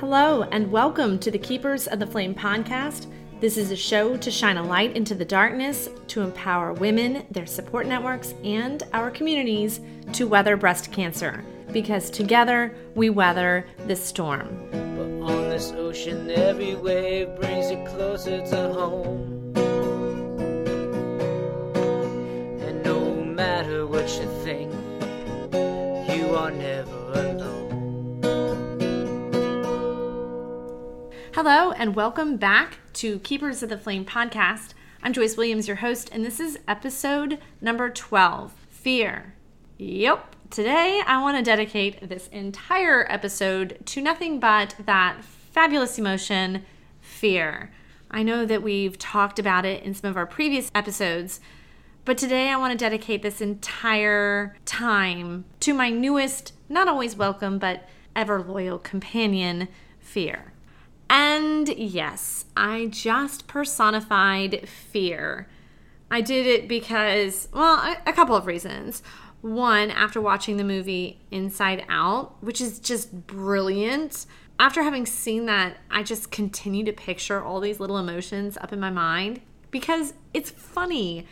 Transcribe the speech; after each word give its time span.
Hello, 0.00 0.44
and 0.44 0.72
welcome 0.72 1.18
to 1.18 1.30
the 1.30 1.38
Keepers 1.38 1.86
of 1.86 1.98
the 1.98 2.06
Flame 2.06 2.34
podcast. 2.34 3.06
This 3.38 3.58
is 3.58 3.70
a 3.70 3.76
show 3.76 4.16
to 4.16 4.30
shine 4.30 4.56
a 4.56 4.62
light 4.62 4.96
into 4.96 5.14
the 5.14 5.26
darkness, 5.26 5.90
to 6.08 6.22
empower 6.22 6.72
women, 6.72 7.26
their 7.30 7.44
support 7.44 7.86
networks, 7.86 8.32
and 8.42 8.82
our 8.94 9.10
communities 9.10 9.80
to 10.14 10.26
weather 10.26 10.56
breast 10.56 10.90
cancer. 10.90 11.44
Because 11.70 12.08
together 12.08 12.74
we 12.94 13.10
weather 13.10 13.66
this 13.80 14.02
storm. 14.02 14.70
But 14.70 15.30
on 15.30 15.50
this 15.50 15.70
ocean, 15.72 16.30
every 16.30 16.76
wave 16.76 17.36
brings 17.36 17.70
you 17.70 17.84
closer 17.86 18.40
to 18.40 18.72
home. 18.72 19.52
And 22.62 22.82
no 22.82 23.22
matter 23.22 23.86
what 23.86 24.08
you 24.18 24.30
think, 24.44 24.72
you 26.18 26.34
are 26.34 26.50
never 26.50 27.12
alone. 27.12 27.59
Hello, 31.32 31.70
and 31.70 31.94
welcome 31.94 32.38
back 32.38 32.78
to 32.94 33.20
Keepers 33.20 33.62
of 33.62 33.68
the 33.68 33.78
Flame 33.78 34.04
podcast. 34.04 34.74
I'm 35.00 35.12
Joyce 35.12 35.36
Williams, 35.36 35.68
your 35.68 35.76
host, 35.76 36.10
and 36.12 36.24
this 36.24 36.40
is 36.40 36.58
episode 36.66 37.38
number 37.60 37.88
12 37.88 38.52
Fear. 38.68 39.34
Yep. 39.78 40.34
Today, 40.50 41.00
I 41.06 41.22
want 41.22 41.36
to 41.36 41.44
dedicate 41.44 42.08
this 42.08 42.26
entire 42.28 43.06
episode 43.08 43.78
to 43.86 44.02
nothing 44.02 44.40
but 44.40 44.74
that 44.84 45.22
fabulous 45.22 46.00
emotion, 46.00 46.64
fear. 47.00 47.70
I 48.10 48.24
know 48.24 48.44
that 48.44 48.64
we've 48.64 48.98
talked 48.98 49.38
about 49.38 49.64
it 49.64 49.84
in 49.84 49.94
some 49.94 50.10
of 50.10 50.16
our 50.16 50.26
previous 50.26 50.68
episodes, 50.74 51.40
but 52.04 52.18
today 52.18 52.48
I 52.48 52.56
want 52.56 52.72
to 52.72 52.84
dedicate 52.84 53.22
this 53.22 53.40
entire 53.40 54.56
time 54.64 55.44
to 55.60 55.74
my 55.74 55.90
newest, 55.90 56.54
not 56.68 56.88
always 56.88 57.14
welcome, 57.14 57.60
but 57.60 57.88
ever 58.16 58.42
loyal 58.42 58.80
companion, 58.80 59.68
fear. 60.00 60.49
And 61.10 61.68
yes, 61.70 62.44
I 62.56 62.86
just 62.86 63.48
personified 63.48 64.68
fear. 64.68 65.48
I 66.08 66.20
did 66.20 66.46
it 66.46 66.68
because, 66.68 67.48
well, 67.52 67.96
a, 68.06 68.12
couple 68.12 68.36
of 68.36 68.46
reasons. 68.46 69.02
One, 69.40 69.90
after 69.90 70.20
watching 70.20 70.56
the 70.56 70.62
movie 70.62 71.20
Inside 71.32 71.84
Out, 71.88 72.40
which 72.44 72.60
is 72.60 72.78
just 72.78 73.26
brilliant, 73.26 74.24
after 74.60 74.84
having 74.84 75.04
seen 75.04 75.46
that, 75.46 75.78
I 75.90 76.04
just 76.04 76.30
continue 76.30 76.84
to 76.84 76.92
picture 76.92 77.42
all 77.42 77.58
these 77.58 77.80
little 77.80 77.98
emotions 77.98 78.56
up 78.58 78.72
in 78.72 78.78
my 78.78 78.90
mind 78.90 79.40
because 79.72 80.14
it's 80.32 80.50
funny. 80.50 81.26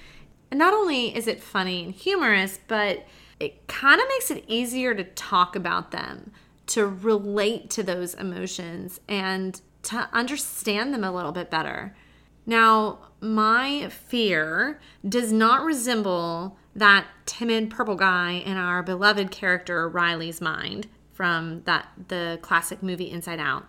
And 0.51 0.59
not 0.59 0.75
only 0.75 1.15
is 1.15 1.29
it 1.29 1.41
funny 1.41 1.85
and 1.85 1.95
humorous, 1.95 2.59
but 2.67 3.07
it 3.39 3.69
kind 3.69 4.01
of 4.01 4.09
makes 4.09 4.33
it 4.33 4.45
easier 4.49 4.93
to 4.95 5.05
talk 5.05 5.55
about 5.55 5.93
them, 5.93 6.33
to 6.67 6.85
relate 6.85 7.71
to 7.71 7.85
those 7.85 8.15
emotions, 8.15 8.99
and 9.09 9.61
to 9.89 10.09
understand 10.13 10.93
them 10.93 11.03
a 11.03 11.13
little 11.13 11.33
bit 11.33 11.51
better. 11.51 11.95
Now, 12.45 12.99
my 13.21 13.89
fear 13.89 14.81
does 15.07 15.33
not 15.33 15.65
resemble 15.65 16.59
that 16.77 17.07
timid 17.27 17.71
purple 17.71 17.95
guy 17.95 18.33
in 18.33 18.57
our 18.57 18.83
beloved 18.83 19.31
character 19.31 19.89
Riley's 19.89 20.41
mind 20.41 20.89
from 21.13 21.63
that 21.65 21.89
the 22.09 22.39
classic 22.43 22.83
movie 22.83 23.11
Inside 23.11 23.41
Out. 23.41 23.67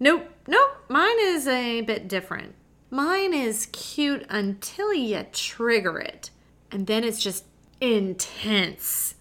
Nope, 0.00 0.28
nope, 0.48 0.84
mine 0.88 1.16
is 1.20 1.46
a 1.46 1.82
bit 1.82 2.08
different. 2.08 2.54
Mine 2.90 3.32
is 3.32 3.66
cute 3.72 4.26
until 4.28 4.92
you 4.92 5.24
trigger 5.32 5.98
it, 5.98 6.30
and 6.70 6.86
then 6.86 7.04
it's 7.04 7.22
just 7.22 7.44
intense. 7.80 9.16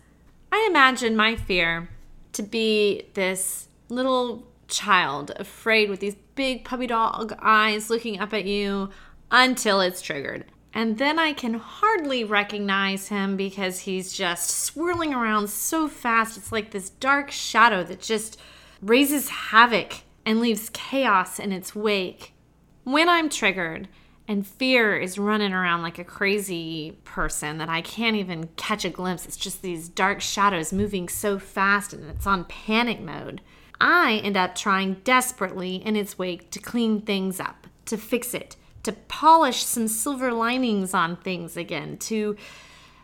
I 0.52 0.66
imagine 0.70 1.16
my 1.16 1.36
fear 1.36 1.90
to 2.34 2.44
be 2.44 3.04
this 3.14 3.68
little 3.90 4.51
child 4.72 5.32
afraid 5.36 5.90
with 5.90 6.00
these 6.00 6.16
big 6.36 6.66
puppy 6.66 6.88
dog 6.88 7.34
eyes 7.40 7.90
looking 7.90 8.20
up 8.20 8.34
at 8.34 8.46
you 8.46 8.90
until 9.30 9.82
it's 9.82 10.02
triggered. 10.02 10.46
And 10.74 10.98
then 10.98 11.20
I 11.20 11.34
can 11.34 11.56
hardly 11.56 12.24
recognize 12.24 13.10
him 13.10 13.36
because 13.36 13.80
he's 13.80 14.14
just 14.14 14.50
swirling 14.50 15.14
around 15.14 15.50
so 15.50 15.88
fast. 15.88 16.38
It's 16.38 16.52
like 16.52 16.72
this 16.72 16.90
dark 16.90 17.30
shadow 17.30 17.84
that 17.84 18.00
just 18.00 18.40
raises 18.82 19.30
havoc 19.30 20.04
and 20.26 20.40
leaves 20.40 20.70
chaos 20.72 21.40
in 21.40 21.52
its 21.52 21.76
wake. 21.76 22.34
When 22.84 23.10
I'm 23.10 23.30
triggered 23.30 23.90
and 24.28 24.48
fear 24.48 24.98
is 24.98 25.20
running 25.20 25.52
around 25.52 25.82
like 25.82 26.00
a 26.00 26.06
crazy 26.06 26.98
person 27.04 27.58
that 27.58 27.70
I 27.70 27.82
can't 27.82 28.16
even 28.16 28.48
catch 28.56 28.86
a 28.86 28.90
glimpse, 28.90 29.26
it's 29.26 29.38
just 29.38 29.62
these 29.62 29.90
dark 29.90 30.22
shadows 30.22 30.72
moving 30.72 31.10
so 31.10 31.38
fast 31.38 31.92
and 31.92 32.10
it's 32.10 32.26
on 32.26 32.46
panic 32.46 33.02
mode. 33.02 33.42
I 33.82 34.22
end 34.24 34.38
up 34.38 34.54
trying 34.54 35.02
desperately 35.04 35.78
in 35.78 35.96
its 35.96 36.18
wake 36.18 36.52
to 36.52 36.60
clean 36.60 37.02
things 37.02 37.40
up, 37.40 37.66
to 37.88 37.98
fix 37.98 38.36
it, 38.36 38.56
to 38.84 38.92
polish 38.92 39.64
some 39.64 39.88
silver 39.88 40.32
linings 40.32 40.94
on 40.94 41.18
things 41.18 41.58
again, 41.58 41.98
to 41.98 42.38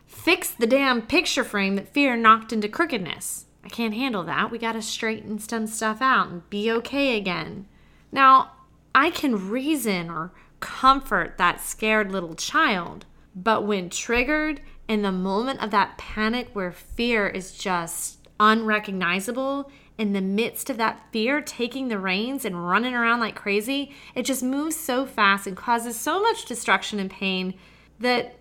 fix 0.05 0.51
the 0.51 0.67
damn 0.67 1.01
picture 1.01 1.43
frame 1.43 1.75
that 1.75 1.93
fear 1.93 2.15
knocked 2.15 2.53
into 2.53 2.69
crookedness. 2.69 3.45
I 3.63 3.69
can't 3.69 3.95
handle 3.95 4.23
that. 4.25 4.51
We 4.51 4.59
gotta 4.59 4.83
straighten 4.83 5.39
some 5.39 5.65
stuff 5.65 5.99
out 5.99 6.29
and 6.29 6.49
be 6.51 6.71
okay 6.71 7.17
again. 7.17 7.65
Now, 8.11 8.51
I 8.93 9.09
can 9.09 9.49
reason 9.49 10.11
or 10.11 10.31
comfort 10.59 11.37
that 11.37 11.59
scared 11.59 12.11
little 12.11 12.35
child, 12.35 13.05
but 13.35 13.65
when 13.65 13.89
triggered, 13.89 14.61
in 14.87 15.01
the 15.01 15.11
moment 15.11 15.61
of 15.61 15.71
that 15.71 15.97
panic 15.97 16.49
where 16.53 16.71
fear 16.71 17.27
is 17.27 17.57
just 17.57 18.19
unrecognizable, 18.39 19.69
in 19.97 20.13
the 20.13 20.21
midst 20.21 20.69
of 20.69 20.77
that 20.77 21.01
fear 21.11 21.41
taking 21.41 21.87
the 21.87 21.97
reins 21.97 22.45
and 22.45 22.67
running 22.67 22.93
around 22.93 23.19
like 23.19 23.35
crazy, 23.35 23.91
it 24.13 24.23
just 24.23 24.43
moves 24.43 24.75
so 24.75 25.05
fast 25.05 25.47
and 25.47 25.57
causes 25.57 25.99
so 25.99 26.21
much 26.21 26.45
destruction 26.45 26.99
and 26.99 27.09
pain 27.09 27.55
that 27.99 28.35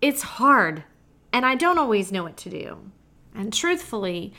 it's 0.00 0.22
hard. 0.22 0.84
And 1.32 1.44
I 1.44 1.54
don't 1.54 1.78
always 1.78 2.12
know 2.12 2.22
what 2.22 2.36
to 2.38 2.50
do. 2.50 2.78
And 3.34 3.52
truthfully, 3.52 4.32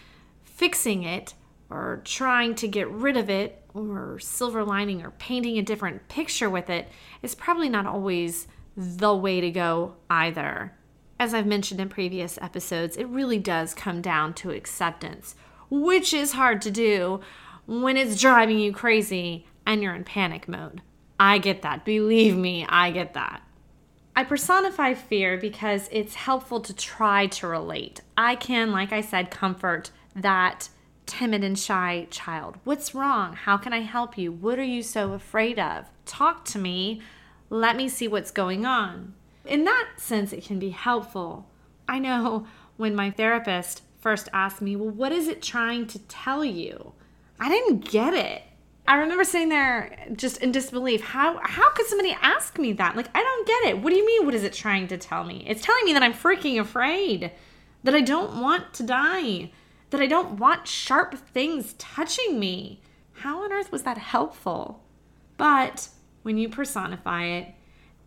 fixing 0.43 1.03
it 1.03 1.33
or 1.69 2.01
trying 2.03 2.55
to 2.55 2.67
get 2.67 2.89
rid 2.89 3.17
of 3.17 3.29
it 3.29 3.63
or 3.73 4.19
silver 4.19 4.63
lining 4.63 5.03
or 5.03 5.11
painting 5.11 5.57
a 5.57 5.63
different 5.63 6.07
picture 6.07 6.49
with 6.49 6.69
it 6.69 6.87
is 7.21 7.33
probably 7.35 7.69
not 7.69 7.87
always 7.87 8.47
the 8.75 9.15
way 9.15 9.41
to 9.41 9.51
go 9.51 9.95
either. 10.09 10.73
As 11.19 11.33
I've 11.33 11.45
mentioned 11.47 11.79
in 11.79 11.89
previous 11.89 12.37
episodes, 12.41 12.97
it 12.97 13.05
really 13.05 13.39
does 13.39 13.73
come 13.73 14.01
down 14.01 14.33
to 14.35 14.51
acceptance 14.51 15.35
which 15.81 16.13
is 16.13 16.33
hard 16.33 16.61
to 16.61 16.69
do 16.69 17.19
when 17.65 17.97
it's 17.97 18.21
driving 18.21 18.59
you 18.59 18.71
crazy 18.71 19.47
and 19.65 19.81
you're 19.81 19.95
in 19.95 20.03
panic 20.03 20.47
mode. 20.47 20.81
I 21.19 21.39
get 21.39 21.63
that. 21.63 21.83
Believe 21.83 22.37
me, 22.37 22.65
I 22.69 22.91
get 22.91 23.15
that. 23.15 23.41
I 24.15 24.23
personify 24.23 24.93
fear 24.93 25.35
because 25.37 25.89
it's 25.91 26.13
helpful 26.13 26.59
to 26.61 26.75
try 26.75 27.25
to 27.27 27.47
relate. 27.47 28.01
I 28.15 28.35
can, 28.35 28.71
like 28.71 28.91
I 28.93 29.01
said, 29.01 29.31
comfort 29.31 29.89
that 30.15 30.69
timid 31.07 31.43
and 31.43 31.57
shy 31.57 32.07
child. 32.11 32.59
What's 32.63 32.93
wrong? 32.93 33.33
How 33.33 33.57
can 33.57 33.73
I 33.73 33.81
help 33.81 34.15
you? 34.15 34.31
What 34.31 34.59
are 34.59 34.63
you 34.63 34.83
so 34.83 35.13
afraid 35.13 35.57
of? 35.57 35.85
Talk 36.05 36.45
to 36.45 36.59
me. 36.59 37.01
Let 37.49 37.75
me 37.75 37.89
see 37.89 38.07
what's 38.07 38.29
going 38.29 38.63
on. 38.63 39.15
In 39.43 39.63
that 39.63 39.93
sense, 39.97 40.33
it 40.33 40.45
can 40.45 40.59
be 40.59 40.69
helpful. 40.69 41.47
I 41.87 41.97
know 41.97 42.45
when 42.77 42.95
my 42.95 43.09
therapist 43.09 43.81
first 44.03 44.29
asked 44.33 44.61
me, 44.61 44.75
Well, 44.75 44.89
what 44.89 45.11
is 45.11 45.27
it 45.27 45.41
trying 45.41 45.87
to 45.87 45.99
tell 45.99 46.45
you? 46.45 46.93
I 47.39 47.49
didn't 47.49 47.89
get 47.89 48.13
it. 48.13 48.43
I 48.85 48.97
remember 48.97 49.23
sitting 49.23 49.49
there 49.49 49.97
just 50.15 50.37
in 50.37 50.51
disbelief. 50.51 51.01
How 51.01 51.39
how 51.41 51.71
could 51.71 51.87
somebody 51.87 52.15
ask 52.21 52.59
me 52.59 52.73
that? 52.73 52.95
Like 52.95 53.07
I 53.15 53.23
don't 53.23 53.47
get 53.47 53.69
it. 53.69 53.81
What 53.81 53.89
do 53.91 53.95
you 53.95 54.05
mean 54.05 54.25
what 54.25 54.35
is 54.35 54.43
it 54.43 54.53
trying 54.53 54.87
to 54.89 54.97
tell 54.97 55.23
me? 55.23 55.45
It's 55.47 55.63
telling 55.63 55.85
me 55.85 55.93
that 55.93 56.03
I'm 56.03 56.13
freaking 56.13 56.59
afraid. 56.59 57.31
That 57.83 57.95
I 57.95 58.01
don't 58.01 58.41
want 58.41 58.73
to 58.75 58.83
die. 58.83 59.51
That 59.89 60.01
I 60.01 60.07
don't 60.07 60.37
want 60.37 60.67
sharp 60.67 61.15
things 61.15 61.73
touching 61.77 62.39
me. 62.39 62.81
How 63.13 63.43
on 63.43 63.53
earth 63.53 63.71
was 63.71 63.83
that 63.83 63.97
helpful? 63.97 64.83
But 65.37 65.87
when 66.23 66.37
you 66.37 66.49
personify 66.49 67.25
it, 67.25 67.53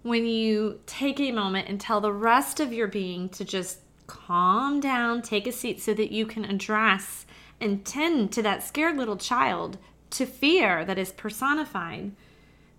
when 0.03 0.27
you 0.27 0.81
take 0.87 1.21
a 1.21 1.33
moment 1.33 1.69
and 1.69 1.81
tell 1.81 2.01
the 2.01 2.13
rest 2.13 2.61
of 2.61 2.73
your 2.73 2.87
being 2.87 3.29
to 3.31 3.45
just 3.45 3.81
calm 4.07 4.81
down, 4.81 5.23
take 5.23 5.47
a 5.47 5.53
seat 5.53 5.81
so 5.81 5.95
that 5.95 6.13
you 6.13 6.27
can 6.27 6.45
address 6.45 7.27
and 7.61 7.85
tend 7.85 8.33
to 8.33 8.43
that 8.43 8.63
scared 8.63 8.97
little 8.97 9.17
child, 9.17 9.79
to 10.11 10.27
fear 10.27 10.85
that 10.85 10.99
is 10.99 11.13
personified, 11.13 12.13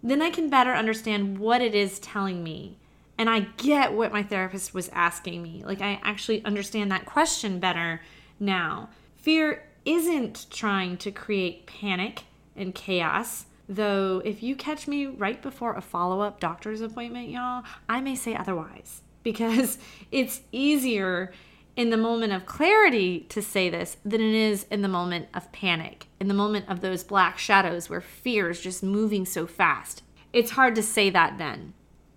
then 0.02 0.22
I 0.22 0.30
can 0.30 0.50
better 0.50 0.74
understand 0.74 1.40
what 1.40 1.62
it 1.62 1.76
is 1.76 2.00
telling 2.00 2.44
me. 2.44 2.78
And 3.18 3.30
I 3.30 3.42
get 3.58 3.94
what 3.94 4.14
my 4.14 4.24
therapist 4.24 4.74
was 4.74 4.90
asking 4.90 5.42
me. 5.42 5.64
Like, 5.66 5.82
I 5.82 6.00
actually 6.04 6.46
understand 6.46 6.92
that 6.92 7.06
question 7.06 7.60
better 7.60 8.02
now. 8.40 8.90
Fear 9.16 9.64
isn't 9.86 10.48
trying 10.52 10.98
to 10.98 11.12
create 11.12 11.66
panic 11.66 12.24
and 12.56 12.76
chaos. 12.76 13.46
Though, 13.68 14.22
if 14.24 14.44
you 14.44 14.56
catch 14.56 14.88
me 14.88 15.08
right 15.08 15.42
before 15.42 15.76
a 15.76 15.82
follow 15.82 16.22
up 16.22 16.40
doctor's 16.40 16.82
appointment, 16.82 17.30
y'all, 17.30 17.64
I 17.90 18.00
may 18.00 18.16
say 18.16 18.36
otherwise 18.36 19.02
because 19.28 19.78
it's 20.10 20.40
easier 20.54 21.34
in 21.76 21.90
the 21.90 21.98
moment 21.98 22.32
of 22.32 22.46
clarity 22.46 23.20
to 23.28 23.42
say 23.42 23.70
this 23.70 23.98
than 24.06 24.22
it 24.22 24.34
is 24.34 24.66
in 24.72 24.82
the 24.82 24.88
moment 24.88 25.28
of 25.34 25.52
panic, 25.52 26.08
in 26.18 26.30
the 26.30 26.34
moment 26.34 26.64
of 26.70 26.80
those 26.80 27.04
black 27.04 27.38
shadows 27.38 27.90
where 27.90 28.00
fear 28.00 28.50
is 28.50 28.62
just 28.62 28.82
moving 28.82 29.26
so 29.26 29.46
fast. 29.46 30.02
It's 30.32 30.52
hard 30.52 30.76
to 30.76 30.82
say 30.82 31.10
that 31.10 31.38
then. 31.38 31.74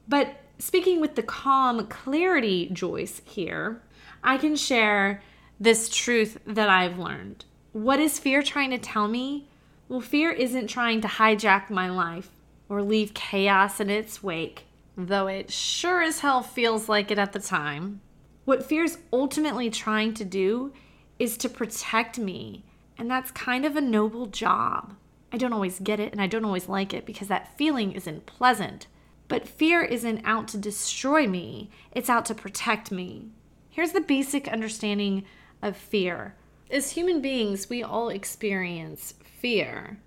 But 0.06 0.36
speaking 0.60 1.00
with 1.00 1.16
the 1.16 1.24
calm 1.24 1.84
clarity 1.88 2.70
Joyce 2.72 3.22
here, 3.24 3.82
I 4.22 4.38
can 4.38 4.54
share 4.54 5.20
this 5.58 5.88
truth 5.88 6.38
that 6.46 6.68
I've 6.68 6.96
learned. 6.96 7.44
What 7.72 7.98
is 7.98 8.20
fear 8.20 8.40
trying 8.40 8.70
to 8.70 8.78
tell 8.78 9.08
me? 9.08 9.48
Well, 9.88 10.00
fear 10.00 10.30
isn't 10.30 10.68
trying 10.68 11.00
to 11.00 11.08
hijack 11.08 11.70
my 11.70 11.90
life 11.90 12.30
or 12.68 12.84
leave 12.84 13.14
chaos 13.14 13.80
in 13.80 13.90
its 13.90 14.22
wake, 14.22 14.66
though 15.06 15.26
it 15.26 15.50
sure 15.50 16.02
as 16.02 16.20
hell 16.20 16.42
feels 16.42 16.88
like 16.88 17.10
it 17.10 17.18
at 17.18 17.32
the 17.32 17.40
time. 17.40 18.00
What 18.44 18.64
fear's 18.64 18.98
ultimately 19.12 19.70
trying 19.70 20.14
to 20.14 20.24
do 20.24 20.72
is 21.18 21.36
to 21.38 21.48
protect 21.48 22.18
me, 22.18 22.64
and 22.98 23.10
that's 23.10 23.30
kind 23.30 23.64
of 23.64 23.76
a 23.76 23.80
noble 23.80 24.26
job. 24.26 24.94
I 25.32 25.36
don't 25.36 25.52
always 25.52 25.78
get 25.78 26.00
it 26.00 26.12
and 26.12 26.20
I 26.20 26.26
don't 26.26 26.44
always 26.44 26.68
like 26.68 26.92
it 26.92 27.06
because 27.06 27.28
that 27.28 27.56
feeling 27.56 27.92
isn't 27.92 28.26
pleasant. 28.26 28.86
But 29.28 29.46
fear 29.46 29.82
isn't 29.82 30.22
out 30.24 30.48
to 30.48 30.58
destroy 30.58 31.26
me, 31.28 31.70
it's 31.92 32.10
out 32.10 32.24
to 32.26 32.34
protect 32.34 32.90
me. 32.90 33.28
Here's 33.68 33.92
the 33.92 34.00
basic 34.00 34.48
understanding 34.48 35.24
of 35.62 35.76
fear. 35.76 36.34
As 36.68 36.92
human 36.92 37.20
beings, 37.20 37.70
we 37.70 37.82
all 37.82 38.08
experience 38.08 39.14
fear. 39.22 39.98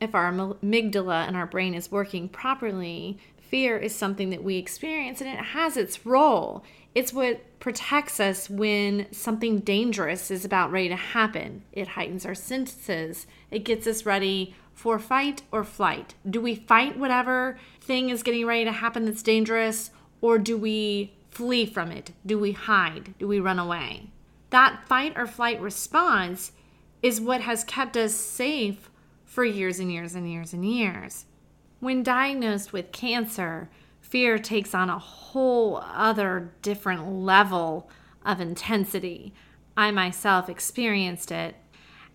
If 0.00 0.16
our 0.16 0.32
amygdala 0.32 1.28
and 1.28 1.36
our 1.36 1.46
brain 1.46 1.74
is 1.74 1.92
working 1.92 2.28
properly, 2.28 3.18
fear 3.52 3.76
is 3.76 3.94
something 3.94 4.30
that 4.30 4.42
we 4.42 4.56
experience 4.56 5.20
and 5.20 5.28
it 5.28 5.38
has 5.38 5.76
its 5.76 6.06
role. 6.06 6.64
It's 6.94 7.12
what 7.12 7.60
protects 7.60 8.18
us 8.18 8.48
when 8.48 9.06
something 9.12 9.58
dangerous 9.58 10.30
is 10.30 10.42
about 10.42 10.72
ready 10.72 10.88
to 10.88 10.96
happen. 10.96 11.62
It 11.70 11.88
heightens 11.88 12.24
our 12.24 12.34
senses, 12.34 13.26
it 13.50 13.60
gets 13.60 13.86
us 13.86 14.06
ready 14.06 14.56
for 14.72 14.98
fight 14.98 15.42
or 15.52 15.64
flight. 15.64 16.14
Do 16.28 16.40
we 16.40 16.54
fight 16.54 16.98
whatever 16.98 17.58
thing 17.78 18.08
is 18.08 18.22
getting 18.22 18.46
ready 18.46 18.64
to 18.64 18.72
happen 18.72 19.04
that's 19.04 19.22
dangerous, 19.22 19.90
or 20.22 20.38
do 20.38 20.56
we 20.56 21.12
flee 21.30 21.66
from 21.66 21.92
it? 21.92 22.12
Do 22.24 22.38
we 22.38 22.52
hide? 22.52 23.12
Do 23.18 23.28
we 23.28 23.38
run 23.38 23.58
away? 23.58 24.08
That 24.48 24.80
fight 24.88 25.12
or 25.14 25.26
flight 25.26 25.60
response 25.60 26.52
is 27.02 27.20
what 27.20 27.42
has 27.42 27.64
kept 27.64 27.98
us 27.98 28.14
safe 28.14 28.88
for 29.26 29.44
years 29.44 29.78
and 29.78 29.92
years 29.92 30.14
and 30.14 30.30
years 30.30 30.54
and 30.54 30.64
years. 30.64 31.26
When 31.82 32.04
diagnosed 32.04 32.72
with 32.72 32.92
cancer, 32.92 33.68
fear 34.00 34.38
takes 34.38 34.72
on 34.72 34.88
a 34.88 35.00
whole 35.00 35.82
other 35.84 36.52
different 36.62 37.10
level 37.10 37.90
of 38.24 38.40
intensity. 38.40 39.34
I 39.76 39.90
myself 39.90 40.48
experienced 40.48 41.32
it. 41.32 41.56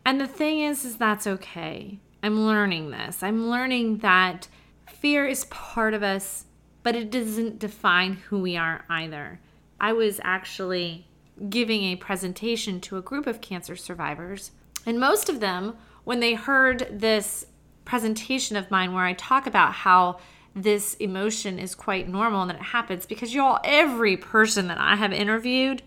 And 0.06 0.22
the 0.22 0.26
thing 0.26 0.62
is 0.62 0.86
is 0.86 0.96
that's 0.96 1.28
okay. 1.28 2.00
I'm 2.24 2.46
learning 2.46 2.92
this. 2.92 3.22
I'm 3.22 3.50
learning 3.50 3.98
that 3.98 4.48
fear 4.90 5.28
is 5.28 5.44
part 5.44 5.94
of 5.94 6.02
us 6.02 6.46
but 6.82 6.96
it 6.96 7.12
doesn't 7.12 7.60
define 7.60 8.14
who 8.14 8.40
we 8.40 8.56
are 8.56 8.86
either. 8.90 9.42
I 9.78 9.92
was 9.92 10.22
actually 10.24 11.06
giving 11.50 11.84
a 11.84 11.98
presentation 11.98 12.80
to 12.80 12.96
a 12.96 13.02
group 13.02 13.28
of 13.28 13.42
cancer 13.42 13.76
survivors, 13.76 14.52
and 14.86 14.98
most 14.98 15.28
of 15.28 15.42
them, 15.42 15.76
when 16.06 16.22
they 16.22 16.36
heard 16.36 16.88
this 16.90 17.48
presentation 17.88 18.58
of 18.58 18.70
mine 18.70 18.94
where 18.94 19.06
I 19.06 19.14
talk 19.14 19.48
about 19.48 19.72
how 19.72 20.20
this 20.54 20.96
emotion 20.96 21.58
is 21.58 21.74
quite 21.74 22.10
normal 22.10 22.42
and 22.42 22.52
that 22.52 22.58
it 22.58 22.64
happens 22.64 23.06
because 23.06 23.34
y'all, 23.34 23.62
every 23.64 24.18
person 24.18 24.68
that 24.68 24.78
I 24.78 24.98
have 24.98 25.14
interviewed, 25.14 25.82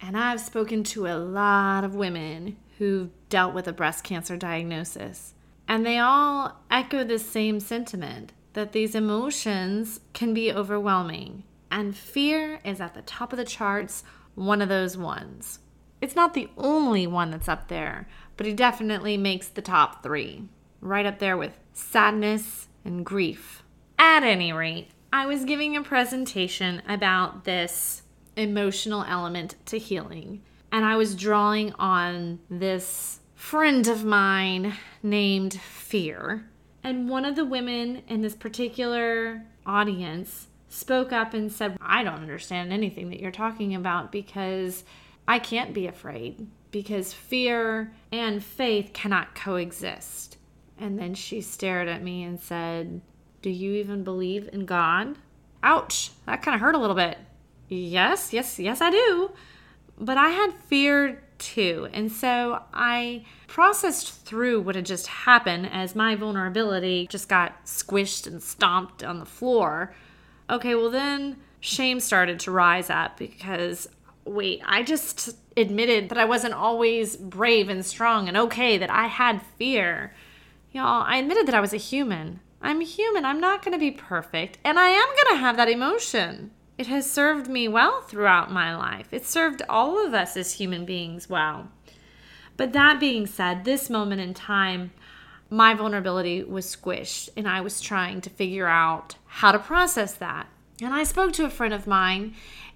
and 0.00 0.16
I've 0.16 0.40
spoken 0.40 0.82
to 0.84 1.06
a 1.06 1.18
lot 1.18 1.84
of 1.84 1.94
women 1.94 2.56
who've 2.78 3.10
dealt 3.28 3.52
with 3.52 3.68
a 3.68 3.72
breast 3.72 4.02
cancer 4.02 4.36
diagnosis, 4.36 5.34
and 5.68 5.84
they 5.84 5.98
all 5.98 6.56
echo 6.70 7.04
the 7.04 7.18
same 7.18 7.60
sentiment 7.60 8.32
that 8.54 8.72
these 8.72 8.94
emotions 8.94 10.00
can 10.14 10.32
be 10.32 10.50
overwhelming, 10.50 11.44
and 11.70 11.94
fear 11.94 12.60
is 12.64 12.80
at 12.80 12.94
the 12.94 13.02
top 13.02 13.30
of 13.30 13.36
the 13.36 13.44
charts, 13.44 14.04
one 14.34 14.62
of 14.62 14.70
those 14.70 14.96
ones. 14.96 15.58
It's 16.00 16.16
not 16.16 16.32
the 16.32 16.48
only 16.56 17.06
one 17.06 17.30
that's 17.30 17.48
up 17.48 17.68
there, 17.68 18.08
but 18.38 18.46
it 18.46 18.56
definitely 18.56 19.18
makes 19.18 19.48
the 19.48 19.62
top 19.62 20.02
three, 20.02 20.48
right 20.82 21.06
up 21.06 21.18
there 21.18 21.38
with 21.38 21.58
sadness 21.72 22.68
and 22.84 23.06
grief. 23.06 23.62
At 23.98 24.22
any 24.22 24.52
rate, 24.52 24.88
I 25.10 25.24
was 25.24 25.46
giving 25.46 25.74
a 25.74 25.82
presentation 25.82 26.82
about 26.86 27.44
this 27.44 28.02
emotional 28.36 29.04
element 29.08 29.54
to 29.66 29.78
healing, 29.78 30.42
and 30.70 30.84
I 30.84 30.96
was 30.96 31.16
drawing 31.16 31.72
on 31.78 32.40
this 32.50 33.20
friend 33.34 33.88
of 33.88 34.04
mine 34.04 34.74
named 35.02 35.54
Fear 35.54 36.44
and 36.84 37.08
one 37.08 37.24
of 37.24 37.36
the 37.36 37.44
women 37.44 38.02
in 38.08 38.22
this 38.22 38.34
particular 38.34 39.42
audience 39.64 40.48
spoke 40.68 41.12
up 41.12 41.34
and 41.34 41.52
said, 41.52 41.76
I 41.80 42.02
don't 42.02 42.14
understand 42.14 42.72
anything 42.72 43.10
that 43.10 43.20
you're 43.20 43.30
talking 43.30 43.74
about 43.74 44.10
because 44.10 44.84
I 45.28 45.38
can't 45.38 45.74
be 45.74 45.86
afraid 45.86 46.46
because 46.70 47.12
fear 47.12 47.92
and 48.10 48.42
faith 48.42 48.90
cannot 48.92 49.34
coexist. 49.34 50.38
And 50.82 50.98
then 50.98 51.14
she 51.14 51.40
stared 51.40 51.86
at 51.86 52.02
me 52.02 52.24
and 52.24 52.40
said, 52.40 53.02
Do 53.40 53.50
you 53.50 53.74
even 53.74 54.02
believe 54.02 54.50
in 54.52 54.66
God? 54.66 55.16
Ouch, 55.62 56.10
that 56.26 56.42
kind 56.42 56.56
of 56.56 56.60
hurt 56.60 56.74
a 56.74 56.78
little 56.78 56.96
bit. 56.96 57.18
Yes, 57.68 58.32
yes, 58.32 58.58
yes, 58.58 58.80
I 58.80 58.90
do. 58.90 59.30
But 59.96 60.18
I 60.18 60.30
had 60.30 60.52
fear 60.52 61.22
too. 61.38 61.88
And 61.92 62.10
so 62.10 62.64
I 62.74 63.24
processed 63.46 64.24
through 64.24 64.62
what 64.62 64.74
had 64.74 64.84
just 64.84 65.06
happened 65.06 65.68
as 65.70 65.94
my 65.94 66.16
vulnerability 66.16 67.06
just 67.08 67.28
got 67.28 67.64
squished 67.64 68.26
and 68.26 68.42
stomped 68.42 69.04
on 69.04 69.20
the 69.20 69.24
floor. 69.24 69.94
Okay, 70.50 70.74
well, 70.74 70.90
then 70.90 71.36
shame 71.60 72.00
started 72.00 72.40
to 72.40 72.50
rise 72.50 72.90
up 72.90 73.18
because, 73.18 73.88
wait, 74.24 74.60
I 74.64 74.82
just 74.82 75.36
admitted 75.56 76.08
that 76.08 76.18
I 76.18 76.24
wasn't 76.24 76.54
always 76.54 77.16
brave 77.16 77.68
and 77.68 77.86
strong 77.86 78.26
and 78.26 78.36
okay, 78.36 78.78
that 78.78 78.90
I 78.90 79.06
had 79.06 79.42
fear. 79.56 80.12
Y'all, 80.72 81.04
I 81.06 81.16
admitted 81.16 81.46
that 81.46 81.54
I 81.54 81.60
was 81.60 81.74
a 81.74 81.78
human. 81.78 82.40
I'm 82.62 82.80
human. 82.80 83.26
I'm 83.26 83.40
not 83.40 83.62
going 83.62 83.72
to 83.72 83.78
be 83.78 83.90
perfect. 83.90 84.56
And 84.64 84.78
I 84.78 84.88
am 84.88 85.06
going 85.06 85.36
to 85.36 85.40
have 85.40 85.56
that 85.58 85.68
emotion. 85.68 86.50
It 86.78 86.86
has 86.86 87.10
served 87.10 87.46
me 87.46 87.68
well 87.68 88.00
throughout 88.00 88.50
my 88.50 88.74
life. 88.74 89.08
It 89.12 89.26
served 89.26 89.60
all 89.68 90.04
of 90.04 90.14
us 90.14 90.34
as 90.34 90.54
human 90.54 90.86
beings 90.86 91.28
well. 91.28 91.68
But 92.56 92.72
that 92.72 92.98
being 92.98 93.26
said, 93.26 93.64
this 93.64 93.90
moment 93.90 94.22
in 94.22 94.32
time, 94.32 94.92
my 95.50 95.74
vulnerability 95.74 96.42
was 96.42 96.74
squished 96.74 97.28
and 97.36 97.46
I 97.46 97.60
was 97.60 97.82
trying 97.82 98.22
to 98.22 98.30
figure 98.30 98.66
out 98.66 99.16
how 99.26 99.52
to 99.52 99.58
process 99.58 100.14
that. 100.14 100.46
And 100.80 100.94
I 100.94 101.04
spoke 101.04 101.34
to 101.34 101.44
a 101.44 101.50
friend 101.50 101.74
of 101.74 101.86
mine, 101.86 102.34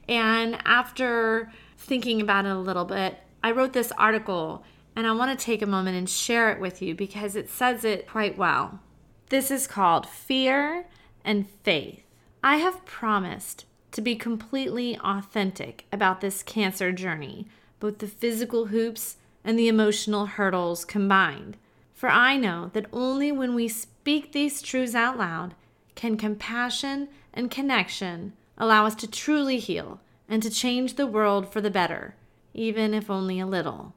and 0.08 0.58
after 0.64 1.50
thinking 1.78 2.20
about 2.20 2.44
it 2.44 2.52
a 2.52 2.58
little 2.58 2.84
bit, 2.84 3.18
I 3.42 3.52
wrote 3.52 3.72
this 3.72 3.90
article 3.92 4.62
and 4.96 5.06
I 5.06 5.12
want 5.12 5.38
to 5.38 5.44
take 5.44 5.60
a 5.60 5.66
moment 5.66 5.98
and 5.98 6.08
share 6.08 6.50
it 6.50 6.58
with 6.58 6.80
you 6.80 6.94
because 6.94 7.36
it 7.36 7.50
says 7.50 7.84
it 7.84 8.08
quite 8.08 8.38
well. 8.38 8.80
This 9.28 9.50
is 9.50 9.66
called 9.66 10.08
Fear 10.08 10.86
and 11.22 11.46
Faith. 11.62 12.02
I 12.42 12.56
have 12.56 12.86
promised 12.86 13.66
to 13.92 14.00
be 14.00 14.16
completely 14.16 14.98
authentic 14.98 15.84
about 15.92 16.22
this 16.22 16.42
cancer 16.42 16.92
journey, 16.92 17.46
both 17.78 17.98
the 17.98 18.06
physical 18.06 18.66
hoops 18.66 19.16
and 19.44 19.58
the 19.58 19.68
emotional 19.68 20.26
hurdles 20.26 20.84
combined. 20.84 21.56
For 21.92 22.08
I 22.08 22.36
know 22.36 22.70
that 22.72 22.86
only 22.92 23.30
when 23.32 23.54
we 23.54 23.68
speak 23.68 24.32
these 24.32 24.62
truths 24.62 24.94
out 24.94 25.18
loud 25.18 25.54
can 25.94 26.16
compassion 26.16 27.08
and 27.34 27.50
connection 27.50 28.32
allow 28.56 28.86
us 28.86 28.94
to 28.96 29.10
truly 29.10 29.58
heal 29.58 30.00
and 30.28 30.42
to 30.42 30.50
change 30.50 30.94
the 30.94 31.06
world 31.06 31.52
for 31.52 31.60
the 31.60 31.70
better, 31.70 32.14
even 32.54 32.94
if 32.94 33.10
only 33.10 33.40
a 33.40 33.46
little. 33.46 33.94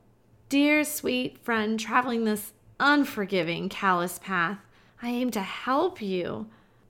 Dear 0.50 0.84
sweet 0.84 1.38
friend 1.38 1.80
traveling 1.80 2.24
this 2.24 2.54
unforgiving, 2.80 3.70
callous 3.70 4.18
path, 4.18 4.58
I 5.00 5.10
aim 5.10 5.30
to 5.32 5.42
help 5.42 6.02
you. 6.02 6.48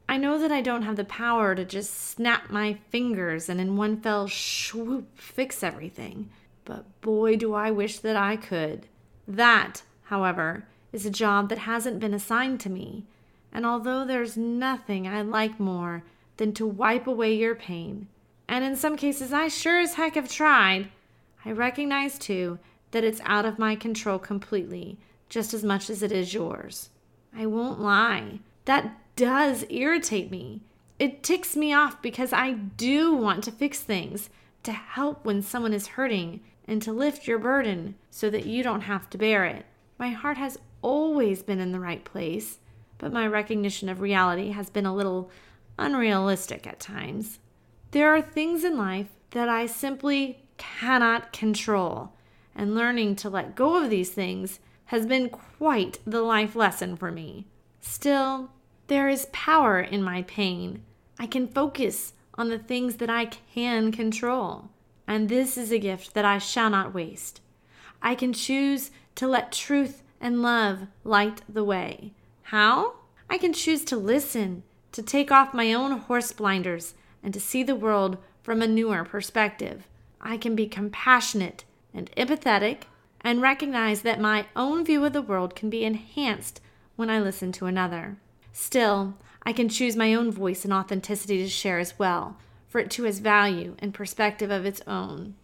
I 0.07 0.15
know 0.15 0.39
that 0.39 0.49
I 0.49 0.61
don't 0.61 0.83
have 0.83 0.95
the 0.95 1.03
power 1.03 1.53
to 1.55 1.65
just 1.65 1.93
snap 1.93 2.49
my 2.49 2.75
fingers 2.89 3.49
and 3.49 3.59
in 3.59 3.75
one 3.75 3.99
fell 3.99 4.29
swoop 4.29 5.19
fix 5.19 5.61
everything, 5.61 6.29
but 6.63 6.85
boy, 7.01 7.35
do 7.35 7.53
I 7.53 7.69
wish 7.69 7.99
that 7.99 8.15
I 8.15 8.37
could. 8.37 8.87
That, 9.27 9.83
however, 10.03 10.65
is 10.93 11.05
a 11.05 11.11
job 11.11 11.49
that 11.49 11.57
hasn't 11.57 11.99
been 11.99 12.13
assigned 12.13 12.61
to 12.61 12.69
me, 12.69 13.03
and 13.51 13.65
although 13.65 14.05
there's 14.05 14.37
nothing 14.37 15.05
I 15.05 15.21
like 15.21 15.59
more 15.59 16.03
than 16.37 16.53
to 16.53 16.65
wipe 16.65 17.07
away 17.07 17.35
your 17.35 17.55
pain, 17.55 18.07
and 18.47 18.63
in 18.63 18.77
some 18.77 18.95
cases 18.95 19.33
I 19.33 19.49
sure 19.49 19.81
as 19.81 19.95
heck 19.95 20.15
have 20.15 20.29
tried, 20.29 20.87
I 21.43 21.51
recognize 21.51 22.17
too 22.17 22.57
that 22.91 23.03
it's 23.03 23.21
out 23.25 23.45
of 23.45 23.59
my 23.59 23.75
control 23.75 24.19
completely, 24.19 24.97
just 25.29 25.53
as 25.53 25.63
much 25.63 25.89
as 25.89 26.01
it 26.01 26.11
is 26.11 26.33
yours. 26.33 26.89
I 27.35 27.45
won't 27.45 27.79
lie. 27.79 28.39
That 28.65 28.97
does 29.15 29.65
irritate 29.69 30.31
me. 30.31 30.61
It 30.97 31.23
ticks 31.23 31.55
me 31.55 31.73
off 31.73 32.01
because 32.01 32.33
I 32.33 32.53
do 32.53 33.13
want 33.13 33.43
to 33.45 33.51
fix 33.51 33.79
things, 33.79 34.29
to 34.63 34.71
help 34.71 35.25
when 35.25 35.41
someone 35.41 35.73
is 35.73 35.87
hurting, 35.87 36.41
and 36.67 36.81
to 36.81 36.91
lift 36.91 37.27
your 37.27 37.39
burden 37.39 37.95
so 38.11 38.29
that 38.29 38.45
you 38.45 38.63
don't 38.63 38.81
have 38.81 39.09
to 39.09 39.17
bear 39.17 39.45
it. 39.45 39.65
My 39.97 40.09
heart 40.09 40.37
has 40.37 40.57
always 40.81 41.41
been 41.41 41.59
in 41.59 41.71
the 41.71 41.79
right 41.79 42.03
place, 42.03 42.59
but 42.97 43.13
my 43.13 43.25
recognition 43.25 43.89
of 43.89 44.01
reality 44.01 44.51
has 44.51 44.69
been 44.69 44.85
a 44.85 44.93
little 44.93 45.31
unrealistic 45.77 46.67
at 46.67 46.79
times. 46.79 47.39
There 47.91 48.13
are 48.13 48.21
things 48.21 48.63
in 48.63 48.77
life 48.77 49.07
that 49.31 49.49
I 49.49 49.65
simply 49.65 50.43
cannot 50.57 51.33
control, 51.33 52.11
and 52.59 52.75
learning 52.75 53.15
to 53.15 53.29
let 53.29 53.55
go 53.55 53.81
of 53.81 53.89
these 53.89 54.11
things 54.11 54.59
has 54.85 55.05
been 55.05 55.29
quite 55.29 55.99
the 56.05 56.21
life 56.21 56.55
lesson 56.55 56.95
for 56.95 57.11
me. 57.11 57.47
Still, 57.79 58.51
there 58.87 59.07
is 59.07 59.27
power 59.31 59.79
in 59.79 60.03
my 60.03 60.23
pain. 60.23 60.83
I 61.17 61.25
can 61.25 61.47
focus 61.47 62.13
on 62.35 62.49
the 62.49 62.59
things 62.59 62.97
that 62.97 63.09
I 63.09 63.25
can 63.25 63.91
control 63.91 64.69
and 65.09 65.27
this 65.27 65.57
is 65.57 65.71
a 65.71 65.79
gift 65.79 66.13
that 66.13 66.23
I 66.23 66.37
shall 66.37 66.69
not 66.69 66.93
waste. 66.93 67.41
I 67.99 68.13
can 68.13 68.31
choose 68.31 68.91
to 69.15 69.27
let 69.27 69.51
truth 69.51 70.03
and 70.21 70.43
love 70.43 70.85
light 71.03 71.41
the 71.49 71.63
way. 71.63 72.13
How? 72.43 72.93
I 73.27 73.39
can 73.39 73.51
choose 73.51 73.83
to 73.85 73.97
listen, 73.97 74.61
to 74.91 75.01
take 75.01 75.31
off 75.31 75.51
my 75.51 75.73
own 75.73 75.97
horse 75.97 76.31
blinders, 76.31 76.93
and 77.23 77.33
to 77.33 77.39
see 77.39 77.63
the 77.63 77.75
world 77.75 78.19
from 78.43 78.61
a 78.61 78.67
newer 78.67 79.03
perspective. 79.03 79.87
I 80.21 80.37
can 80.37 80.55
be 80.55 80.67
compassionate 80.67 81.63
and 81.93 82.11
empathetic 82.15 82.83
and 83.21 83.41
recognize 83.41 84.01
that 84.01 84.19
my 84.19 84.45
own 84.55 84.85
view 84.85 85.03
of 85.05 85.13
the 85.13 85.21
world 85.21 85.55
can 85.55 85.69
be 85.69 85.83
enhanced 85.83 86.61
when 86.95 87.09
I 87.09 87.19
listen 87.19 87.51
to 87.53 87.65
another. 87.65 88.17
Still, 88.51 89.15
I 89.43 89.53
can 89.53 89.69
choose 89.69 89.95
my 89.95 90.13
own 90.13 90.31
voice 90.31 90.63
and 90.63 90.73
authenticity 90.73 91.37
to 91.39 91.49
share 91.49 91.79
as 91.79 91.97
well, 91.97 92.37
for 92.67 92.79
it 92.79 92.91
too 92.91 93.03
has 93.03 93.19
value 93.19 93.75
and 93.79 93.93
perspective 93.93 94.51
of 94.51 94.65
its 94.65 94.81
own. 94.87 95.35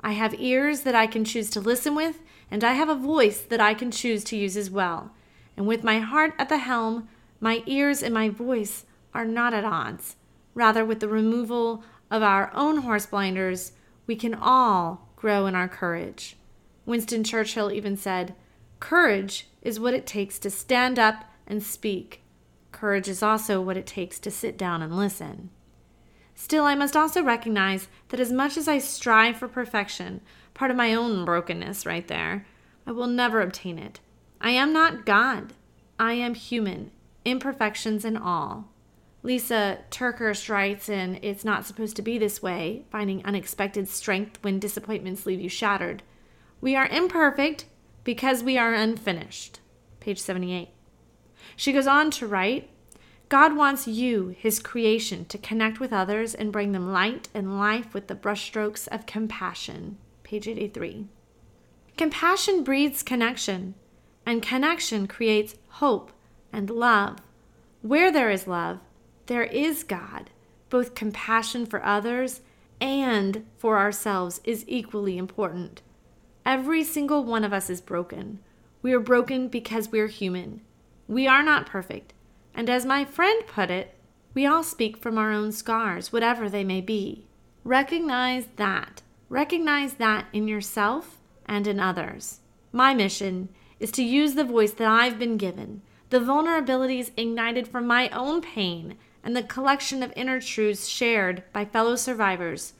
I 0.00 0.12
have 0.12 0.38
ears 0.38 0.82
that 0.82 0.94
I 0.94 1.06
can 1.06 1.24
choose 1.24 1.50
to 1.50 1.60
listen 1.60 1.94
with, 1.94 2.20
and 2.50 2.62
I 2.62 2.74
have 2.74 2.88
a 2.88 2.94
voice 2.94 3.40
that 3.40 3.60
I 3.60 3.74
can 3.74 3.90
choose 3.90 4.24
to 4.24 4.36
use 4.36 4.56
as 4.56 4.70
well. 4.70 5.10
And 5.56 5.66
with 5.66 5.82
my 5.82 6.00
heart 6.00 6.34
at 6.38 6.48
the 6.48 6.58
helm, 6.58 7.08
my 7.40 7.62
ears 7.66 8.02
and 8.02 8.14
my 8.14 8.28
voice 8.28 8.84
are 9.14 9.24
not 9.24 9.54
at 9.54 9.64
odds. 9.64 10.16
Rather, 10.54 10.84
with 10.84 11.00
the 11.00 11.08
removal 11.08 11.82
of 12.10 12.22
our 12.22 12.50
own 12.54 12.78
horse 12.78 13.06
blinders, 13.06 13.72
we 14.06 14.16
can 14.16 14.34
all 14.34 15.05
grow 15.26 15.46
in 15.46 15.56
our 15.56 15.66
courage. 15.66 16.36
Winston 16.84 17.24
Churchill 17.24 17.72
even 17.72 17.96
said, 17.96 18.36
Courage 18.78 19.48
is 19.60 19.80
what 19.80 19.92
it 19.92 20.06
takes 20.06 20.38
to 20.38 20.48
stand 20.50 21.00
up 21.00 21.24
and 21.48 21.64
speak. 21.64 22.22
Courage 22.70 23.08
is 23.08 23.24
also 23.24 23.60
what 23.60 23.76
it 23.76 23.88
takes 23.88 24.20
to 24.20 24.30
sit 24.30 24.56
down 24.56 24.82
and 24.82 24.96
listen. 24.96 25.50
Still, 26.36 26.62
I 26.62 26.76
must 26.76 26.94
also 26.94 27.24
recognize 27.24 27.88
that 28.10 28.20
as 28.20 28.30
much 28.30 28.56
as 28.56 28.68
I 28.68 28.78
strive 28.78 29.36
for 29.36 29.48
perfection, 29.48 30.20
part 30.54 30.70
of 30.70 30.76
my 30.76 30.94
own 30.94 31.24
brokenness 31.24 31.84
right 31.84 32.06
there, 32.06 32.46
I 32.86 32.92
will 32.92 33.08
never 33.08 33.40
obtain 33.40 33.80
it. 33.80 33.98
I 34.40 34.50
am 34.50 34.72
not 34.72 35.04
God. 35.04 35.54
I 35.98 36.12
am 36.12 36.36
human, 36.36 36.92
imperfections 37.24 38.04
and 38.04 38.16
all. 38.16 38.68
Lysa 39.26 39.78
TerKeurst 39.90 40.48
writes 40.48 40.88
in 40.88 41.18
It's 41.20 41.44
Not 41.44 41.66
Supposed 41.66 41.96
to 41.96 42.02
Be 42.02 42.16
This 42.16 42.40
Way, 42.40 42.84
finding 42.92 43.24
unexpected 43.24 43.88
strength 43.88 44.38
when 44.42 44.60
disappointments 44.60 45.26
leave 45.26 45.40
you 45.40 45.48
shattered. 45.48 46.04
We 46.60 46.76
are 46.76 46.86
imperfect 46.86 47.64
because 48.04 48.44
we 48.44 48.56
are 48.56 48.72
unfinished. 48.72 49.58
Page 49.98 50.20
78. 50.20 50.68
She 51.56 51.72
goes 51.72 51.88
on 51.88 52.12
to 52.12 52.26
write 52.28 52.70
God 53.28 53.56
wants 53.56 53.88
you, 53.88 54.28
His 54.28 54.60
creation, 54.60 55.24
to 55.24 55.38
connect 55.38 55.80
with 55.80 55.92
others 55.92 56.32
and 56.32 56.52
bring 56.52 56.70
them 56.70 56.92
light 56.92 57.28
and 57.34 57.58
life 57.58 57.92
with 57.92 58.06
the 58.06 58.14
brushstrokes 58.14 58.86
of 58.92 59.06
compassion. 59.06 59.98
Page 60.22 60.46
83. 60.46 61.08
Compassion 61.96 62.62
breeds 62.62 63.02
connection, 63.02 63.74
and 64.24 64.40
connection 64.40 65.08
creates 65.08 65.56
hope 65.68 66.12
and 66.52 66.70
love. 66.70 67.18
Where 67.82 68.12
there 68.12 68.30
is 68.30 68.46
love, 68.46 68.78
there 69.26 69.44
is 69.44 69.84
God. 69.84 70.30
Both 70.68 70.94
compassion 70.94 71.66
for 71.66 71.84
others 71.84 72.40
and 72.80 73.46
for 73.56 73.78
ourselves 73.78 74.40
is 74.44 74.64
equally 74.66 75.16
important. 75.16 75.82
Every 76.44 76.84
single 76.84 77.24
one 77.24 77.44
of 77.44 77.52
us 77.52 77.70
is 77.70 77.80
broken. 77.80 78.40
We 78.82 78.92
are 78.92 79.00
broken 79.00 79.48
because 79.48 79.90
we're 79.90 80.08
human. 80.08 80.60
We 81.08 81.26
are 81.26 81.42
not 81.42 81.66
perfect 81.66 82.12
and 82.56 82.70
as 82.70 82.86
my 82.86 83.04
friend 83.04 83.46
put 83.46 83.70
it, 83.70 83.94
we 84.32 84.46
all 84.46 84.64
speak 84.64 84.96
from 84.96 85.18
our 85.18 85.30
own 85.30 85.52
scars, 85.52 86.10
whatever 86.10 86.48
they 86.48 86.64
may 86.64 86.80
be. 86.80 87.26
Recognize 87.64 88.46
that. 88.56 89.02
Recognize 89.28 89.94
that 89.94 90.26
in 90.32 90.48
yourself 90.48 91.18
and 91.44 91.66
in 91.66 91.78
others. 91.78 92.40
My 92.72 92.94
mission 92.94 93.50
is 93.78 93.90
to 93.92 94.02
use 94.02 94.34
the 94.34 94.44
voice 94.44 94.72
that 94.72 94.88
I've 94.88 95.18
been 95.18 95.36
given, 95.36 95.82
the 96.08 96.18
vulnerabilities 96.18 97.10
ignited 97.16 97.68
from 97.68 97.86
my 97.86 98.08
own 98.08 98.40
pain, 98.40 98.96
and 99.26 99.34
the 99.34 99.42
collection 99.42 100.04
of 100.04 100.12
inner 100.14 100.40
truths 100.40 100.86
shared 100.86 101.42
by 101.52 101.64
fellow 101.64 101.96
survivors 101.96 102.74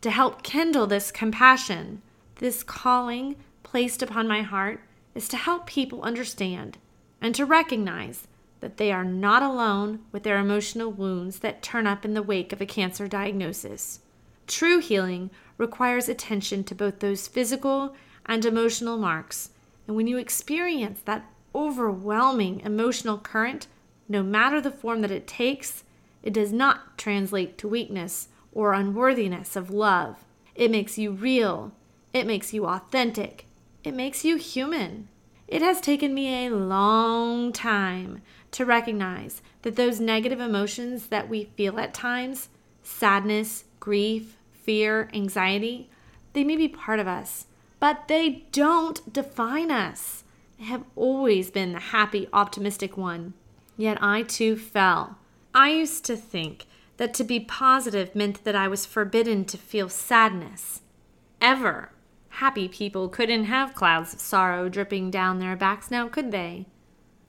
to 0.00 0.12
help 0.12 0.44
kindle 0.44 0.86
this 0.86 1.10
compassion. 1.10 2.00
This 2.36 2.62
calling 2.62 3.34
placed 3.64 4.00
upon 4.00 4.28
my 4.28 4.42
heart 4.42 4.80
is 5.16 5.26
to 5.26 5.36
help 5.36 5.66
people 5.66 6.00
understand 6.02 6.78
and 7.20 7.34
to 7.34 7.44
recognize 7.44 8.28
that 8.60 8.76
they 8.76 8.92
are 8.92 9.04
not 9.04 9.42
alone 9.42 9.98
with 10.12 10.22
their 10.22 10.38
emotional 10.38 10.92
wounds 10.92 11.40
that 11.40 11.62
turn 11.62 11.84
up 11.84 12.04
in 12.04 12.14
the 12.14 12.22
wake 12.22 12.52
of 12.52 12.60
a 12.60 12.66
cancer 12.66 13.08
diagnosis. 13.08 13.98
True 14.46 14.78
healing 14.78 15.30
requires 15.56 16.08
attention 16.08 16.62
to 16.62 16.76
both 16.76 17.00
those 17.00 17.26
physical 17.26 17.96
and 18.24 18.44
emotional 18.44 18.98
marks, 18.98 19.50
and 19.88 19.96
when 19.96 20.06
you 20.06 20.16
experience 20.16 21.00
that 21.06 21.28
overwhelming 21.56 22.60
emotional 22.60 23.18
current, 23.18 23.66
no 24.08 24.22
matter 24.22 24.60
the 24.60 24.70
form 24.70 25.00
that 25.00 25.10
it 25.10 25.26
takes, 25.26 25.82
it 26.22 26.32
does 26.32 26.52
not 26.52 26.98
translate 26.98 27.58
to 27.58 27.68
weakness 27.68 28.28
or 28.52 28.72
unworthiness 28.72 29.56
of 29.56 29.70
love. 29.70 30.24
It 30.54 30.70
makes 30.70 30.98
you 30.98 31.12
real. 31.12 31.72
It 32.12 32.26
makes 32.26 32.52
you 32.52 32.66
authentic. 32.66 33.46
It 33.84 33.94
makes 33.94 34.24
you 34.24 34.36
human. 34.36 35.08
It 35.46 35.62
has 35.62 35.80
taken 35.80 36.14
me 36.14 36.46
a 36.46 36.50
long 36.50 37.52
time 37.52 38.22
to 38.50 38.64
recognize 38.64 39.40
that 39.62 39.76
those 39.76 40.00
negative 40.00 40.40
emotions 40.40 41.08
that 41.08 41.28
we 41.28 41.44
feel 41.56 41.78
at 41.78 41.94
times 41.94 42.48
sadness, 42.82 43.64
grief, 43.80 44.36
fear, 44.52 45.08
anxiety 45.12 45.88
they 46.32 46.44
may 46.44 46.56
be 46.56 46.68
part 46.68 47.00
of 47.00 47.08
us, 47.08 47.46
but 47.80 48.06
they 48.08 48.44
don't 48.52 49.12
define 49.12 49.70
us. 49.70 50.24
I 50.60 50.64
have 50.64 50.84
always 50.94 51.50
been 51.50 51.72
the 51.72 51.80
happy, 51.80 52.28
optimistic 52.32 52.96
one. 52.96 53.34
Yet 53.76 53.98
I 54.00 54.22
too 54.22 54.56
fell. 54.56 55.18
I 55.54 55.70
used 55.70 56.04
to 56.06 56.16
think 56.16 56.66
that 56.98 57.14
to 57.14 57.24
be 57.24 57.40
positive 57.40 58.14
meant 58.14 58.44
that 58.44 58.56
I 58.56 58.68
was 58.68 58.86
forbidden 58.86 59.44
to 59.46 59.56
feel 59.56 59.88
sadness. 59.88 60.82
Ever. 61.40 61.92
Happy 62.28 62.68
people 62.68 63.08
couldn't 63.08 63.44
have 63.44 63.74
clouds 63.74 64.14
of 64.14 64.20
sorrow 64.20 64.68
dripping 64.68 65.10
down 65.10 65.38
their 65.38 65.56
backs 65.56 65.90
now, 65.90 66.08
could 66.08 66.30
they? 66.30 66.66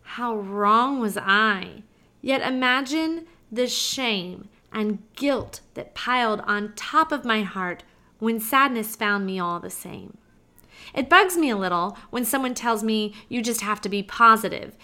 How 0.02 0.36
wrong 0.36 1.00
was 1.00 1.18
I? 1.18 1.84
Yet 2.22 2.42
imagine 2.42 3.26
the 3.52 3.68
shame 3.68 4.50
and 4.72 5.00
guilt 5.16 5.62
that 5.74 5.96
piled 5.96 6.42
on 6.42 6.74
top 6.76 7.12
of 7.12 7.26
my 7.26 7.44
heart 7.44 7.84
when 8.20 8.40
sadness 8.40 8.96
found 8.96 9.26
me 9.26 9.40
all 9.40 9.60
the 9.60 9.70
same. 9.70 10.18
It 10.94 11.10
bugs 11.10 11.38
me 11.38 11.50
a 11.50 11.58
little 11.58 11.98
when 12.10 12.26
someone 12.26 12.54
tells 12.54 12.84
me 12.84 13.14
you 13.30 13.42
just 13.42 13.62
have 13.62 13.82
to 13.82 13.90
be 13.90 14.04
positive. 14.04 14.76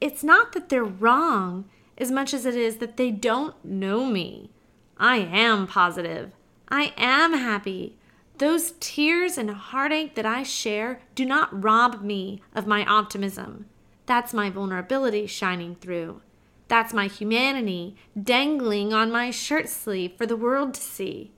It's 0.00 0.24
not 0.24 0.52
that 0.52 0.68
they're 0.68 0.84
wrong 0.84 1.64
as 1.98 2.10
much 2.10 2.34
as 2.34 2.44
it 2.46 2.54
is 2.54 2.76
that 2.76 2.96
they 2.96 3.10
don't 3.10 3.54
know 3.64 4.04
me. 4.04 4.50
I 4.96 5.16
am 5.16 5.66
positive. 5.66 6.32
I 6.68 6.92
am 6.96 7.34
happy. 7.34 7.96
Those 8.38 8.72
tears 8.80 9.38
and 9.38 9.50
heartache 9.50 10.14
that 10.16 10.26
I 10.26 10.42
share 10.42 11.00
do 11.14 11.24
not 11.24 11.62
rob 11.62 12.02
me 12.02 12.42
of 12.54 12.66
my 12.66 12.84
optimism. 12.84 13.66
That's 14.06 14.34
my 14.34 14.50
vulnerability 14.50 15.26
shining 15.26 15.76
through. 15.76 16.20
That's 16.68 16.92
my 16.92 17.06
humanity 17.06 17.96
dangling 18.20 18.92
on 18.92 19.12
my 19.12 19.30
shirt 19.30 19.68
sleeve 19.68 20.12
for 20.16 20.26
the 20.26 20.36
world 20.36 20.74
to 20.74 20.80
see. 20.80 21.30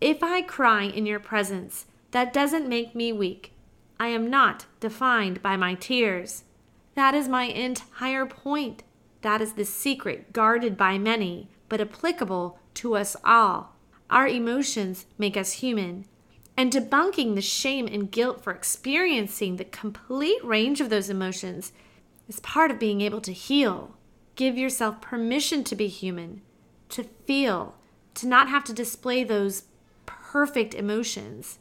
If 0.00 0.22
I 0.22 0.42
cry 0.42 0.84
in 0.84 1.06
your 1.06 1.20
presence, 1.20 1.86
that 2.10 2.32
doesn't 2.32 2.68
make 2.68 2.94
me 2.94 3.12
weak. 3.12 3.52
I 4.00 4.08
am 4.08 4.30
not 4.30 4.66
defined 4.80 5.42
by 5.42 5.56
my 5.56 5.74
tears. 5.74 6.44
That 6.94 7.14
is 7.14 7.28
my 7.28 7.44
entire 7.44 8.26
point. 8.26 8.82
That 9.22 9.40
is 9.40 9.52
the 9.52 9.64
secret 9.64 10.32
guarded 10.32 10.76
by 10.76 10.98
many, 10.98 11.48
but 11.68 11.80
applicable 11.80 12.58
to 12.74 12.96
us 12.96 13.16
all. 13.24 13.76
Our 14.08 14.26
emotions 14.26 15.06
make 15.18 15.36
us 15.36 15.54
human. 15.54 16.06
And 16.56 16.72
debunking 16.72 17.34
the 17.34 17.42
shame 17.42 17.86
and 17.86 18.10
guilt 18.10 18.42
for 18.42 18.52
experiencing 18.52 19.56
the 19.56 19.64
complete 19.64 20.44
range 20.44 20.80
of 20.80 20.90
those 20.90 21.08
emotions 21.08 21.72
is 22.28 22.40
part 22.40 22.70
of 22.70 22.78
being 22.78 23.00
able 23.00 23.20
to 23.22 23.32
heal. 23.32 23.94
Give 24.36 24.58
yourself 24.58 25.00
permission 25.00 25.64
to 25.64 25.74
be 25.74 25.86
human, 25.86 26.42
to 26.90 27.04
feel, 27.26 27.76
to 28.14 28.26
not 28.26 28.48
have 28.48 28.64
to 28.64 28.72
display 28.72 29.24
those 29.24 29.64
perfect 30.06 30.74
emotions. 30.74 31.58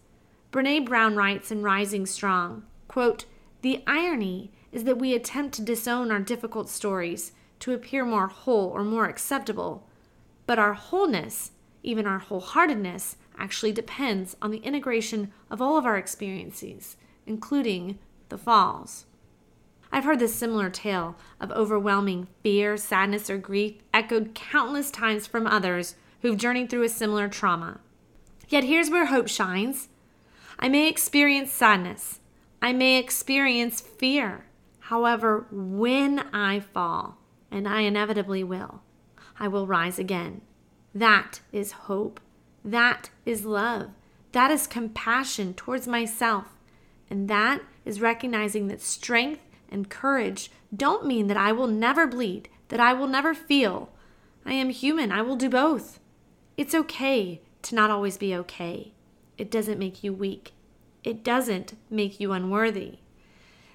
Brene 0.52 0.86
Brown 0.86 1.16
writes 1.16 1.52
in 1.52 1.62
Rising 1.62 2.06
Strong, 2.06 2.64
quote, 2.88 3.26
"The 3.62 3.84
irony 3.86 4.52
is 4.72 4.84
that 4.86 4.98
we 4.98 5.14
attempt 5.14 5.56
to 5.56 5.62
disown 5.62 6.12
our 6.12 6.20
difficult 6.20 6.70
stories 6.70 7.32
to 7.60 7.74
appear 7.74 8.06
more 8.06 8.28
whole 8.28 8.70
or 8.70 8.84
more 8.84 9.06
acceptable, 9.06 9.88
but 10.46 10.60
our 10.60 10.74
wholeness, 10.74 11.52
even 11.84 12.06
our 12.06 12.20
wholeheartedness, 12.20 13.16
actually 13.38 13.72
depends 13.72 14.36
on 14.42 14.52
the 14.52 14.58
integration 14.60 15.32
of 15.50 15.62
all 15.62 15.78
of 15.78 15.86
our 15.86 15.98
experiences, 15.98 16.98
including 17.26 18.00
the 18.30 18.38
falls." 18.38 19.06
I've 19.92 20.04
heard 20.04 20.20
this 20.20 20.36
similar 20.36 20.70
tale 20.70 21.16
of 21.40 21.52
overwhelming 21.52 22.28
fear, 22.44 22.78
sadness, 22.78 23.30
or 23.30 23.38
grief 23.38 23.76
echoed 23.94 24.36
countless 24.36 24.92
times 24.92 25.26
from 25.26 25.48
others 25.48 25.96
who've 26.22 26.38
journeyed 26.38 26.70
through 26.70 26.84
a 26.84 26.90
similar 26.90 27.28
trauma. 27.28 27.80
Yet 28.50 28.66
here's 28.66 28.90
where 28.90 29.08
hope 29.08 29.28
shines. 29.28 29.90
I 30.60 30.70
may 30.70 30.90
experience 30.90 31.52
sadness. 31.52 32.20
I 32.62 32.74
may 32.74 32.98
experience 32.98 33.80
fear. 33.80 34.46
However, 34.80 35.48
when 35.50 36.20
I 36.34 36.60
fall, 36.60 37.19
and 37.52 37.68
I 37.68 37.82
inevitably 37.82 38.44
will, 38.44 38.82
I 39.40 39.48
will 39.48 39.68
rise 39.68 40.00
again. 40.00 40.42
That 40.94 41.42
is 41.52 41.72
hope. 41.72 42.20
That 42.64 43.10
is 43.26 43.46
love. 43.46 43.92
That 44.32 44.52
is 44.52 44.68
compassion 44.68 45.54
towards 45.54 45.88
myself. 45.88 46.46
And 47.10 47.30
that 47.30 47.62
is 47.86 48.02
recognizing 48.02 48.68
that 48.68 48.82
strength 48.82 49.42
and 49.72 49.90
courage 49.90 50.52
don't 50.76 51.06
mean 51.06 51.28
that 51.28 51.38
I 51.38 51.52
will 51.52 51.68
never 51.68 52.06
bleed, 52.06 52.50
that 52.68 52.80
I 52.80 52.94
will 52.94 53.08
never 53.08 53.34
feel. 53.34 53.90
I 54.46 54.54
am 54.54 54.70
human. 54.70 55.12
I 55.12 55.22
will 55.22 55.36
do 55.36 55.50
both. 55.50 56.00
It's 56.58 56.76
okay 56.76 57.42
to 57.64 57.76
not 57.76 57.90
always 57.90 58.18
be 58.18 58.36
okay. 58.36 58.94
It 59.38 59.50
doesn't 59.50 59.80
make 59.80 60.04
you 60.04 60.14
weak. 60.14 60.54
It 61.04 61.24
doesn't 61.24 61.76
make 61.90 62.20
you 62.20 62.32
unworthy. 62.32 63.00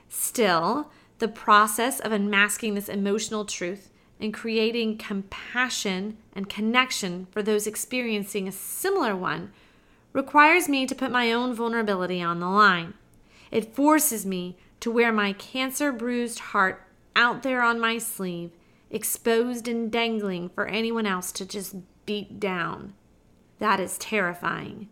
Still, 0.08 0.90
the 1.18 1.28
process 1.28 2.00
of 2.00 2.12
unmasking 2.12 2.74
this 2.74 2.88
emotional 2.88 3.44
truth 3.44 3.90
and 4.20 4.32
creating 4.32 4.98
compassion 4.98 6.16
and 6.34 6.48
connection 6.48 7.26
for 7.30 7.42
those 7.42 7.66
experiencing 7.66 8.48
a 8.48 8.52
similar 8.52 9.14
one 9.14 9.52
requires 10.12 10.68
me 10.68 10.86
to 10.86 10.94
put 10.94 11.10
my 11.10 11.32
own 11.32 11.54
vulnerability 11.54 12.22
on 12.22 12.40
the 12.40 12.48
line. 12.48 12.94
It 13.50 13.74
forces 13.74 14.24
me 14.24 14.56
to 14.80 14.90
wear 14.90 15.12
my 15.12 15.32
cancer 15.32 15.92
bruised 15.92 16.38
heart 16.38 16.82
out 17.16 17.42
there 17.42 17.62
on 17.62 17.80
my 17.80 17.98
sleeve, 17.98 18.50
exposed 18.90 19.68
and 19.68 19.90
dangling 19.90 20.48
for 20.48 20.66
anyone 20.66 21.06
else 21.06 21.32
to 21.32 21.46
just 21.46 21.76
beat 22.06 22.38
down. 22.38 22.94
That 23.58 23.80
is 23.80 23.98
terrifying. 23.98 24.88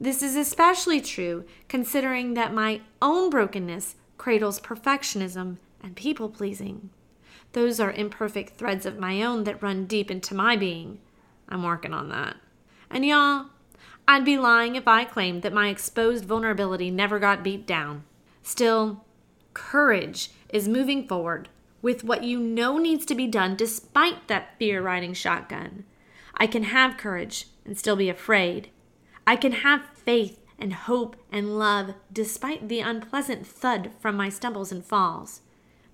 This 0.00 0.22
is 0.22 0.36
especially 0.36 1.00
true 1.00 1.44
considering 1.68 2.34
that 2.34 2.52
my 2.52 2.80
own 3.00 3.30
brokenness 3.30 3.96
cradles 4.18 4.60
perfectionism 4.60 5.58
and 5.84 5.94
people 5.94 6.28
pleasing. 6.28 6.90
Those 7.52 7.78
are 7.78 7.92
imperfect 7.92 8.56
threads 8.56 8.86
of 8.86 8.98
my 8.98 9.22
own 9.22 9.44
that 9.44 9.62
run 9.62 9.84
deep 9.84 10.10
into 10.10 10.34
my 10.34 10.56
being. 10.56 10.98
I'm 11.48 11.62
working 11.62 11.94
on 11.94 12.08
that. 12.08 12.36
And 12.90 13.06
y'all, 13.06 13.46
I'd 14.08 14.24
be 14.24 14.38
lying 14.38 14.74
if 14.74 14.88
I 14.88 15.04
claimed 15.04 15.42
that 15.42 15.52
my 15.52 15.68
exposed 15.68 16.24
vulnerability 16.24 16.90
never 16.90 17.18
got 17.20 17.44
beat 17.44 17.66
down. 17.66 18.04
Still, 18.42 19.04
Courage 19.54 20.30
is 20.48 20.68
moving 20.68 21.06
forward 21.06 21.48
with 21.80 22.02
what 22.02 22.24
you 22.24 22.40
know 22.40 22.76
needs 22.76 23.06
to 23.06 23.14
be 23.14 23.28
done 23.28 23.54
despite 23.54 24.26
that 24.26 24.58
fear 24.58 24.82
riding 24.82 25.14
shotgun. 25.14 25.84
I 26.34 26.48
can 26.48 26.64
have 26.64 26.96
courage 26.96 27.46
and 27.64 27.78
still 27.78 27.94
be 27.94 28.08
afraid. 28.08 28.70
I 29.26 29.36
can 29.36 29.52
have 29.52 29.88
faith 29.94 30.40
and 30.58 30.72
hope 30.74 31.16
and 31.30 31.56
love 31.58 31.94
despite 32.12 32.68
the 32.68 32.80
unpleasant 32.80 33.46
thud 33.46 33.92
from 34.00 34.16
my 34.16 34.28
stumbles 34.28 34.72
and 34.72 34.84
falls. 34.84 35.42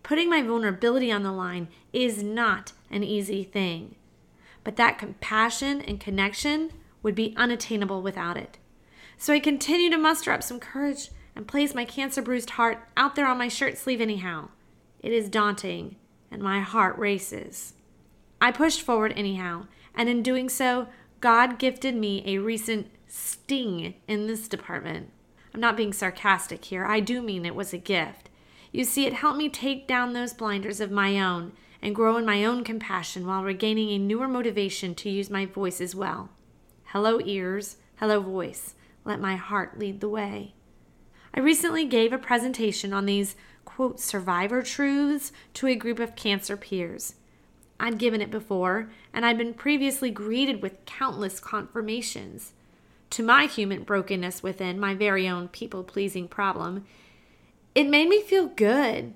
Putting 0.03 0.31
my 0.31 0.43
vulnerability 0.43 1.13
on 1.13 1.23
the 1.23 1.33
line 1.33 1.69
is 1.93 2.23
not 2.23 2.73
an 2.91 3.05
easy 3.05 3.45
thing, 3.45 3.97
but 4.65 4.77
that 4.77 4.99
compassion 4.99 5.81
and 5.81 6.01
connection 6.01 6.73
would 7.03 7.15
be 7.15 7.35
unattainable 7.37 8.03
without 8.03 8.37
it. 8.37 8.59
So 9.17 9.33
I 9.33 9.41
continue 9.41 9.91
to 9.91 9.99
muster 9.99 10.33
up 10.33 10.43
some 10.43 10.61
courage 10.61 11.11
and 11.37 11.47
place 11.47 11.75
my 11.75 11.85
cancer 11.85 12.23
bruised 12.23 12.51
heart 12.51 12.89
out 12.97 13.15
there 13.15 13.27
on 13.27 13.39
my 13.39 13.49
shirt 13.49 13.79
sleeve 13.79 14.01
anyhow. 14.01 14.49
It 15.01 15.13
is 15.13 15.29
daunting, 15.29 15.97
and 16.31 16.43
my 16.43 16.61
heart 16.61 16.99
races. 16.99 17.75
I 18.41 18.51
pushed 18.53 18.83
forward 18.83 19.13
anyhow, 19.17 19.67
and 19.95 20.09
in 20.09 20.23
doing 20.23 20.49
so, 20.49 20.89
God 21.21 21.59
gifted 21.59 21.95
me 21.95 22.23
a 22.25 22.39
recent 22.39 22.91
sting 23.07 23.95
in 24.09 24.27
this 24.27 24.49
department. 24.49 25.11
I'm 25.53 25.61
not 25.61 25.77
being 25.77 25.93
sarcastic 25.93 26.65
here, 26.65 26.87
I 26.87 27.01
do 27.01 27.21
mean 27.21 27.45
it 27.45 27.55
was 27.55 27.73
a 27.73 27.79
gift. 27.79 28.30
You 28.73 28.85
see, 28.85 29.07
it 29.07 29.15
helped 29.15 29.39
me 29.39 29.49
take 29.49 29.87
down 29.87 30.13
those 30.13 30.33
blinders 30.33 30.81
of 30.81 30.91
my 30.91 31.21
own 31.21 31.53
and 31.83 31.95
grow 31.95 32.17
in 32.17 32.25
my 32.25 32.45
own 32.45 32.63
compassion 32.63 33.27
while 33.27 33.43
regaining 33.43 33.91
a 33.91 33.99
newer 33.99 34.29
motivation 34.29 34.95
to 34.97 35.11
use 35.11 35.31
my 35.31 35.47
voice 35.47 35.81
as 35.81 35.95
well. 35.95 36.31
Hello, 36.87 37.21
ears. 37.25 37.77
Hello, 37.97 38.21
voice. 38.21 38.75
Let 39.05 39.21
my 39.21 39.37
heart 39.37 39.79
lead 39.79 40.01
the 40.01 40.09
way. 40.09 40.55
I 41.35 41.41
recently 41.41 41.85
gave 41.85 42.13
a 42.13 42.19
presentation 42.19 42.93
on 42.93 43.07
these, 43.07 43.37
quote, 43.65 44.01
survivor 44.01 44.63
truths 44.63 45.33
to 45.55 45.67
a 45.67 45.75
group 45.75 45.99
of 45.99 46.17
cancer 46.17 46.57
peers. 46.57 47.15
I'd 47.79 47.99
given 47.99 48.21
it 48.21 48.31
before, 48.31 48.91
and 49.13 49.25
I'd 49.25 49.39
been 49.39 49.55
previously 49.55 50.11
greeted 50.11 50.61
with 50.61 50.85
countless 50.85 51.41
confirmations. 51.41 52.53
To 53.11 53.23
my 53.23 53.47
human 53.47 53.85
brokenness 53.85 54.43
within, 54.43 54.79
my 54.79 54.95
very 54.95 55.27
own 55.27 55.49
people 55.49 55.83
pleasing 55.83 56.29
problem, 56.29 56.85
it 57.75 57.89
made 57.89 58.09
me 58.09 58.21
feel 58.23 58.47
good. 58.47 59.15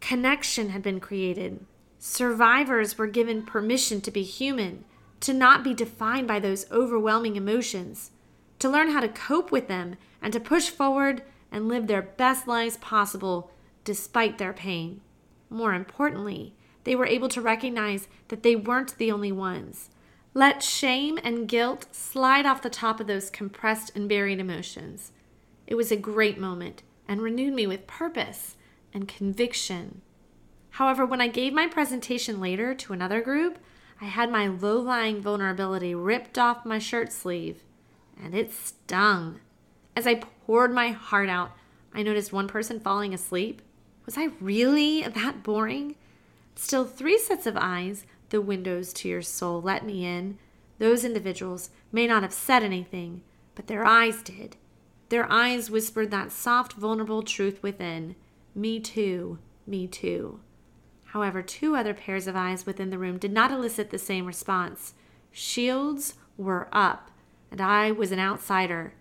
Connection 0.00 0.70
had 0.70 0.82
been 0.82 0.98
created. 0.98 1.64
Survivors 1.98 2.98
were 2.98 3.06
given 3.06 3.44
permission 3.44 4.00
to 4.00 4.10
be 4.10 4.24
human, 4.24 4.84
to 5.20 5.32
not 5.32 5.62
be 5.62 5.72
defined 5.72 6.26
by 6.26 6.40
those 6.40 6.70
overwhelming 6.72 7.36
emotions, 7.36 8.10
to 8.58 8.68
learn 8.68 8.90
how 8.90 9.00
to 9.00 9.08
cope 9.08 9.52
with 9.52 9.68
them, 9.68 9.96
and 10.20 10.32
to 10.32 10.40
push 10.40 10.68
forward 10.68 11.22
and 11.52 11.68
live 11.68 11.86
their 11.86 12.02
best 12.02 12.48
lives 12.48 12.76
possible 12.78 13.52
despite 13.84 14.38
their 14.38 14.52
pain. 14.52 15.00
More 15.48 15.74
importantly, 15.74 16.54
they 16.84 16.96
were 16.96 17.06
able 17.06 17.28
to 17.28 17.40
recognize 17.40 18.08
that 18.28 18.42
they 18.42 18.56
weren't 18.56 18.98
the 18.98 19.12
only 19.12 19.30
ones. 19.30 19.90
Let 20.34 20.62
shame 20.62 21.18
and 21.22 21.46
guilt 21.46 21.86
slide 21.92 22.46
off 22.46 22.62
the 22.62 22.70
top 22.70 22.98
of 22.98 23.06
those 23.06 23.30
compressed 23.30 23.92
and 23.94 24.08
buried 24.08 24.40
emotions. 24.40 25.12
It 25.66 25.76
was 25.76 25.92
a 25.92 25.96
great 25.96 26.38
moment 26.38 26.82
and 27.12 27.20
renewed 27.20 27.52
me 27.52 27.66
with 27.66 27.86
purpose 27.86 28.56
and 28.94 29.06
conviction. 29.06 30.00
However, 30.70 31.04
when 31.04 31.20
I 31.20 31.28
gave 31.28 31.52
my 31.52 31.66
presentation 31.66 32.40
later 32.40 32.74
to 32.74 32.94
another 32.94 33.20
group, 33.20 33.58
I 34.00 34.06
had 34.06 34.32
my 34.32 34.46
low 34.46 34.80
lying 34.80 35.20
vulnerability 35.20 35.94
ripped 35.94 36.38
off 36.38 36.64
my 36.64 36.78
shirt 36.78 37.12
sleeve, 37.12 37.64
and 38.18 38.34
it 38.34 38.50
stung. 38.50 39.40
As 39.94 40.06
I 40.06 40.22
poured 40.46 40.72
my 40.72 40.88
heart 40.88 41.28
out, 41.28 41.52
I 41.92 42.02
noticed 42.02 42.32
one 42.32 42.48
person 42.48 42.80
falling 42.80 43.12
asleep. 43.12 43.60
Was 44.06 44.16
I 44.16 44.30
really 44.40 45.02
that 45.02 45.42
boring? 45.42 45.96
Still, 46.54 46.86
three 46.86 47.18
sets 47.18 47.46
of 47.46 47.58
eyes, 47.58 48.06
the 48.30 48.40
windows 48.40 48.94
to 48.94 49.08
your 49.08 49.20
soul, 49.20 49.60
let 49.60 49.84
me 49.84 50.06
in. 50.06 50.38
Those 50.78 51.04
individuals 51.04 51.68
may 51.92 52.06
not 52.06 52.22
have 52.22 52.32
said 52.32 52.62
anything, 52.62 53.20
but 53.54 53.66
their 53.66 53.84
eyes 53.84 54.22
did. 54.22 54.56
Their 55.12 55.30
eyes 55.30 55.70
whispered 55.70 56.10
that 56.10 56.32
soft, 56.32 56.72
vulnerable 56.72 57.22
truth 57.22 57.62
within 57.62 58.16
Me 58.54 58.80
too, 58.80 59.38
me 59.66 59.86
too. 59.86 60.40
However, 61.04 61.42
two 61.42 61.76
other 61.76 61.92
pairs 61.92 62.26
of 62.26 62.34
eyes 62.34 62.64
within 62.64 62.88
the 62.88 62.96
room 62.96 63.18
did 63.18 63.30
not 63.30 63.50
elicit 63.50 63.90
the 63.90 63.98
same 63.98 64.24
response. 64.24 64.94
Shields 65.30 66.14
were 66.38 66.66
up, 66.72 67.10
and 67.50 67.60
I 67.60 67.90
was 67.90 68.10
an 68.10 68.20
outsider. 68.20 68.94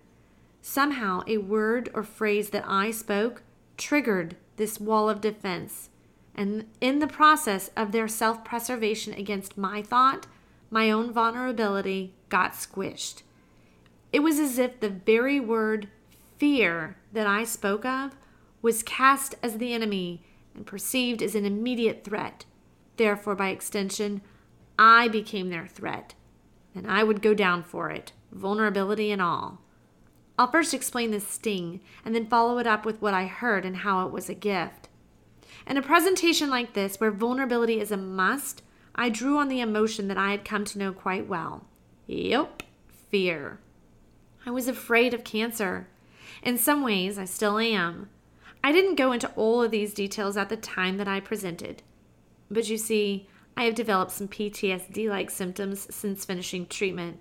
Somehow, 0.61 1.21
a 1.27 1.37
word 1.37 1.89
or 1.93 2.03
phrase 2.03 2.49
that 2.49 2.65
I 2.67 2.91
spoke 2.91 3.43
triggered 3.77 4.35
this 4.57 4.81
wall 4.81 5.09
of 5.09 5.21
defense. 5.21 5.91
And 6.35 6.65
in 6.81 6.99
the 6.99 7.07
process 7.07 7.69
of 7.77 7.93
their 7.93 8.09
self 8.09 8.43
preservation 8.43 9.13
against 9.13 9.57
my 9.57 9.81
thought, 9.81 10.27
my 10.69 10.91
own 10.91 11.13
vulnerability 11.13 12.15
got 12.27 12.51
squished. 12.51 13.21
It 14.11 14.19
was 14.19 14.39
as 14.39 14.57
if 14.57 14.81
the 14.81 14.89
very 14.89 15.39
word 15.39 15.87
fear 16.41 16.97
that 17.13 17.27
I 17.27 17.43
spoke 17.43 17.85
of 17.85 18.15
was 18.63 18.81
cast 18.81 19.35
as 19.43 19.59
the 19.59 19.75
enemy 19.75 20.23
and 20.55 20.65
perceived 20.65 21.21
as 21.21 21.35
an 21.35 21.45
immediate 21.45 22.03
threat. 22.03 22.45
Therefore, 22.97 23.35
by 23.35 23.49
extension, 23.49 24.21
I 24.79 25.07
became 25.07 25.51
their 25.51 25.67
threat, 25.67 26.15
and 26.73 26.89
I 26.89 27.03
would 27.03 27.21
go 27.21 27.35
down 27.35 27.61
for 27.61 27.91
it, 27.91 28.13
vulnerability 28.31 29.11
and 29.11 29.21
all. 29.21 29.61
I'll 30.39 30.49
first 30.49 30.73
explain 30.73 31.11
this 31.11 31.27
sting 31.27 31.79
and 32.03 32.15
then 32.15 32.25
follow 32.25 32.57
it 32.57 32.65
up 32.65 32.87
with 32.87 32.99
what 33.03 33.13
I 33.13 33.27
heard 33.27 33.63
and 33.63 33.77
how 33.77 34.07
it 34.07 34.11
was 34.11 34.27
a 34.27 34.33
gift. 34.33 34.89
In 35.67 35.77
a 35.77 35.83
presentation 35.83 36.49
like 36.49 36.73
this, 36.73 36.99
where 36.99 37.11
vulnerability 37.11 37.79
is 37.79 37.91
a 37.91 37.97
must, 37.97 38.63
I 38.95 39.09
drew 39.09 39.37
on 39.37 39.47
the 39.47 39.61
emotion 39.61 40.07
that 40.07 40.17
I 40.17 40.31
had 40.31 40.43
come 40.43 40.65
to 40.65 40.79
know 40.79 40.91
quite 40.91 41.27
well. 41.27 41.67
Yep, 42.07 42.63
fear. 43.11 43.59
I 44.43 44.49
was 44.49 44.67
afraid 44.67 45.13
of 45.13 45.23
cancer. 45.23 45.87
In 46.41 46.57
some 46.57 46.83
ways, 46.83 47.17
I 47.17 47.25
still 47.25 47.57
am. 47.59 48.09
I 48.63 48.71
didn't 48.71 48.95
go 48.95 49.11
into 49.11 49.31
all 49.35 49.63
of 49.63 49.71
these 49.71 49.93
details 49.93 50.37
at 50.37 50.49
the 50.49 50.57
time 50.57 50.97
that 50.97 51.07
I 51.07 51.19
presented. 51.19 51.83
But 52.49 52.69
you 52.69 52.77
see, 52.77 53.27
I 53.55 53.63
have 53.65 53.75
developed 53.75 54.11
some 54.11 54.27
PTSD 54.27 55.09
like 55.09 55.29
symptoms 55.29 55.87
since 55.93 56.25
finishing 56.25 56.65
treatment. 56.65 57.19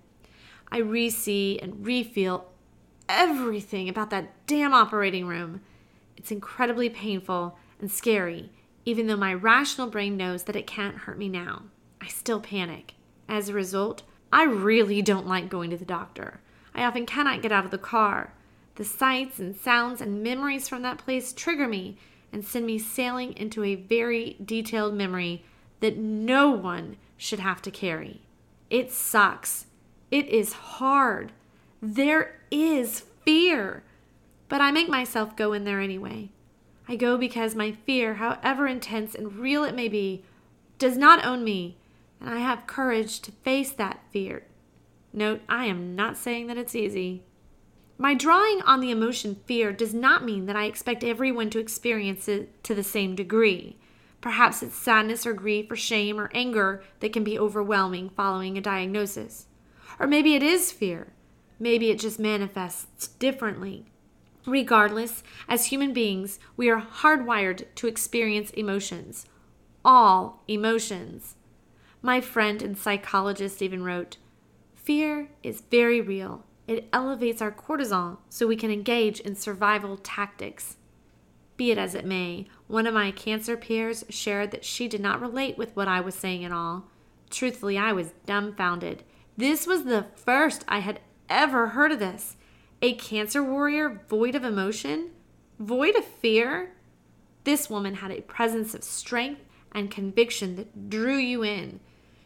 I 0.72 0.78
re 0.78 1.10
see 1.10 1.58
and 1.60 1.84
re 1.84 2.02
feel 2.02 2.46
everything 3.08 3.88
about 3.88 4.10
that 4.10 4.46
damn 4.46 4.72
operating 4.72 5.26
room. 5.26 5.60
It's 6.16 6.30
incredibly 6.30 6.88
painful 6.88 7.58
and 7.80 7.90
scary, 7.90 8.50
even 8.84 9.06
though 9.06 9.16
my 9.16 9.34
rational 9.34 9.88
brain 9.88 10.16
knows 10.16 10.44
that 10.44 10.56
it 10.56 10.66
can't 10.66 10.98
hurt 10.98 11.18
me 11.18 11.28
now. 11.28 11.64
I 12.00 12.06
still 12.06 12.40
panic. 12.40 12.94
As 13.28 13.48
a 13.48 13.54
result, 13.54 14.02
I 14.32 14.44
really 14.44 15.02
don't 15.02 15.26
like 15.26 15.48
going 15.48 15.70
to 15.70 15.76
the 15.76 15.84
doctor. 15.84 16.40
I 16.74 16.84
often 16.84 17.04
cannot 17.06 17.42
get 17.42 17.52
out 17.52 17.64
of 17.64 17.70
the 17.70 17.78
car. 17.78 18.32
The 18.76 18.84
sights 18.84 19.38
and 19.38 19.56
sounds 19.56 20.00
and 20.00 20.22
memories 20.22 20.68
from 20.68 20.82
that 20.82 20.98
place 20.98 21.32
trigger 21.32 21.68
me 21.68 21.98
and 22.32 22.44
send 22.44 22.66
me 22.66 22.78
sailing 22.78 23.36
into 23.36 23.64
a 23.64 23.74
very 23.74 24.36
detailed 24.44 24.94
memory 24.94 25.44
that 25.80 25.96
no 25.96 26.50
one 26.50 26.96
should 27.16 27.40
have 27.40 27.60
to 27.62 27.70
carry. 27.70 28.22
It 28.70 28.92
sucks. 28.92 29.66
It 30.10 30.26
is 30.26 30.52
hard. 30.52 31.32
There 31.82 32.40
is 32.50 33.04
fear. 33.24 33.82
But 34.48 34.60
I 34.60 34.70
make 34.70 34.88
myself 34.88 35.36
go 35.36 35.52
in 35.52 35.64
there 35.64 35.80
anyway. 35.80 36.30
I 36.88 36.96
go 36.96 37.16
because 37.16 37.54
my 37.54 37.72
fear, 37.72 38.14
however 38.14 38.66
intense 38.66 39.14
and 39.14 39.36
real 39.36 39.64
it 39.64 39.74
may 39.74 39.88
be, 39.88 40.24
does 40.78 40.96
not 40.96 41.24
own 41.24 41.44
me, 41.44 41.76
and 42.20 42.30
I 42.30 42.38
have 42.38 42.66
courage 42.66 43.20
to 43.20 43.32
face 43.32 43.70
that 43.72 44.00
fear. 44.10 44.44
Note, 45.12 45.42
I 45.48 45.66
am 45.66 45.94
not 45.94 46.16
saying 46.16 46.46
that 46.48 46.56
it's 46.56 46.74
easy. 46.74 47.22
My 48.00 48.14
drawing 48.14 48.62
on 48.62 48.80
the 48.80 48.90
emotion 48.90 49.34
fear 49.44 49.74
does 49.74 49.92
not 49.92 50.24
mean 50.24 50.46
that 50.46 50.56
I 50.56 50.64
expect 50.64 51.04
everyone 51.04 51.50
to 51.50 51.58
experience 51.58 52.28
it 52.28 52.64
to 52.64 52.74
the 52.74 52.82
same 52.82 53.14
degree. 53.14 53.76
Perhaps 54.22 54.62
it's 54.62 54.74
sadness 54.74 55.26
or 55.26 55.34
grief 55.34 55.70
or 55.70 55.76
shame 55.76 56.18
or 56.18 56.30
anger 56.32 56.82
that 57.00 57.12
can 57.12 57.24
be 57.24 57.38
overwhelming 57.38 58.08
following 58.08 58.56
a 58.56 58.62
diagnosis. 58.62 59.48
Or 59.98 60.06
maybe 60.06 60.34
it 60.34 60.42
is 60.42 60.72
fear. 60.72 61.12
Maybe 61.58 61.90
it 61.90 61.98
just 61.98 62.18
manifests 62.18 63.08
differently. 63.08 63.84
Regardless, 64.46 65.22
as 65.46 65.66
human 65.66 65.92
beings, 65.92 66.38
we 66.56 66.70
are 66.70 66.80
hardwired 66.80 67.66
to 67.74 67.86
experience 67.86 68.48
emotions. 68.52 69.26
All 69.84 70.42
emotions. 70.48 71.36
My 72.00 72.22
friend 72.22 72.62
and 72.62 72.78
psychologist 72.78 73.60
even 73.60 73.84
wrote 73.84 74.16
Fear 74.74 75.28
is 75.42 75.60
very 75.70 76.00
real 76.00 76.46
it 76.70 76.88
elevates 76.92 77.42
our 77.42 77.50
cortisol 77.50 78.18
so 78.28 78.46
we 78.46 78.54
can 78.54 78.70
engage 78.70 79.18
in 79.18 79.34
survival 79.34 79.96
tactics. 79.96 80.76
Be 81.56 81.72
it 81.72 81.78
as 81.78 81.96
it 81.96 82.04
may, 82.04 82.46
one 82.68 82.86
of 82.86 82.94
my 82.94 83.10
cancer 83.10 83.56
peers 83.56 84.04
shared 84.08 84.52
that 84.52 84.64
she 84.64 84.86
did 84.86 85.00
not 85.00 85.20
relate 85.20 85.58
with 85.58 85.74
what 85.74 85.88
I 85.88 86.00
was 86.00 86.14
saying 86.14 86.44
at 86.44 86.52
all. 86.52 86.84
Truthfully, 87.28 87.76
I 87.76 87.92
was 87.92 88.14
dumbfounded. 88.24 89.02
This 89.36 89.66
was 89.66 89.82
the 89.82 90.06
first 90.14 90.64
I 90.68 90.78
had 90.78 91.00
ever 91.28 91.68
heard 91.70 91.90
of 91.90 91.98
this. 91.98 92.36
A 92.80 92.94
cancer 92.94 93.42
warrior 93.42 94.02
void 94.08 94.36
of 94.36 94.44
emotion? 94.44 95.10
Void 95.58 95.96
of 95.96 96.04
fear? 96.04 96.76
This 97.42 97.68
woman 97.68 97.94
had 97.94 98.12
a 98.12 98.22
presence 98.22 98.74
of 98.74 98.84
strength 98.84 99.42
and 99.72 99.90
conviction 99.90 100.54
that 100.54 100.88
drew 100.88 101.16
you 101.16 101.42
in. 101.42 101.80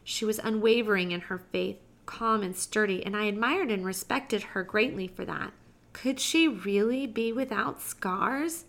She 0.04 0.26
was 0.26 0.38
unwavering 0.38 1.12
in 1.12 1.22
her 1.22 1.38
faith, 1.38 1.78
calm 2.06 2.42
and 2.42 2.56
sturdy, 2.56 3.04
and 3.04 3.16
I 3.16 3.24
admired 3.24 3.70
and 3.70 3.84
respected 3.84 4.42
her 4.42 4.62
greatly 4.62 5.08
for 5.08 5.24
that. 5.24 5.52
Could 5.92 6.20
she 6.20 6.48
really 6.48 7.06
be 7.06 7.32
without 7.32 7.80
scars? 7.80 8.64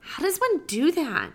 How 0.00 0.22
does 0.22 0.38
one 0.38 0.66
do 0.66 0.90
that? 0.92 1.30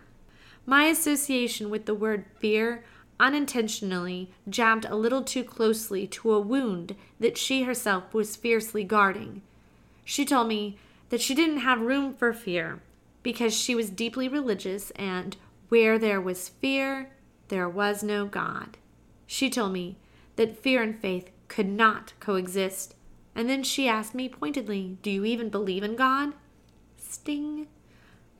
My 0.65 0.85
association 0.85 1.69
with 1.69 1.85
the 1.85 1.95
word 1.95 2.25
fear 2.37 2.83
unintentionally 3.19 4.29
jabbed 4.47 4.85
a 4.85 4.95
little 4.95 5.23
too 5.23 5.43
closely 5.43 6.07
to 6.07 6.31
a 6.31 6.39
wound 6.39 6.95
that 7.19 7.37
she 7.37 7.63
herself 7.63 8.13
was 8.13 8.35
fiercely 8.35 8.83
guarding. 8.83 9.41
She 10.05 10.25
told 10.25 10.47
me 10.47 10.77
that 11.09 11.21
she 11.21 11.35
didn't 11.35 11.59
have 11.59 11.81
room 11.81 12.13
for 12.13 12.33
fear 12.33 12.81
because 13.23 13.53
she 13.53 13.75
was 13.75 13.89
deeply 13.89 14.27
religious 14.27 14.91
and 14.91 15.35
where 15.69 15.99
there 15.99 16.21
was 16.21 16.49
fear, 16.49 17.11
there 17.49 17.69
was 17.69 18.03
no 18.03 18.25
God. 18.25 18.77
She 19.27 19.49
told 19.49 19.73
me 19.73 19.97
that 20.35 20.57
fear 20.57 20.81
and 20.81 20.99
faith 20.99 21.29
could 21.49 21.67
not 21.67 22.13
coexist. 22.21 22.95
And 23.35 23.49
then 23.49 23.63
she 23.63 23.89
asked 23.89 24.15
me 24.15 24.29
pointedly, 24.29 24.97
Do 25.01 25.11
you 25.11 25.25
even 25.25 25.49
believe 25.49 25.83
in 25.83 25.97
God? 25.97 26.33
Sting. 26.95 27.67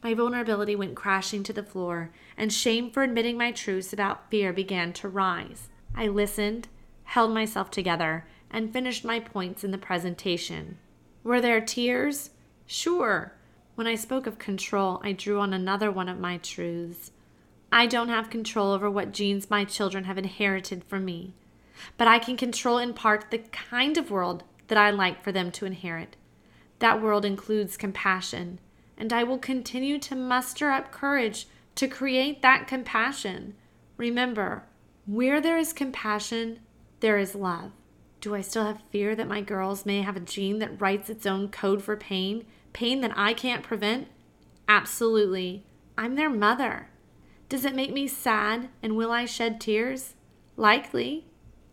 My 0.01 0.13
vulnerability 0.13 0.75
went 0.75 0.95
crashing 0.95 1.43
to 1.43 1.53
the 1.53 1.63
floor, 1.63 2.11
and 2.37 2.53
shame 2.53 2.89
for 2.89 3.03
admitting 3.03 3.37
my 3.37 3.51
truths 3.51 3.91
about 3.91 4.29
fear 4.31 4.53
began 4.53 4.93
to 4.93 5.09
rise. 5.09 5.67
I 5.93 6.07
listened, 6.07 6.69
held 7.03 7.33
myself 7.33 7.69
together, 7.69 8.25
and 8.49 8.71
finished 8.71 9.03
my 9.03 9.19
points 9.19 9.63
in 9.63 9.71
the 9.71 9.77
presentation. 9.77 10.77
Were 11.23 11.41
there 11.41 11.59
tears? 11.59 12.29
Sure. 12.65 13.33
When 13.75 13.87
I 13.87 13.95
spoke 13.95 14.25
of 14.25 14.39
control, 14.39 15.01
I 15.03 15.11
drew 15.11 15.39
on 15.39 15.53
another 15.53 15.91
one 15.91 16.07
of 16.07 16.19
my 16.19 16.37
truths. 16.37 17.11
I 17.71 17.85
don't 17.85 18.09
have 18.09 18.29
control 18.29 18.71
over 18.71 18.89
what 18.89 19.11
genes 19.11 19.49
my 19.49 19.65
children 19.65 20.05
have 20.05 20.17
inherited 20.17 20.83
from 20.85 21.05
me 21.05 21.33
but 21.97 22.07
I 22.07 22.19
can 22.19 22.37
control 22.37 22.77
in 22.77 22.93
part 22.93 23.31
the 23.31 23.39
kind 23.39 23.97
of 23.97 24.11
world 24.11 24.43
that 24.67 24.77
I 24.77 24.89
like 24.89 25.23
for 25.23 25.31
them 25.31 25.51
to 25.51 25.65
inherit. 25.65 26.15
That 26.79 27.01
world 27.01 27.25
includes 27.25 27.77
compassion, 27.77 28.59
and 28.97 29.11
I 29.11 29.23
will 29.23 29.37
continue 29.37 29.99
to 29.99 30.15
muster 30.15 30.71
up 30.71 30.91
courage 30.91 31.47
to 31.75 31.87
create 31.87 32.41
that 32.41 32.67
compassion. 32.67 33.55
Remember, 33.97 34.63
where 35.05 35.41
there 35.41 35.57
is 35.57 35.73
compassion, 35.73 36.59
there 36.99 37.17
is 37.17 37.35
love. 37.35 37.71
Do 38.21 38.35
I 38.35 38.41
still 38.41 38.65
have 38.65 38.81
fear 38.91 39.15
that 39.15 39.27
my 39.27 39.41
girls 39.41 39.85
may 39.85 40.01
have 40.01 40.17
a 40.17 40.21
gene 40.21 40.59
that 40.59 40.81
writes 40.81 41.09
its 41.09 41.25
own 41.25 41.49
code 41.49 41.81
for 41.81 41.95
pain? 41.95 42.45
Pain 42.73 43.01
that 43.01 43.13
I 43.15 43.33
can't 43.33 43.63
prevent? 43.63 44.07
Absolutely. 44.67 45.65
I'm 45.97 46.15
their 46.15 46.29
mother. 46.29 46.89
Does 47.47 47.65
it 47.65 47.75
make 47.75 47.91
me 47.91 48.07
sad 48.07 48.69
and 48.83 48.95
will 48.95 49.11
I 49.11 49.25
shed 49.25 49.59
tears? 49.59 50.15
Likely. 50.57 51.25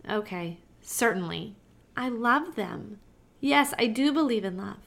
Okay, 0.09 0.59
certainly. 0.81 1.57
I 1.97 2.09
love 2.09 2.55
them. 2.55 2.99
Yes, 3.41 3.75
I 3.79 3.87
do 3.87 4.13
believe 4.13 4.45
in 4.45 4.57
love. 4.57 4.79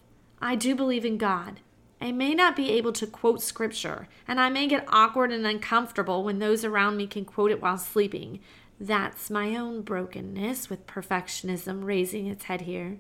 I 0.41 0.55
do 0.55 0.75
believe 0.75 1.05
in 1.05 1.17
God. 1.17 1.60
I 2.01 2.12
may 2.13 2.34
not 2.34 2.55
be 2.55 2.71
able 2.71 2.93
to 2.93 3.08
quote 3.08 3.41
scripture, 3.41 4.08
and 4.27 4.39
I 4.39 4.49
may 4.49 4.67
get 4.67 4.88
awkward 4.88 5.32
and 5.32 5.45
uncomfortable 5.45 6.23
when 6.23 6.39
those 6.39 6.63
around 6.63 6.95
me 6.95 7.08
can 7.08 7.25
quote 7.25 7.51
it 7.51 7.62
while 7.62 7.77
sleeping. 7.77 8.39
That's 8.79 9.29
my 9.29 9.55
own 9.55 9.82
brokenness 9.82 10.69
with 10.69 10.88
perfectionism 10.88 11.84
raising 11.84 12.27
its 12.27 12.45
head 12.45 12.62
here. 12.62 12.99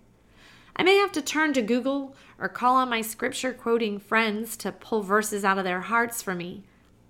I 0.75 0.83
may 0.83 0.97
have 0.97 1.13
to 1.13 1.21
turn 1.21 1.53
to 1.53 1.61
Google 1.61 2.15
or 2.37 2.49
call 2.49 2.75
on 2.75 2.89
my 2.89 3.01
scripture 3.01 3.53
quoting 3.53 3.99
friends 3.99 4.57
to 4.57 4.73
pull 4.73 5.01
verses 5.01 5.45
out 5.45 5.57
of 5.57 5.63
their 5.63 5.81
hearts 5.81 6.21
for 6.21 6.35
me. 6.35 6.63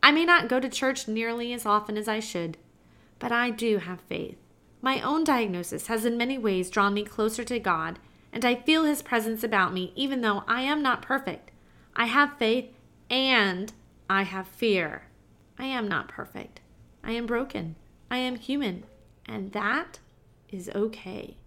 I 0.04 0.12
may 0.12 0.26
not 0.26 0.48
go 0.48 0.60
to 0.60 0.70
church 0.70 1.08
nearly 1.08 1.54
as 1.54 1.66
often 1.66 1.98
as 1.98 2.08
I 2.08 2.20
should, 2.20 2.58
but 3.18 3.32
I 3.32 3.50
do 3.50 3.80
have 3.80 4.02
faith. 4.02 4.38
My 4.82 5.02
own 5.02 5.24
diagnosis 5.24 5.88
has 5.88 6.06
in 6.06 6.18
many 6.18 6.38
ways 6.38 6.70
drawn 6.70 6.94
me 6.94 7.04
closer 7.04 7.44
to 7.44 7.60
God, 7.60 8.00
and 8.32 8.46
I 8.46 8.56
feel 8.56 8.84
His 8.84 9.02
presence 9.02 9.44
about 9.44 9.74
me 9.74 9.92
even 9.96 10.22
though 10.22 10.44
I 10.48 10.62
am 10.62 10.82
not 10.82 11.02
perfect. 11.02 11.52
I 11.96 12.06
have 12.06 12.38
faith 12.38 12.74
and 13.10 13.74
I 14.10 14.24
have 14.24 14.48
fear. 14.48 15.04
I 15.58 15.66
am 15.66 15.88
not 15.88 16.08
perfect. 16.08 16.62
I 17.04 17.12
am 17.12 17.26
broken. 17.26 17.76
I 18.10 18.18
am 18.18 18.36
human. 18.36 18.86
And 19.26 19.52
that 19.52 20.00
is 20.50 20.70
okay. 20.74 21.38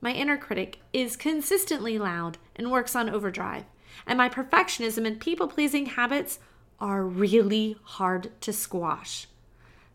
My 0.00 0.12
inner 0.12 0.36
critic 0.36 0.78
is 0.92 1.16
consistently 1.16 1.98
loud 1.98 2.38
and 2.54 2.70
works 2.70 2.94
on 2.94 3.10
overdrive, 3.10 3.64
and 4.06 4.16
my 4.16 4.28
perfectionism 4.28 5.06
and 5.06 5.20
people 5.20 5.48
pleasing 5.48 5.86
habits 5.86 6.38
are 6.78 7.04
really 7.04 7.76
hard 7.82 8.30
to 8.42 8.52
squash. 8.52 9.26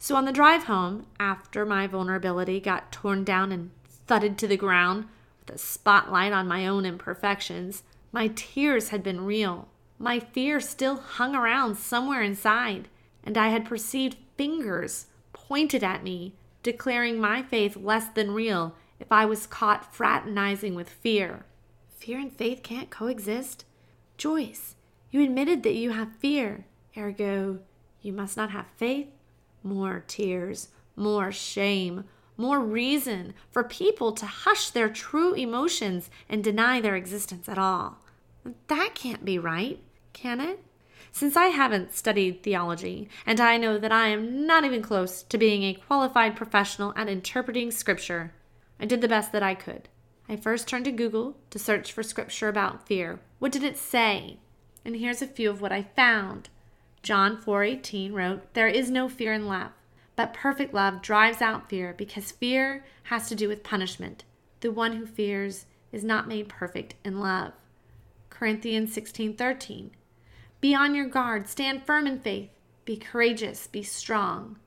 So 0.03 0.17
on 0.17 0.25
the 0.25 0.33
drive 0.33 0.65
home, 0.65 1.05
after 1.17 1.65
my 1.65 1.87
vulnerability 1.87 2.59
got 2.59 2.91
torn 2.91 3.23
down 3.23 3.53
and 3.53 3.71
thudded 3.87 4.37
to 4.39 4.49
the 4.49 4.57
ground 4.57 5.05
with 5.39 5.55
a 5.55 5.57
spotlight 5.57 6.33
on 6.33 6.45
my 6.45 6.67
own 6.67 6.85
imperfections, 6.85 7.83
my 8.11 8.29
tears 8.35 8.89
had 8.89 9.01
been 9.01 9.23
real. 9.23 9.69
My 9.97 10.19
fear 10.19 10.59
still 10.59 10.97
hung 10.97 11.37
around 11.37 11.77
somewhere 11.77 12.21
inside, 12.21 12.89
and 13.23 13.37
I 13.37 13.47
had 13.47 13.63
perceived 13.63 14.17
fingers 14.35 15.05
pointed 15.31 15.85
at 15.85 16.03
me, 16.03 16.35
declaring 16.63 17.17
my 17.17 17.41
faith 17.41 17.77
less 17.77 18.09
than 18.09 18.31
real 18.31 18.75
if 18.99 19.09
I 19.09 19.23
was 19.23 19.47
caught 19.47 19.95
fraternizing 19.95 20.75
with 20.75 20.89
fear. 20.89 21.45
Fear 21.87 22.19
and 22.19 22.35
faith 22.35 22.59
can't 22.61 22.89
coexist? 22.89 23.63
Joyce, 24.17 24.75
you 25.11 25.23
admitted 25.23 25.63
that 25.63 25.75
you 25.75 25.91
have 25.91 26.17
fear, 26.17 26.65
ergo, 26.97 27.59
you 28.01 28.11
must 28.11 28.35
not 28.35 28.49
have 28.49 28.67
faith? 28.75 29.07
More 29.63 30.03
tears, 30.07 30.69
more 30.95 31.31
shame, 31.31 32.05
more 32.37 32.59
reason 32.59 33.33
for 33.51 33.63
people 33.63 34.11
to 34.11 34.25
hush 34.25 34.69
their 34.69 34.89
true 34.89 35.33
emotions 35.33 36.09
and 36.27 36.43
deny 36.43 36.81
their 36.81 36.95
existence 36.95 37.47
at 37.47 37.57
all. 37.57 37.99
That 38.67 38.91
can't 38.95 39.23
be 39.23 39.39
right, 39.39 39.79
can 40.13 40.41
it? 40.41 40.59
Since 41.11 41.37
I 41.37 41.47
haven't 41.47 41.93
studied 41.93 42.41
theology, 42.41 43.07
and 43.25 43.39
I 43.39 43.57
know 43.57 43.77
that 43.77 43.91
I 43.91 44.07
am 44.07 44.47
not 44.47 44.65
even 44.65 44.81
close 44.81 45.21
to 45.23 45.37
being 45.37 45.63
a 45.63 45.75
qualified 45.75 46.35
professional 46.35 46.91
at 46.95 47.07
interpreting 47.07 47.69
scripture, 47.69 48.33
I 48.79 48.85
did 48.85 49.01
the 49.01 49.07
best 49.07 49.31
that 49.31 49.43
I 49.43 49.53
could. 49.53 49.89
I 50.27 50.35
first 50.37 50.67
turned 50.67 50.85
to 50.85 50.91
Google 50.91 51.37
to 51.51 51.59
search 51.59 51.91
for 51.91 52.01
scripture 52.01 52.49
about 52.49 52.87
fear. 52.87 53.19
What 53.37 53.51
did 53.51 53.63
it 53.63 53.77
say? 53.77 54.39
And 54.83 54.95
here's 54.95 55.21
a 55.21 55.27
few 55.27 55.49
of 55.49 55.61
what 55.61 55.71
I 55.71 55.83
found. 55.83 56.49
John 57.03 57.37
4:18 57.37 58.13
wrote, 58.13 58.53
"There 58.53 58.67
is 58.67 58.89
no 58.89 59.07
fear 59.07 59.33
in 59.33 59.45
love, 59.45 59.73
but 60.15 60.33
perfect 60.33 60.73
love 60.73 61.01
drives 61.01 61.41
out 61.41 61.69
fear 61.69 61.93
because 61.93 62.31
fear 62.31 62.83
has 63.03 63.29
to 63.29 63.35
do 63.35 63.47
with 63.47 63.61
punishment. 63.61 64.23
The 64.61 64.71
one 64.71 64.93
who 64.93 65.05
fears 65.05 65.65
is 65.91 66.03
not 66.03 66.27
made 66.27 66.49
perfect 66.49 66.95
in 67.03 67.19
love." 67.19 67.53
Corinthians 68.29 68.93
16:13 68.93 69.91
be 70.63 70.73
on 70.73 70.95
your 70.95 71.07
guard, 71.07 71.49
stand 71.49 71.85
firm 71.85 72.07
in 72.07 72.21
faith, 72.21 72.49
be 72.85 72.95
courageous, 72.95 73.67
be 73.67 73.83
strong. 73.83 74.57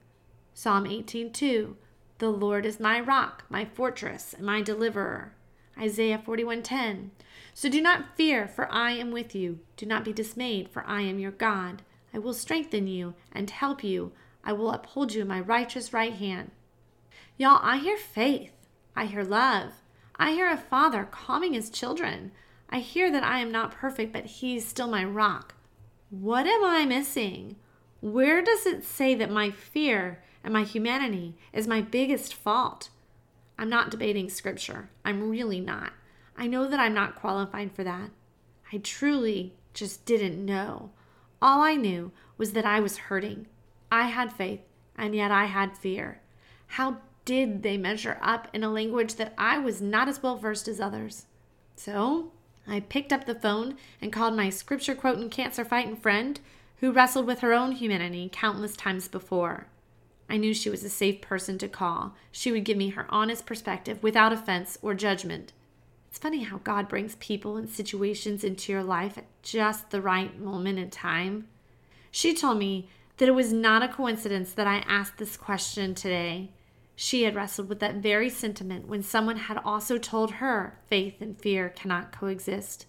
Psalm 0.52 0.84
18:2 0.84 1.74
The 2.18 2.28
Lord 2.28 2.66
is 2.66 2.78
my 2.78 3.00
rock, 3.00 3.44
my 3.48 3.64
fortress, 3.64 4.34
and 4.34 4.44
my 4.44 4.60
deliverer. 4.60 5.32
Isaiah 5.78 6.18
41:10 6.18 7.12
So 7.54 7.70
do 7.70 7.80
not 7.80 8.14
fear, 8.14 8.46
for 8.46 8.70
I 8.70 8.90
am 8.90 9.10
with 9.10 9.34
you. 9.34 9.60
Do 9.78 9.86
not 9.86 10.04
be 10.04 10.12
dismayed, 10.12 10.68
for 10.68 10.86
I 10.86 11.00
am 11.00 11.18
your 11.18 11.30
God. 11.30 11.80
I 12.16 12.18
will 12.18 12.32
strengthen 12.32 12.86
you 12.86 13.12
and 13.30 13.50
help 13.50 13.84
you. 13.84 14.12
I 14.42 14.54
will 14.54 14.70
uphold 14.70 15.12
you 15.12 15.20
in 15.20 15.28
my 15.28 15.38
righteous 15.38 15.92
right 15.92 16.14
hand. 16.14 16.50
Y'all, 17.36 17.60
I 17.62 17.76
hear 17.76 17.98
faith. 17.98 18.54
I 18.96 19.04
hear 19.04 19.22
love. 19.22 19.82
I 20.18 20.30
hear 20.30 20.50
a 20.50 20.56
father 20.56 21.04
calming 21.04 21.52
his 21.52 21.68
children. 21.68 22.32
I 22.70 22.78
hear 22.78 23.10
that 23.12 23.22
I 23.22 23.40
am 23.40 23.52
not 23.52 23.70
perfect, 23.70 24.14
but 24.14 24.24
he's 24.24 24.66
still 24.66 24.86
my 24.88 25.04
rock. 25.04 25.56
What 26.08 26.46
am 26.46 26.64
I 26.64 26.86
missing? 26.86 27.56
Where 28.00 28.40
does 28.40 28.64
it 28.64 28.82
say 28.82 29.14
that 29.14 29.30
my 29.30 29.50
fear 29.50 30.22
and 30.42 30.54
my 30.54 30.62
humanity 30.62 31.36
is 31.52 31.68
my 31.68 31.82
biggest 31.82 32.32
fault? 32.32 32.88
I'm 33.58 33.68
not 33.68 33.90
debating 33.90 34.30
scripture. 34.30 34.88
I'm 35.04 35.28
really 35.28 35.60
not. 35.60 35.92
I 36.34 36.46
know 36.46 36.66
that 36.66 36.80
I'm 36.80 36.94
not 36.94 37.16
qualified 37.16 37.72
for 37.72 37.84
that. 37.84 38.08
I 38.72 38.78
truly 38.78 39.52
just 39.74 40.06
didn't 40.06 40.42
know. 40.42 40.92
All 41.40 41.60
I 41.60 41.74
knew 41.76 42.12
was 42.38 42.52
that 42.52 42.64
I 42.64 42.80
was 42.80 42.96
hurting. 42.96 43.46
I 43.90 44.08
had 44.08 44.32
faith, 44.32 44.60
and 44.96 45.14
yet 45.14 45.30
I 45.30 45.46
had 45.46 45.76
fear. 45.76 46.20
How 46.68 46.98
did 47.24 47.62
they 47.62 47.76
measure 47.76 48.18
up 48.22 48.48
in 48.52 48.64
a 48.64 48.70
language 48.70 49.16
that 49.16 49.34
I 49.36 49.58
was 49.58 49.82
not 49.82 50.08
as 50.08 50.22
well 50.22 50.36
versed 50.36 50.68
as 50.68 50.80
others? 50.80 51.26
So 51.74 52.32
I 52.66 52.80
picked 52.80 53.12
up 53.12 53.26
the 53.26 53.34
phone 53.34 53.76
and 54.00 54.12
called 54.12 54.34
my 54.34 54.48
scripture 54.48 54.94
quoting 54.94 55.30
cancer 55.30 55.64
fighting 55.64 55.96
friend 55.96 56.40
who 56.78 56.92
wrestled 56.92 57.26
with 57.26 57.40
her 57.40 57.52
own 57.52 57.72
humanity 57.72 58.30
countless 58.32 58.76
times 58.76 59.08
before. 59.08 59.68
I 60.28 60.36
knew 60.36 60.52
she 60.52 60.70
was 60.70 60.82
a 60.82 60.88
safe 60.88 61.20
person 61.20 61.58
to 61.58 61.68
call. 61.68 62.14
She 62.32 62.50
would 62.50 62.64
give 62.64 62.76
me 62.76 62.90
her 62.90 63.06
honest 63.08 63.46
perspective 63.46 64.02
without 64.02 64.32
offense 64.32 64.76
or 64.82 64.94
judgment. 64.94 65.52
It's 66.16 66.22
funny 66.22 66.44
how 66.44 66.62
God 66.64 66.88
brings 66.88 67.14
people 67.16 67.58
and 67.58 67.68
situations 67.68 68.42
into 68.42 68.72
your 68.72 68.82
life 68.82 69.18
at 69.18 69.26
just 69.42 69.90
the 69.90 70.00
right 70.00 70.40
moment 70.40 70.78
in 70.78 70.88
time. 70.88 71.46
She 72.10 72.32
told 72.32 72.56
me 72.56 72.88
that 73.18 73.28
it 73.28 73.34
was 73.34 73.52
not 73.52 73.82
a 73.82 73.88
coincidence 73.88 74.52
that 74.54 74.66
I 74.66 74.78
asked 74.88 75.18
this 75.18 75.36
question 75.36 75.94
today. 75.94 76.52
She 76.94 77.24
had 77.24 77.34
wrestled 77.34 77.68
with 77.68 77.80
that 77.80 77.96
very 77.96 78.30
sentiment 78.30 78.88
when 78.88 79.02
someone 79.02 79.36
had 79.36 79.60
also 79.62 79.98
told 79.98 80.30
her 80.30 80.78
faith 80.88 81.20
and 81.20 81.38
fear 81.38 81.68
cannot 81.68 82.12
coexist. 82.12 82.86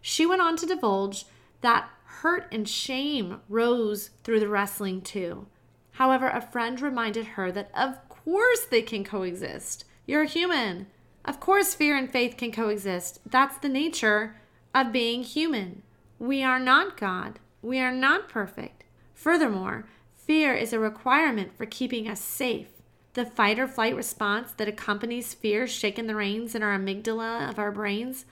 She 0.00 0.24
went 0.24 0.40
on 0.40 0.56
to 0.58 0.64
divulge 0.64 1.26
that 1.62 1.90
hurt 2.04 2.46
and 2.52 2.68
shame 2.68 3.40
rose 3.48 4.10
through 4.22 4.38
the 4.38 4.48
wrestling 4.48 5.00
too. 5.00 5.48
However, 5.94 6.28
a 6.28 6.40
friend 6.40 6.80
reminded 6.80 7.26
her 7.26 7.50
that 7.50 7.72
of 7.74 8.08
course 8.08 8.66
they 8.66 8.82
can 8.82 9.02
coexist. 9.02 9.84
You're 10.06 10.26
human. 10.26 10.86
Of 11.24 11.40
course, 11.40 11.74
fear 11.74 11.96
and 11.96 12.10
faith 12.10 12.36
can 12.36 12.52
coexist. 12.52 13.20
That's 13.24 13.58
the 13.58 13.68
nature 13.68 14.36
of 14.74 14.92
being 14.92 15.22
human. 15.22 15.82
We 16.18 16.42
are 16.42 16.58
not 16.58 16.96
God. 16.96 17.38
We 17.62 17.78
are 17.78 17.92
not 17.92 18.28
perfect. 18.28 18.84
Furthermore, 19.14 19.86
fear 20.14 20.54
is 20.54 20.72
a 20.72 20.80
requirement 20.80 21.56
for 21.56 21.66
keeping 21.66 22.08
us 22.08 22.20
safe. 22.20 22.68
The 23.14 23.26
fight 23.26 23.58
or 23.58 23.68
flight 23.68 23.94
response 23.94 24.52
that 24.52 24.68
accompanies 24.68 25.34
fear 25.34 25.66
shaking 25.66 26.06
the 26.06 26.14
reins 26.14 26.54
in 26.54 26.62
our 26.62 26.76
amygdala 26.76 27.48
of 27.48 27.58
our 27.58 27.70
brains? 27.70 28.24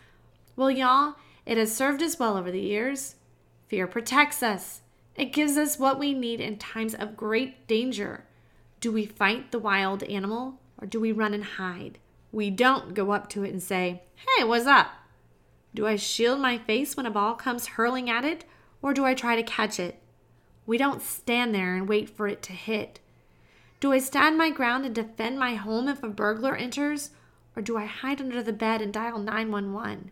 Well, 0.57 0.71
y'all, 0.71 1.17
it 1.47 1.59
has 1.59 1.75
served 1.75 2.03
us 2.03 2.19
well 2.19 2.37
over 2.37 2.51
the 2.51 2.61
years. 2.61 3.17
Fear 3.69 3.87
protects 3.87 4.43
us, 4.43 4.81
it 5.17 5.33
gives 5.33 5.57
us 5.57 5.79
what 5.79 5.99
we 5.99 6.15
need 6.15 6.41
in 6.41 6.57
times 6.57 6.95
of 6.95 7.17
great 7.17 7.67
danger. 7.67 8.25
Do 8.81 8.91
we 8.91 9.05
fight 9.05 9.53
the 9.53 9.59
wild 9.59 10.03
animal 10.05 10.61
or 10.79 10.87
do 10.87 10.99
we 10.99 11.13
run 11.13 11.35
and 11.35 11.45
hide? 11.45 11.99
We 12.33 12.51
don't 12.51 12.95
go 12.95 13.11
up 13.11 13.29
to 13.31 13.45
it 13.45 13.51
and 13.51 13.63
say, 13.63 14.03
Hey, 14.17 14.45
what's 14.45 14.67
up? 14.67 14.89
Do 15.75 15.87
I 15.87 15.97
shield 15.97 16.41
my 16.41 16.59
face 16.59 16.97
when 16.97 17.07
a 17.07 17.11
ball 17.11 17.35
comes 17.35 17.69
hurling 17.69 18.11
at 18.11 18.25
it 18.25 18.45
or 18.83 18.95
do 18.95 19.05
I 19.05 19.15
try 19.15 19.37
to 19.37 19.43
catch 19.43 19.79
it? 19.79 20.01
We 20.67 20.79
don't 20.79 21.03
stand 21.03 21.55
there 21.55 21.75
and 21.75 21.89
wait 21.89 22.09
for 22.09 22.29
it 22.29 22.43
to 22.43 22.53
hit. 22.53 23.01
Do 23.81 23.93
I 23.93 23.99
stand 23.99 24.37
my 24.37 24.51
ground 24.51 24.85
and 24.85 24.95
defend 24.95 25.39
my 25.39 25.55
home 25.55 25.89
if 25.89 26.03
a 26.03 26.09
burglar 26.09 26.55
enters? 26.55 27.11
Or 27.57 27.63
do 27.63 27.77
I 27.77 27.87
hide 27.87 28.21
under 28.21 28.43
the 28.43 28.53
bed 28.53 28.81
and 28.81 28.93
dial 28.93 29.19
911? 29.19 30.11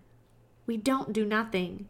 We 0.66 0.76
don't 0.76 1.12
do 1.12 1.24
nothing. 1.24 1.86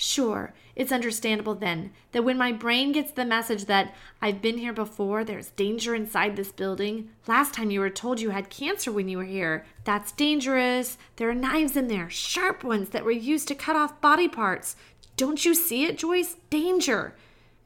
Sure, 0.00 0.54
it's 0.76 0.92
understandable 0.92 1.56
then 1.56 1.90
that 2.12 2.22
when 2.22 2.38
my 2.38 2.52
brain 2.52 2.92
gets 2.92 3.10
the 3.10 3.24
message 3.24 3.64
that 3.64 3.92
I've 4.22 4.40
been 4.40 4.58
here 4.58 4.72
before, 4.72 5.24
there's 5.24 5.50
danger 5.50 5.92
inside 5.92 6.36
this 6.36 6.52
building. 6.52 7.10
Last 7.26 7.52
time 7.52 7.72
you 7.72 7.80
were 7.80 7.90
told 7.90 8.20
you 8.20 8.30
had 8.30 8.48
cancer 8.48 8.92
when 8.92 9.08
you 9.08 9.18
were 9.18 9.24
here. 9.24 9.66
That's 9.82 10.12
dangerous. 10.12 10.98
There 11.16 11.28
are 11.28 11.34
knives 11.34 11.76
in 11.76 11.88
there, 11.88 12.08
sharp 12.08 12.62
ones 12.62 12.90
that 12.90 13.04
were 13.04 13.10
used 13.10 13.48
to 13.48 13.56
cut 13.56 13.74
off 13.74 14.00
body 14.00 14.28
parts. 14.28 14.76
Don't 15.16 15.44
you 15.44 15.52
see 15.52 15.84
it, 15.84 15.98
Joyce? 15.98 16.36
Danger 16.48 17.14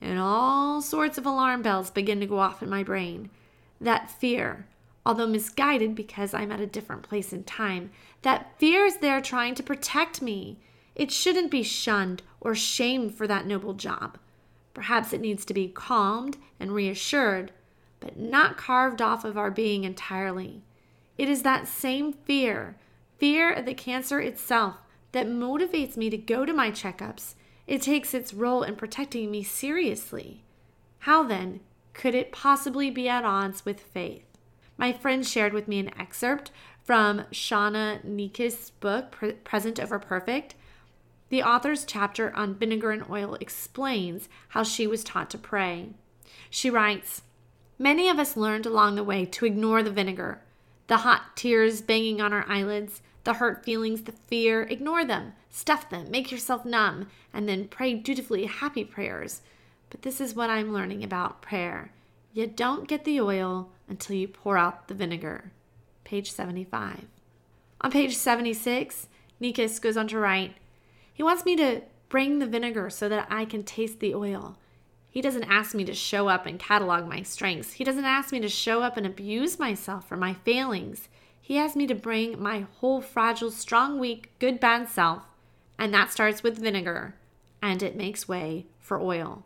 and 0.01 0.18
all 0.18 0.81
sorts 0.81 1.18
of 1.18 1.27
alarm 1.27 1.61
bells 1.61 1.90
begin 1.90 2.18
to 2.21 2.27
go 2.27 2.38
off 2.38 2.62
in 2.62 2.71
my 2.71 2.83
brain. 2.83 3.29
That 3.79 4.11
fear, 4.11 4.66
although 5.05 5.27
misguided 5.27 5.95
because 5.95 6.33
I'm 6.33 6.51
at 6.51 6.61
a 6.61 6.66
different 6.66 7.03
place 7.03 7.31
in 7.31 7.45
time, 7.45 7.90
that 8.23 8.59
fear 8.59 8.87
is 8.87 8.97
there 8.97 9.21
trying 9.21 9.55
to 9.57 9.62
protect 9.62 10.23
me. 10.23 10.57
It 10.94 11.11
shouldn't 11.11 11.50
be 11.50 11.62
shunned 11.62 12.22
or 12.40 12.55
shamed 12.55 13.14
for 13.14 13.26
that 13.26 13.46
noble 13.46 13.74
job. 13.74 14.18
Perhaps 14.74 15.12
it 15.12 15.20
needs 15.20 15.44
to 15.44 15.55
be 15.55 15.68
calmed 15.68 16.38
and 16.59 16.72
reassured, 16.72 17.52
but 18.00 18.18
not 18.18 18.57
carved 18.57 19.00
off 19.00 19.24
of 19.24 19.38
our 19.38 19.50
being 19.50 19.85
entirely. 19.85 20.62
It 21.18 21.28
is 21.28 21.42
that 21.42 21.68
same 21.68 22.12
fear, 22.12 22.76
fear 23.18 23.52
of 23.52 23.66
the 23.66 23.74
cancer 23.74 24.20
itself, 24.20 24.76
that 25.12 25.26
motivates 25.26 25.96
me 25.96 26.09
to 26.11 26.16
go 26.16 26.44
to 26.44 26.52
my 26.52 26.70
checkups 26.70 27.35
it 27.66 27.83
takes 27.83 28.12
its 28.12 28.35
role 28.35 28.62
in 28.62 28.76
protecting 28.76 29.31
me 29.31 29.42
seriously. 29.42 30.42
How 31.00 31.22
then 31.22 31.61
could 31.94 32.14
it 32.14 32.33
possibly 32.33 32.90
be 32.90 33.09
at 33.09 33.24
odds 33.24 33.64
with 33.64 33.81
faith? 33.81 34.24
My 34.76 34.92
friend 34.92 35.26
shared 35.26 35.52
with 35.52 35.68
me 35.68 35.78
an 35.78 35.98
excerpt 35.98 36.50
from 36.83 37.24
Shauna 37.33 38.05
Niequist's 38.05 38.70
book, 38.70 39.16
Present 39.44 39.78
Over 39.78 39.98
Perfect. 39.98 40.55
The 41.33 41.42
author's 41.42 41.87
chapter 41.87 42.31
on 42.37 42.57
vinegar 42.57 42.90
and 42.90 43.09
oil 43.09 43.38
explains 43.40 44.29
how 44.49 44.64
she 44.64 44.87
was 44.87 45.03
taught 45.03 45.31
to 45.31 45.38
pray. 45.38 45.88
She 46.51 46.68
writes 46.68 47.23
Many 47.79 48.11
of 48.11 48.18
us 48.18 48.37
learned 48.37 48.66
along 48.66 48.97
the 48.97 49.03
way 49.03 49.25
to 49.25 49.47
ignore 49.47 49.83
the 49.83 49.90
vinegar, 49.90 50.42
the 50.88 50.99
hot 50.99 51.35
tears 51.35 51.81
banging 51.81 52.21
on 52.21 52.35
our 52.35 52.45
eyelids, 52.47 53.01
the 53.25 53.33
hurt 53.33 53.64
feelings, 53.64 54.03
the 54.03 54.12
fear, 54.12 54.64
ignore 54.64 55.07
them, 55.07 55.33
stuff 55.49 55.88
them, 55.88 56.11
make 56.11 56.31
yourself 56.31 56.66
numb, 56.66 57.09
and 57.33 57.49
then 57.49 57.66
pray 57.66 57.95
dutifully 57.95 58.45
happy 58.45 58.85
prayers. 58.85 59.40
But 59.88 60.03
this 60.03 60.21
is 60.21 60.35
what 60.35 60.51
I'm 60.51 60.75
learning 60.75 61.03
about 61.03 61.40
prayer. 61.40 61.92
You 62.35 62.47
don't 62.47 62.87
get 62.87 63.07
the 63.07 63.23
oil 63.23 63.71
until 63.88 64.16
you 64.16 64.29
pour 64.29 64.59
out 64.59 64.87
the 64.87 64.95
vinegar. 64.95 65.51
Page 66.05 66.31
75. 66.31 67.07
On 67.81 67.90
page 67.90 68.16
76, 68.16 69.09
Niequist 69.40 69.81
goes 69.81 69.97
on 69.97 70.09
to 70.09 70.18
write 70.18 70.57
He 71.12 71.22
wants 71.22 71.44
me 71.44 71.57
to 71.57 71.83
bring 72.09 72.38
the 72.38 72.46
vinegar 72.46 72.90
so 72.90 73.09
that 73.09 73.27
I 73.31 73.44
can 73.44 73.62
taste 73.62 74.01
the 74.01 74.14
oil. 74.14 74.59
He 75.11 75.20
doesn't 75.20 75.44
ask 75.44 75.75
me 75.75 75.85
to 75.85 75.94
show 75.94 76.29
up 76.29 76.46
and 76.46 76.59
catalog 76.59 77.07
my 77.07 77.22
strengths. 77.22 77.75
He 77.75 77.85
doesn't 77.85 78.05
ask 78.05 78.33
me 78.33 78.40
to 78.40 78.48
show 78.48 78.83
up 78.83 78.96
and 78.96 79.07
abuse 79.07 79.59
myself 79.59 80.09
for 80.09 80.16
my 80.16 80.33
failings. 80.33 81.09
He 81.40 81.59
asks 81.59 81.77
me 81.77 81.87
to 81.87 81.94
bring 81.94 82.40
my 82.40 82.66
whole 82.79 83.01
fragile, 83.01 83.51
strong, 83.51 83.98
weak, 83.98 84.31
good, 84.38 84.59
bad 84.59 84.88
self, 84.88 85.25
and 85.79 85.92
that 85.92 86.12
starts 86.12 86.42
with 86.42 86.59
vinegar, 86.59 87.14
and 87.61 87.83
it 87.83 87.96
makes 87.96 88.29
way 88.29 88.66
for 88.79 89.01
oil. 89.01 89.44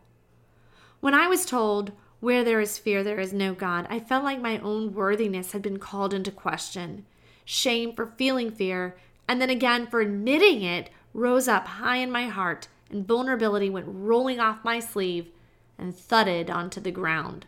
When 1.01 1.13
I 1.13 1.27
was 1.27 1.45
told, 1.45 1.91
where 2.19 2.43
there 2.43 2.61
is 2.61 2.77
fear, 2.77 3.03
there 3.03 3.19
is 3.19 3.33
no 3.33 3.53
God, 3.53 3.87
I 3.89 3.99
felt 3.99 4.23
like 4.23 4.41
my 4.41 4.59
own 4.59 4.93
worthiness 4.93 5.51
had 5.51 5.61
been 5.61 5.79
called 5.79 6.13
into 6.13 6.31
question. 6.31 7.05
Shame 7.43 7.93
for 7.93 8.05
feeling 8.05 8.51
fear, 8.51 8.97
and 9.27 9.41
then 9.41 9.49
again 9.49 9.85
for 9.87 9.99
admitting 9.99 10.61
it, 10.63 10.89
rose 11.17 11.47
up 11.47 11.67
high 11.67 11.97
in 11.97 12.11
my 12.11 12.27
heart, 12.27 12.67
and 12.91 13.05
vulnerability 13.05 13.69
went 13.69 13.87
rolling 13.89 14.39
off 14.39 14.63
my 14.63 14.79
sleeve 14.79 15.29
and 15.77 15.97
thudded 15.97 16.49
onto 16.49 16.79
the 16.79 16.91
ground. 16.91 17.47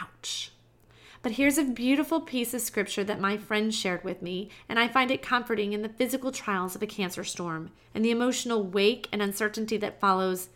Ouch. 0.00 0.52
But 1.20 1.32
here's 1.32 1.58
a 1.58 1.64
beautiful 1.64 2.20
piece 2.20 2.54
of 2.54 2.60
scripture 2.60 3.02
that 3.04 3.20
my 3.20 3.36
friend 3.36 3.74
shared 3.74 4.04
with 4.04 4.22
me, 4.22 4.48
and 4.68 4.78
I 4.78 4.86
find 4.86 5.10
it 5.10 5.22
comforting 5.22 5.72
in 5.72 5.82
the 5.82 5.88
physical 5.88 6.30
trials 6.30 6.76
of 6.76 6.82
a 6.82 6.86
cancer 6.86 7.24
storm 7.24 7.72
and 7.94 8.04
the 8.04 8.12
emotional 8.12 8.62
wake 8.62 9.08
and 9.12 9.20
uncertainty 9.20 9.76
that 9.78 10.00
follows. 10.00 10.48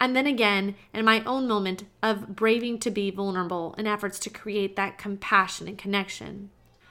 And 0.00 0.16
then 0.16 0.26
again, 0.26 0.74
in 0.92 1.04
my 1.04 1.22
own 1.24 1.46
moment 1.46 1.84
of 2.02 2.34
braving 2.34 2.80
to 2.80 2.90
be 2.90 3.10
vulnerable 3.12 3.74
in 3.78 3.86
efforts 3.86 4.18
to 4.20 4.30
create 4.30 4.74
that 4.74 4.98
compassion 4.98 5.68
and 5.68 5.78
connection. 5.78 6.50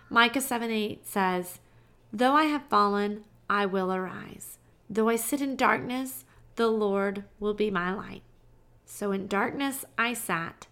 Micah 0.09 0.41
7 0.41 0.71
8 0.71 1.05
says, 1.05 1.59
Though 2.13 2.33
I 2.33 2.45
have 2.45 2.63
fallen, 2.69 3.25
I 3.49 3.65
will 3.65 3.91
arise. 3.91 4.58
Though 4.89 5.09
I 5.09 5.17
sit 5.17 5.41
in 5.41 5.55
darkness, 5.55 6.25
the 6.55 6.67
Lord 6.67 7.23
will 7.39 7.53
be 7.53 7.69
my 7.69 7.93
light. 7.93 8.23
So 8.85 9.11
in 9.11 9.27
darkness 9.27 9.85
I 9.97 10.13
sat. 10.13 10.67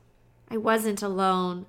I 0.50 0.58
wasn't 0.58 1.04
alone. 1.04 1.66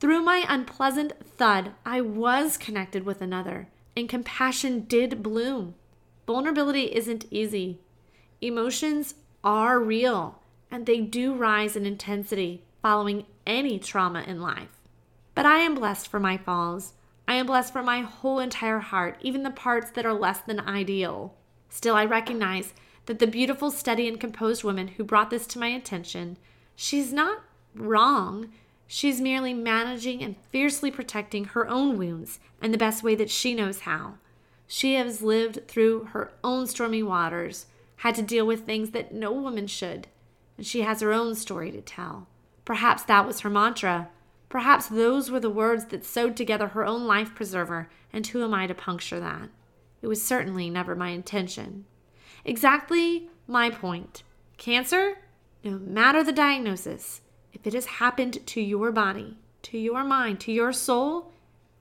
Through 0.00 0.22
my 0.22 0.44
unpleasant 0.48 1.12
thud, 1.24 1.72
I 1.84 2.00
was 2.00 2.56
connected 2.56 3.04
with 3.04 3.20
another, 3.20 3.68
and 3.96 4.08
compassion 4.08 4.80
did 4.80 5.22
bloom. 5.22 5.74
Vulnerability 6.26 6.94
isn't 6.94 7.26
easy. 7.30 7.78
Emotions 8.40 9.14
are 9.44 9.78
real, 9.78 10.40
and 10.70 10.86
they 10.86 11.00
do 11.00 11.34
rise 11.34 11.76
in 11.76 11.86
intensity 11.86 12.62
following 12.82 13.26
any 13.46 13.78
trauma 13.78 14.22
in 14.22 14.40
life. 14.40 14.80
But 15.34 15.46
I 15.46 15.58
am 15.58 15.74
blessed 15.74 16.08
for 16.08 16.20
my 16.20 16.36
falls. 16.36 16.94
I 17.28 17.34
am 17.34 17.46
blessed 17.46 17.72
for 17.72 17.82
my 17.82 18.00
whole 18.00 18.38
entire 18.38 18.78
heart, 18.78 19.18
even 19.20 19.42
the 19.42 19.50
parts 19.50 19.90
that 19.92 20.06
are 20.06 20.14
less 20.14 20.40
than 20.40 20.60
ideal. 20.60 21.34
Still, 21.68 21.94
I 21.94 22.04
recognize 22.04 22.74
that 23.06 23.18
the 23.18 23.26
beautiful, 23.26 23.70
steady, 23.70 24.08
and 24.08 24.20
composed 24.20 24.64
woman 24.64 24.88
who 24.88 25.04
brought 25.04 25.30
this 25.30 25.46
to 25.48 25.58
my 25.58 25.68
attention, 25.68 26.36
she's 26.74 27.12
not 27.12 27.42
wrong. 27.74 28.50
She's 28.86 29.20
merely 29.20 29.52
managing 29.52 30.22
and 30.22 30.36
fiercely 30.50 30.90
protecting 30.90 31.46
her 31.46 31.68
own 31.68 31.98
wounds 31.98 32.38
in 32.62 32.72
the 32.72 32.78
best 32.78 33.02
way 33.02 33.14
that 33.16 33.30
she 33.30 33.54
knows 33.54 33.80
how. 33.80 34.14
She 34.66 34.94
has 34.94 35.22
lived 35.22 35.68
through 35.68 36.08
her 36.12 36.32
own 36.42 36.66
stormy 36.66 37.02
waters, 37.02 37.66
had 37.96 38.14
to 38.16 38.22
deal 38.22 38.46
with 38.46 38.64
things 38.64 38.90
that 38.90 39.14
no 39.14 39.32
woman 39.32 39.66
should, 39.66 40.08
and 40.56 40.66
she 40.66 40.82
has 40.82 41.00
her 41.00 41.12
own 41.12 41.34
story 41.34 41.70
to 41.72 41.80
tell. 41.80 42.26
Perhaps 42.64 43.04
that 43.04 43.26
was 43.26 43.40
her 43.40 43.50
mantra. 43.50 44.08
Perhaps 44.48 44.88
those 44.88 45.30
were 45.30 45.40
the 45.40 45.50
words 45.50 45.86
that 45.86 46.04
sewed 46.04 46.36
together 46.36 46.68
her 46.68 46.84
own 46.84 47.06
life 47.06 47.34
preserver, 47.34 47.88
and 48.12 48.26
who 48.26 48.42
am 48.42 48.54
I 48.54 48.66
to 48.66 48.74
puncture 48.74 49.20
that? 49.20 49.50
It 50.06 50.08
was 50.08 50.22
certainly 50.22 50.70
never 50.70 50.94
my 50.94 51.08
intention. 51.08 51.84
Exactly 52.44 53.28
my 53.48 53.70
point. 53.70 54.22
Cancer, 54.56 55.18
no 55.64 55.80
matter 55.80 56.22
the 56.22 56.30
diagnosis, 56.30 57.22
if 57.52 57.66
it 57.66 57.74
has 57.74 57.86
happened 57.86 58.46
to 58.46 58.60
your 58.60 58.92
body, 58.92 59.36
to 59.62 59.76
your 59.76 60.04
mind, 60.04 60.38
to 60.42 60.52
your 60.52 60.72
soul, 60.72 61.32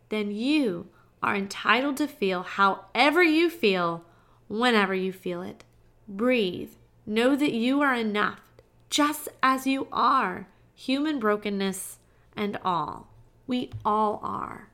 then 0.09 0.31
you 0.31 0.87
are 1.21 1.35
entitled 1.35 1.97
to 1.97 2.07
feel 2.07 2.41
however 2.41 3.21
you 3.21 3.47
feel, 3.47 4.03
whenever 4.47 4.95
you 4.95 5.13
feel 5.13 5.43
it. 5.43 5.63
Breathe. 6.07 6.71
Know 7.05 7.35
that 7.35 7.53
you 7.53 7.83
are 7.83 7.93
enough, 7.93 8.41
just 8.89 9.29
as 9.43 9.67
you 9.67 9.87
are, 9.91 10.47
human 10.73 11.19
brokenness 11.19 11.99
and 12.35 12.57
all. 12.65 13.07
We 13.45 13.69
all 13.85 14.19
are. 14.23 14.69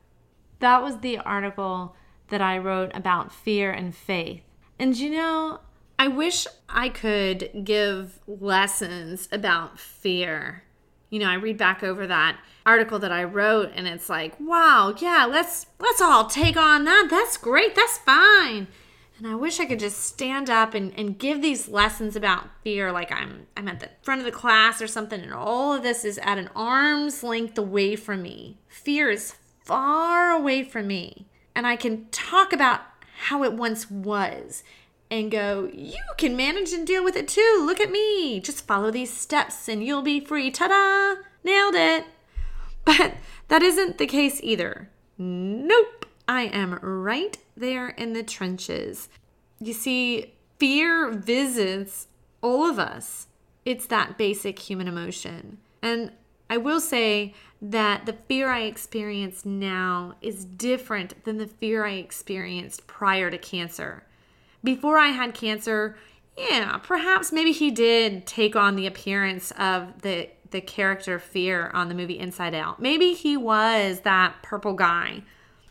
That 0.60 0.82
was 0.82 1.00
the 1.00 1.18
article 1.18 1.98
that 2.32 2.42
I 2.42 2.58
wrote 2.58 2.92
about 2.94 3.32
fear 3.32 3.72
and 3.72 3.96
faith. 3.96 4.42
And 4.80 4.98
you 4.98 5.12
know, 5.12 5.60
I 6.00 6.08
wish 6.08 6.48
I 6.68 6.90
could 6.90 7.64
give 7.64 8.20
lessons 8.28 9.30
about 9.32 9.80
fear 9.80 10.64
you 11.12 11.20
know, 11.20 11.28
I 11.28 11.36
read 11.36 11.58
back 11.58 11.84
over 11.84 12.08
that 12.08 12.40
article 12.66 12.98
that 13.00 13.12
I 13.12 13.26
wrote 13.26 13.72
and 13.76 13.86
it's 13.86 14.10
like, 14.10 14.40
wow, 14.40 14.96
yeah, 14.98 15.28
let's 15.30 15.68
let's 15.78 16.02
all 16.02 16.26
take 16.26 16.58
on 16.58 16.86
that. 16.86 17.08
That's 17.12 17.38
great. 17.38 17.76
That's 17.76 18.00
fine. 18.00 18.68
And 19.18 19.28
I 19.28 19.36
wish 19.36 19.60
I 19.60 19.66
could 19.66 19.80
just 19.80 20.00
stand 20.00 20.50
up 20.50 20.74
and, 20.74 20.98
and 20.98 21.20
give 21.20 21.44
these 21.44 21.68
lessons 21.68 22.16
about 22.16 22.48
fear 22.64 22.92
like 22.92 23.12
I'm 23.12 23.46
I'm 23.58 23.68
at 23.68 23.82
the 23.82 23.90
front 24.02 24.22
of 24.22 24.26
the 24.26 24.32
class 24.32 24.82
or 24.82 24.88
something 24.88 25.22
and 25.22 25.34
all 25.34 25.74
of 25.74 25.84
this 25.84 26.06
is 26.06 26.18
at 26.20 26.40
an 26.40 26.50
arm's 26.56 27.24
length 27.24 27.58
away 27.58 27.98
from 27.98 28.24
me. 28.24 28.58
Fear 28.70 29.12
is 29.12 29.36
far 29.66 30.32
away 30.32 30.64
from 30.64 30.88
me. 30.88 31.28
And 31.56 31.68
I 31.68 31.76
can 31.76 32.08
talk 32.12 32.54
about 32.54 32.82
how 33.26 33.44
it 33.44 33.54
once 33.54 33.90
was 33.90 34.64
and 35.10 35.30
go, 35.30 35.70
You 35.74 36.00
can 36.18 36.36
manage 36.36 36.72
and 36.72 36.88
deal 36.88 37.04
with 37.04 37.16
it 37.16 37.28
too. 37.28 37.64
Look 37.66 37.80
at 37.80 37.92
me. 37.92 38.40
Just 38.40 38.66
follow 38.66 38.90
these 38.90 39.14
steps 39.14 39.68
and 39.68 39.84
you'll 39.84 40.02
be 40.02 40.20
free. 40.20 40.50
Ta 40.50 40.68
da! 40.70 41.22
Nailed 41.44 41.76
it. 41.76 42.06
But 42.86 43.16
that 43.50 43.62
isn't 43.62 43.98
the 43.98 44.08
case 44.08 44.40
either. 44.42 44.90
Nope. 45.18 46.06
I 46.28 46.44
am 46.44 46.80
right 46.82 47.38
there 47.58 47.90
in 47.90 48.14
the 48.14 48.24
trenches. 48.24 49.10
You 49.60 49.74
see, 49.74 50.34
fear 50.58 51.12
visits 51.12 52.08
all 52.42 52.66
of 52.66 52.80
us. 52.80 53.28
It's 53.66 53.86
that 53.88 54.18
basic 54.18 54.58
human 54.58 54.88
emotion. 54.88 55.58
And 55.82 56.12
I 56.50 56.58
will 56.58 56.80
say 56.80 57.34
that 57.62 58.06
the 58.06 58.14
fear 58.14 58.50
I 58.50 58.62
experience 58.62 59.46
now 59.46 60.16
is 60.22 60.46
different 60.46 61.24
than 61.26 61.38
the 61.38 61.48
fear 61.48 61.86
I 61.86 61.94
experienced 61.94 62.88
prior 62.88 63.30
to 63.30 63.38
cancer 63.38 64.04
before 64.64 64.98
I 64.98 65.08
had 65.08 65.34
cancer, 65.34 65.96
yeah, 66.38 66.78
perhaps 66.78 67.32
maybe 67.32 67.52
he 67.52 67.72
did 67.72 68.26
take 68.26 68.56
on 68.56 68.76
the 68.76 68.88
appearance 68.88 69.52
of 69.52 70.02
the 70.02 70.30
the 70.52 70.62
character 70.62 71.18
Fear 71.18 71.72
on 71.74 71.88
the 71.88 71.96
movie 71.96 72.20
Inside 72.20 72.54
Out. 72.54 72.82
Maybe 72.82 73.14
he 73.14 73.38
was 73.38 74.02
that 74.02 74.44
purple 74.44 74.74
guy. 74.74 75.24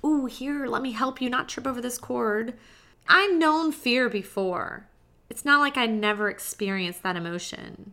Ooh, 0.02 0.24
here, 0.24 0.66
let 0.66 0.80
me 0.80 0.92
help 0.92 1.20
you 1.20 1.28
not 1.28 1.50
trip 1.50 1.66
over 1.66 1.82
this 1.82 1.98
cord. 1.98 2.54
I've 3.06 3.34
known 3.34 3.72
fear 3.72 4.08
before. 4.08 4.86
It's 5.28 5.44
not 5.44 5.60
like 5.60 5.76
I 5.76 5.84
never 5.84 6.30
experienced 6.30 7.02
that 7.02 7.16
emotion. 7.16 7.92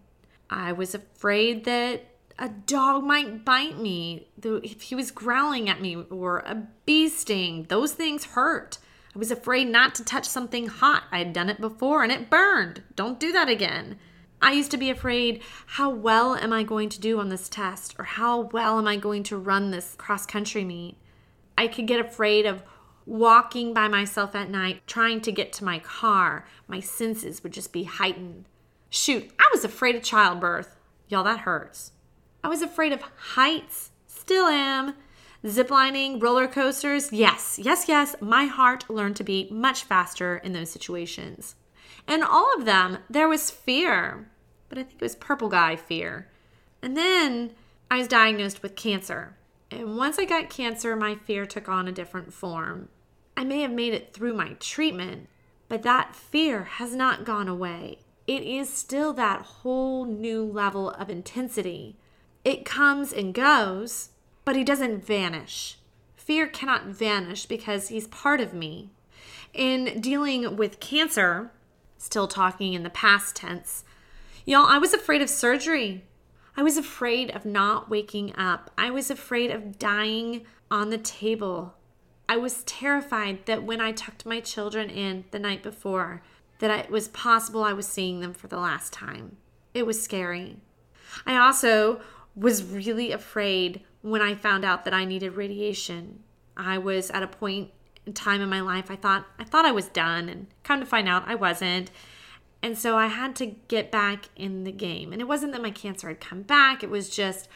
I 0.50 0.72
was 0.72 0.96
afraid 0.96 1.66
that 1.66 2.06
a 2.40 2.50
dog 2.50 3.04
might 3.04 3.44
bite 3.44 3.80
me, 3.80 4.28
if 4.44 4.84
he 4.84 4.96
was 4.96 5.12
growling 5.12 5.70
at 5.70 5.82
me, 5.82 5.96
or 5.96 6.40
a 6.40 6.68
bee 6.86 7.10
sting. 7.10 7.66
Those 7.70 7.94
things 7.94 8.26
hurt. 8.26 8.78
I 9.16 9.20
was 9.20 9.32
afraid 9.32 9.68
not 9.68 9.96
to 9.96 10.06
touch 10.06 10.26
something 10.26 10.68
hot. 10.68 11.04
I 11.12 11.20
had 11.20 11.34
done 11.34 11.50
it 11.50 11.60
before 11.60 12.04
and 12.04 12.12
it 12.12 12.30
burned. 12.30 12.84
Don't 12.96 13.20
do 13.20 13.32
that 13.32 13.50
again. 13.50 13.98
I 14.40 14.52
used 14.52 14.70
to 14.72 14.78
be 14.78 14.92
afraid 14.92 15.42
how 15.66 15.90
well 15.90 16.36
am 16.36 16.54
I 16.54 16.62
going 16.62 16.90
to 16.90 17.00
do 17.00 17.20
on 17.20 17.30
this 17.30 17.50
test 17.50 17.96
or 17.98 18.04
how 18.04 18.42
well 18.42 18.78
am 18.78 18.88
I 18.88 18.98
going 18.98 19.24
to 19.24 19.38
run 19.38 19.72
this 19.72 19.96
cross 19.96 20.28
country 20.28 20.64
meet. 20.64 20.98
I 21.58 21.68
could 21.68 21.88
get 21.88 22.00
afraid 22.00 22.46
of 22.46 22.62
walking 23.08 23.74
by 23.74 23.88
myself 23.88 24.36
at 24.36 24.52
night 24.52 24.86
trying 24.86 25.22
to 25.22 25.32
get 25.32 25.52
to 25.54 25.64
my 25.64 25.80
car. 25.80 26.46
My 26.68 26.80
senses 26.80 27.42
would 27.42 27.54
just 27.54 27.74
be 27.74 27.86
heightened. 27.86 28.46
Shoot, 28.92 29.32
I 29.40 29.50
was 29.52 29.64
afraid 29.64 29.96
of 29.96 30.04
childbirth. 30.04 30.76
Y'all, 31.08 31.24
that 31.24 31.40
hurts. 31.40 31.94
I 32.44 32.50
was 32.50 32.62
afraid 32.62 32.94
of 32.94 33.02
heights. 33.02 33.92
Still 34.08 34.46
am. 34.46 34.96
Ziplining, 35.46 36.22
roller 36.22 36.48
coasters, 36.48 37.14
yes, 37.14 37.60
yes, 37.62 37.88
yes, 37.88 38.16
my 38.20 38.46
heart 38.46 38.90
learned 38.90 39.16
to 39.18 39.24
beat 39.24 39.52
much 39.52 39.84
faster 39.84 40.38
in 40.38 40.54
those 40.54 40.70
situations. 40.72 41.56
And 42.08 42.24
all 42.24 42.54
of 42.58 42.66
them, 42.66 43.00
there 43.10 43.28
was 43.28 43.52
fear, 43.52 44.30
but 44.68 44.78
I 44.78 44.84
think 44.84 44.96
it 44.96 45.06
was 45.06 45.16
purple 45.16 45.50
guy 45.50 45.76
fear. 45.76 46.28
And 46.82 46.98
then 46.98 47.52
I 47.92 48.00
was 48.00 48.08
diagnosed 48.08 48.64
with 48.64 48.76
cancer. 48.76 49.36
And 49.70 49.98
once 49.98 50.18
I 50.18 50.26
got 50.26 50.50
cancer, 50.50 50.96
my 50.96 51.16
fear 51.16 51.46
took 51.46 51.70
on 51.70 51.88
a 51.88 51.92
different 51.92 52.34
form. 52.34 52.90
I 53.36 53.44
may 53.44 53.62
have 53.62 53.72
made 53.72 53.94
it 53.94 54.14
through 54.14 54.34
my 54.34 54.54
treatment, 54.60 55.28
but 55.70 55.84
that 55.84 56.16
fear 56.16 56.64
has 56.64 56.96
not 56.96 57.26
gone 57.26 57.48
away. 57.48 58.00
It 58.26 58.44
is 58.44 58.74
still 58.74 59.14
that 59.14 59.42
whole 59.42 60.06
new 60.06 60.44
level 60.44 60.90
of 60.90 61.10
intensity. 61.10 61.98
It 62.48 62.64
comes 62.64 63.12
and 63.12 63.34
goes, 63.34 64.12
but 64.46 64.56
he 64.56 64.64
doesn't 64.64 65.06
vanish. 65.06 65.80
Fear 66.16 66.48
cannot 66.48 66.86
vanish 66.86 67.46
because 67.46 67.90
he's 67.90 68.08
part 68.08 68.40
of 68.40 68.54
me. 68.54 68.92
In 69.54 70.00
dealing 70.00 70.56
with 70.56 70.80
cancer, 70.80 71.52
still 71.98 72.26
talking 72.26 72.72
in 72.72 72.84
the 72.84 72.90
past 72.90 73.36
tense, 73.36 73.84
y'all, 74.46 74.66
I 74.66 74.78
was 74.78 74.94
afraid 74.94 75.22
of 75.22 75.30
surgery. 75.30 76.06
I 76.56 76.64
was 76.64 76.78
afraid 76.78 77.36
of 77.36 77.44
not 77.44 77.90
waking 77.90 78.34
up. 78.38 78.72
I 78.78 78.92
was 78.92 79.12
afraid 79.12 79.52
of 79.52 79.78
dying 79.78 80.46
on 80.72 80.90
the 80.90 80.98
table. 80.98 81.74
I 82.30 82.38
was 82.38 82.64
terrified 82.64 83.46
that 83.48 83.64
when 83.64 83.82
I 83.82 83.92
tucked 83.92 84.26
my 84.26 84.40
children 84.40 84.90
in 84.90 85.26
the 85.32 85.40
night 85.40 85.64
before, 85.64 86.24
that 86.60 86.86
it 86.86 86.90
was 86.90 87.10
possible 87.10 87.66
I 87.66 87.74
was 87.74 87.90
seeing 87.90 88.22
them 88.22 88.34
for 88.34 88.48
the 88.48 88.58
last 88.58 88.94
time. 88.94 89.36
It 89.74 89.86
was 89.86 90.02
scary. 90.02 90.62
I 91.26 91.36
also 91.36 92.00
was 92.38 92.64
really 92.64 93.12
afraid 93.12 93.82
when 94.02 94.22
I 94.22 94.36
found 94.36 94.64
out 94.64 94.86
that 94.86 94.94
I 94.94 95.06
needed 95.06 95.34
radiation. 95.34 96.24
I 96.56 96.78
was 96.78 97.10
at 97.10 97.24
a 97.24 97.28
point 97.28 97.72
in 98.06 98.14
time 98.14 98.42
in 98.42 98.50
my 98.50 98.62
life, 98.62 98.90
I 98.90 98.96
thought 98.96 99.26
I 99.38 99.44
thought 99.44 99.66
I 99.66 99.72
was 99.72 99.88
done, 99.88 100.30
and 100.30 100.48
come 100.64 100.80
to 100.80 100.86
find 100.86 101.10
out, 101.10 101.24
I 101.28 101.36
wasn't. 101.36 101.92
And 102.64 102.78
so 102.78 102.98
I 102.98 103.08
had 103.08 103.36
to 103.38 103.46
get 103.46 103.92
back 103.92 104.30
in 104.36 104.64
the 104.64 104.72
game. 104.72 105.12
And 105.12 105.22
it 105.22 105.28
wasn't 105.28 105.52
that 105.52 105.62
my 105.62 105.72
cancer 105.72 106.08
had 106.08 106.22
come 106.22 106.44
back; 106.44 106.84
it 106.84 106.90
was 106.90 107.10
just 107.10 107.50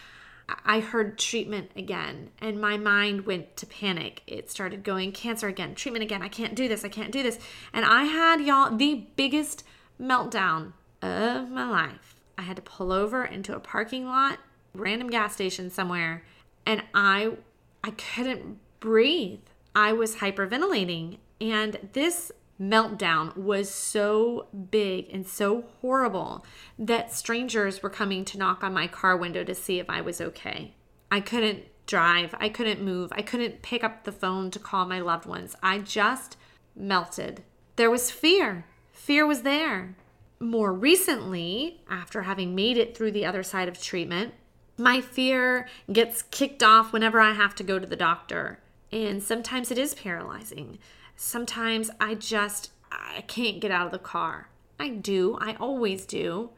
I 0.65 0.79
heard 0.79 1.17
treatment 1.17 1.71
again, 1.75 2.32
and 2.39 2.59
my 2.59 2.77
mind 2.77 3.25
went 3.25 3.55
to 3.57 3.65
panic. 3.65 4.21
It 4.27 4.51
started 4.51 4.84
going 4.84 5.11
cancer 5.11 5.47
again, 5.47 5.75
treatment 5.75 6.03
again. 6.03 6.21
I 6.21 6.27
can't 6.27 6.55
do 6.55 6.67
this. 6.67 6.84
I 6.84 6.89
can't 6.89 7.11
do 7.11 7.23
this. 7.23 7.39
And 7.73 7.86
I 7.86 8.03
had 8.03 8.41
y'all 8.41 8.75
the 8.75 9.07
biggest 9.15 9.63
meltdown 9.99 10.73
of 11.01 11.49
my 11.49 11.69
life. 11.69 12.15
I 12.38 12.43
had 12.43 12.55
to 12.57 12.61
pull 12.61 12.91
over 12.91 13.23
into 13.23 13.55
a 13.55 13.59
parking 13.59 14.05
lot, 14.05 14.39
random 14.74 15.09
gas 15.09 15.34
station 15.34 15.69
somewhere, 15.69 16.24
and 16.65 16.84
I 16.93 17.38
I 17.84 17.91
couldn't 17.91 18.59
breathe. 18.80 19.39
I 19.76 19.93
was 19.93 20.17
hyperventilating, 20.17 21.17
and 21.39 21.89
this 21.93 22.32
meltdown 22.61 23.36
was 23.36 23.69
so 23.69 24.47
big 24.69 25.07
and 25.11 25.28
so 25.28 25.65
horrible 25.82 26.45
that 26.78 27.11
strangers 27.11 27.82
were 27.82 27.89
coming 27.89 28.24
to 28.24 28.38
knock 28.38 28.63
on 28.63 28.74
my 28.74 28.88
car 28.88 29.17
window 29.17 29.43
to 29.43 29.55
see 29.55 29.80
if 29.80 29.89
I 29.89 30.01
was 30.01 30.22
okay. 30.22 30.76
I 31.09 31.22
couldn't 31.22 31.63
drive, 31.88 32.36
I 32.39 32.49
couldn't 32.49 32.82
move, 32.82 33.11
I 33.13 33.24
couldn't 33.24 33.63
pick 33.63 33.84
up 33.84 34.03
the 34.03 34.11
phone 34.11 34.51
to 34.51 34.59
call 34.59 34.86
my 34.86 34.99
loved 34.99 35.26
ones. 35.26 35.55
I 35.63 35.80
just 35.80 36.38
melted. 36.76 37.43
There 37.76 37.89
was 37.89 38.11
fear. 38.11 38.65
Fear 38.91 39.26
was 39.26 39.41
there. 39.41 39.95
More 40.39 40.74
recently, 40.74 41.82
after 41.89 42.24
having 42.24 42.53
made 42.55 42.78
it 42.78 42.95
through 42.95 43.11
the 43.11 43.26
other 43.26 43.43
side 43.43 43.67
of 43.67 43.82
treatment, 43.82 44.34
my 44.82 44.99
fear 44.99 45.67
gets 45.91 46.23
kicked 46.23 46.63
off 46.63 46.91
whenever 46.91 47.21
I 47.21 47.34
have 47.34 47.55
to 47.55 47.63
go 47.63 47.79
to 47.79 47.88
the 47.88 47.95
doctor. 47.95 48.59
And 48.91 49.21
sometimes 49.21 49.71
it 49.71 49.77
is 49.77 49.93
paralyzing. 49.93 50.79
Sometimes 51.15 51.89
I 51.99 52.15
just 52.15 52.71
I 52.91 53.21
can't 53.21 53.61
get 53.61 53.71
out 53.71 53.86
of 53.86 53.91
the 53.91 53.99
car. 53.99 54.49
I 54.79 54.89
do. 54.89 55.38
I 55.39 55.55
always 55.55 56.05
do. 56.05 56.49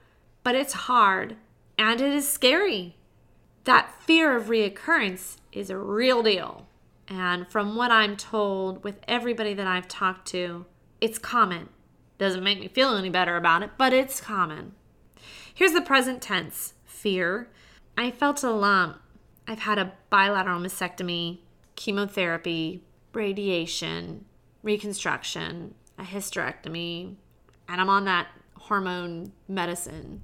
But 0.43 0.55
it's 0.55 0.73
hard 0.73 1.35
and 1.77 2.01
it 2.01 2.13
is 2.13 2.27
scary. 2.27 2.95
That 3.65 3.93
fear 4.01 4.35
of 4.35 4.45
reoccurrence 4.45 5.37
is 5.51 5.69
a 5.69 5.77
real 5.77 6.23
deal. 6.23 6.67
And 7.07 7.47
from 7.47 7.75
what 7.75 7.91
I'm 7.91 8.17
told 8.17 8.83
with 8.83 8.99
everybody 9.07 9.53
that 9.53 9.67
I've 9.67 9.87
talked 9.87 10.27
to, 10.29 10.65
it's 11.01 11.19
common. 11.19 11.69
Doesn't 12.17 12.43
make 12.43 12.59
me 12.59 12.67
feel 12.67 12.95
any 12.95 13.09
better 13.09 13.35
about 13.35 13.63
it, 13.63 13.71
but 13.77 13.93
it's 13.93 14.21
common. 14.21 14.73
Here's 15.53 15.73
the 15.73 15.81
present 15.81 16.21
tense 16.21 16.73
fear. 16.85 17.49
I 17.97 18.11
felt 18.11 18.43
a 18.43 18.51
lump. 18.51 18.99
I've 19.47 19.59
had 19.59 19.77
a 19.77 19.93
bilateral 20.09 20.59
mastectomy, 20.59 21.39
chemotherapy, 21.75 22.83
radiation, 23.13 24.25
reconstruction, 24.63 25.75
a 25.97 26.03
hysterectomy, 26.03 27.15
and 27.67 27.81
I'm 27.81 27.89
on 27.89 28.05
that 28.05 28.27
hormone 28.57 29.33
medicine. 29.47 30.21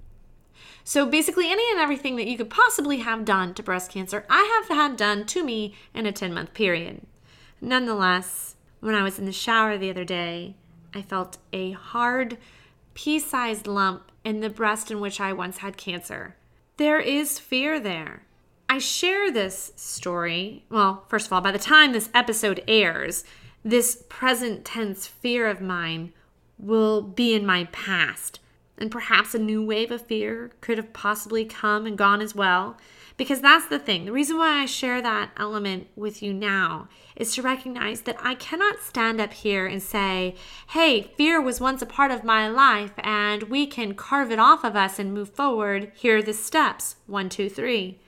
So 0.84 1.05
basically, 1.05 1.51
any 1.51 1.70
and 1.72 1.80
everything 1.80 2.15
that 2.15 2.28
you 2.28 2.38
could 2.38 2.49
possibly 2.49 2.97
have 2.97 3.26
done 3.26 3.53
to 3.53 3.63
breast 3.63 3.91
cancer, 3.91 4.26
I 4.30 4.63
have 4.67 4.76
had 4.76 4.97
done 4.97 5.26
to 5.28 5.43
me 5.43 5.76
in 5.93 6.05
a 6.05 6.11
10 6.11 6.34
month 6.34 6.53
period. 6.53 7.01
Nonetheless, 7.61 8.55
when 8.80 8.95
I 8.95 9.03
was 9.03 9.20
in 9.20 9.26
the 9.26 9.32
shower 9.32 9.78
the 9.78 9.89
other 9.89 10.05
day, 10.05 10.55
I 10.93 11.01
felt 11.01 11.38
a 11.53 11.72
hard, 11.72 12.38
pea 12.93 13.20
sized 13.20 13.67
lump 13.67 14.11
in 14.24 14.39
the 14.39 14.49
breast 14.49 14.89
in 14.89 14.99
which 14.99 15.22
I 15.22 15.34
once 15.34 15.59
had 15.59 15.78
cancer. 15.78 16.36
There 16.80 17.01
is 17.01 17.39
fear 17.39 17.77
there. 17.77 18.23
I 18.69 18.77
share 18.77 19.30
this 19.30 19.73
story. 19.75 20.63
Well, 20.69 21.03
first 21.09 21.27
of 21.27 21.34
all, 21.34 21.41
by 21.41 21.51
the 21.51 21.59
time 21.59 21.91
this 21.91 22.09
episode 22.13 22.63
airs, 22.69 23.25
this 23.65 24.05
present 24.07 24.63
tense 24.63 25.05
fear 25.05 25.49
of 25.49 25.59
mine 25.59 26.13
will 26.57 27.01
be 27.01 27.36
in 27.36 27.45
my 27.45 27.65
past. 27.73 28.39
And 28.77 28.89
perhaps 28.89 29.36
a 29.36 29.39
new 29.39 29.61
wave 29.61 29.91
of 29.91 30.07
fear 30.07 30.51
could 30.61 30.77
have 30.77 30.93
possibly 30.93 31.43
come 31.43 31.86
and 31.86 31.97
gone 31.97 32.21
as 32.21 32.34
well. 32.34 32.77
Because 33.17 33.41
that's 33.41 33.67
the 33.67 33.77
thing. 33.77 34.05
The 34.05 34.13
reason 34.13 34.38
why 34.38 34.61
I 34.61 34.65
share 34.65 35.01
that 35.01 35.32
element 35.36 35.88
with 35.97 36.23
you 36.23 36.34
now 36.34 36.88
is 37.20 37.36
to 37.36 37.41
recognize 37.41 38.01
that 38.01 38.17
I 38.24 38.34
cannot 38.34 38.80
stand 38.80 39.20
up 39.20 39.34
here 39.34 39.67
and 39.67 39.84
say, 39.84 40.36
hey, 40.70 41.03
fear 41.03 41.39
was 41.39 41.59
once 41.59 41.82
a 41.82 41.86
part 41.86 42.11
of 42.11 42.24
my 42.24 42.47
life 42.47 42.93
and 42.97 43.43
we 43.43 43.67
can 43.67 43.93
carve 43.93 44.32
it 44.32 44.39
off 44.39 44.63
of 44.63 44.76
us 44.76 44.97
and 44.97 45.13
move 45.13 45.30
forward. 45.30 45.91
Here 45.93 46.17
are 46.17 46.24
the 46.24 46.34
steps 46.34 46.95
one, 47.05 47.28
two, 47.28 47.49
three. 47.49 47.99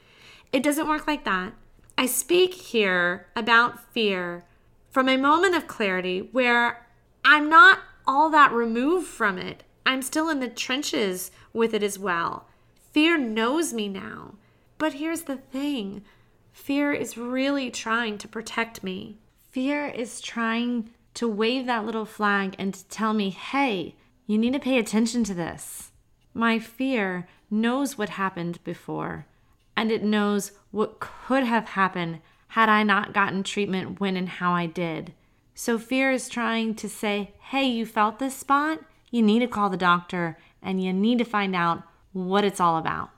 It 0.53 0.63
doesn't 0.63 0.87
work 0.87 1.05
like 1.05 1.25
that. 1.25 1.53
I 1.97 2.05
speak 2.05 2.53
here 2.53 3.27
about 3.35 3.93
fear 3.93 4.45
from 4.89 5.07
a 5.07 5.17
moment 5.17 5.55
of 5.55 5.67
clarity 5.67 6.29
where 6.31 6.87
I'm 7.23 7.49
not 7.49 7.79
all 8.07 8.29
that 8.29 8.51
removed 8.51 9.07
from 9.07 9.37
it. 9.37 9.63
I'm 9.85 10.01
still 10.01 10.29
in 10.29 10.39
the 10.39 10.47
trenches 10.47 11.31
with 11.53 11.73
it 11.73 11.83
as 11.83 11.99
well. 11.99 12.47
Fear 12.91 13.17
knows 13.17 13.73
me 13.73 13.87
now. 13.89 14.35
But 14.77 14.93
here's 14.93 15.23
the 15.23 15.37
thing 15.37 16.03
fear 16.51 16.91
is 16.91 17.17
really 17.17 17.71
trying 17.71 18.17
to 18.19 18.27
protect 18.27 18.83
me. 18.83 19.17
Fear 19.49 19.87
is 19.87 20.21
trying 20.21 20.89
to 21.13 21.27
wave 21.27 21.65
that 21.65 21.85
little 21.85 22.05
flag 22.05 22.55
and 22.57 22.73
to 22.73 22.85
tell 22.85 23.13
me, 23.13 23.29
hey, 23.29 23.95
you 24.27 24.37
need 24.37 24.53
to 24.53 24.59
pay 24.59 24.77
attention 24.77 25.23
to 25.25 25.33
this. 25.33 25.91
My 26.33 26.59
fear 26.59 27.27
knows 27.49 27.97
what 27.97 28.09
happened 28.09 28.63
before, 28.63 29.25
and 29.75 29.91
it 29.91 30.03
knows 30.03 30.53
what 30.71 30.99
could 30.99 31.43
have 31.43 31.69
happened 31.69 32.19
had 32.49 32.69
I 32.69 32.83
not 32.83 33.13
gotten 33.13 33.43
treatment 33.43 33.99
when 33.99 34.15
and 34.15 34.29
how 34.29 34.53
I 34.53 34.65
did. 34.65 35.13
So 35.53 35.77
fear 35.77 36.11
is 36.11 36.29
trying 36.29 36.75
to 36.75 36.87
say, 36.87 37.33
hey, 37.39 37.65
you 37.65 37.85
felt 37.85 38.19
this 38.19 38.35
spot? 38.35 38.79
You 39.09 39.21
need 39.21 39.39
to 39.39 39.47
call 39.47 39.69
the 39.69 39.77
doctor 39.77 40.37
and 40.61 40.81
you 40.81 40.93
need 40.93 41.17
to 41.17 41.25
find 41.25 41.55
out 41.55 41.83
what 42.13 42.43
it's 42.43 42.59
all 42.59 42.77
about. 42.77 43.09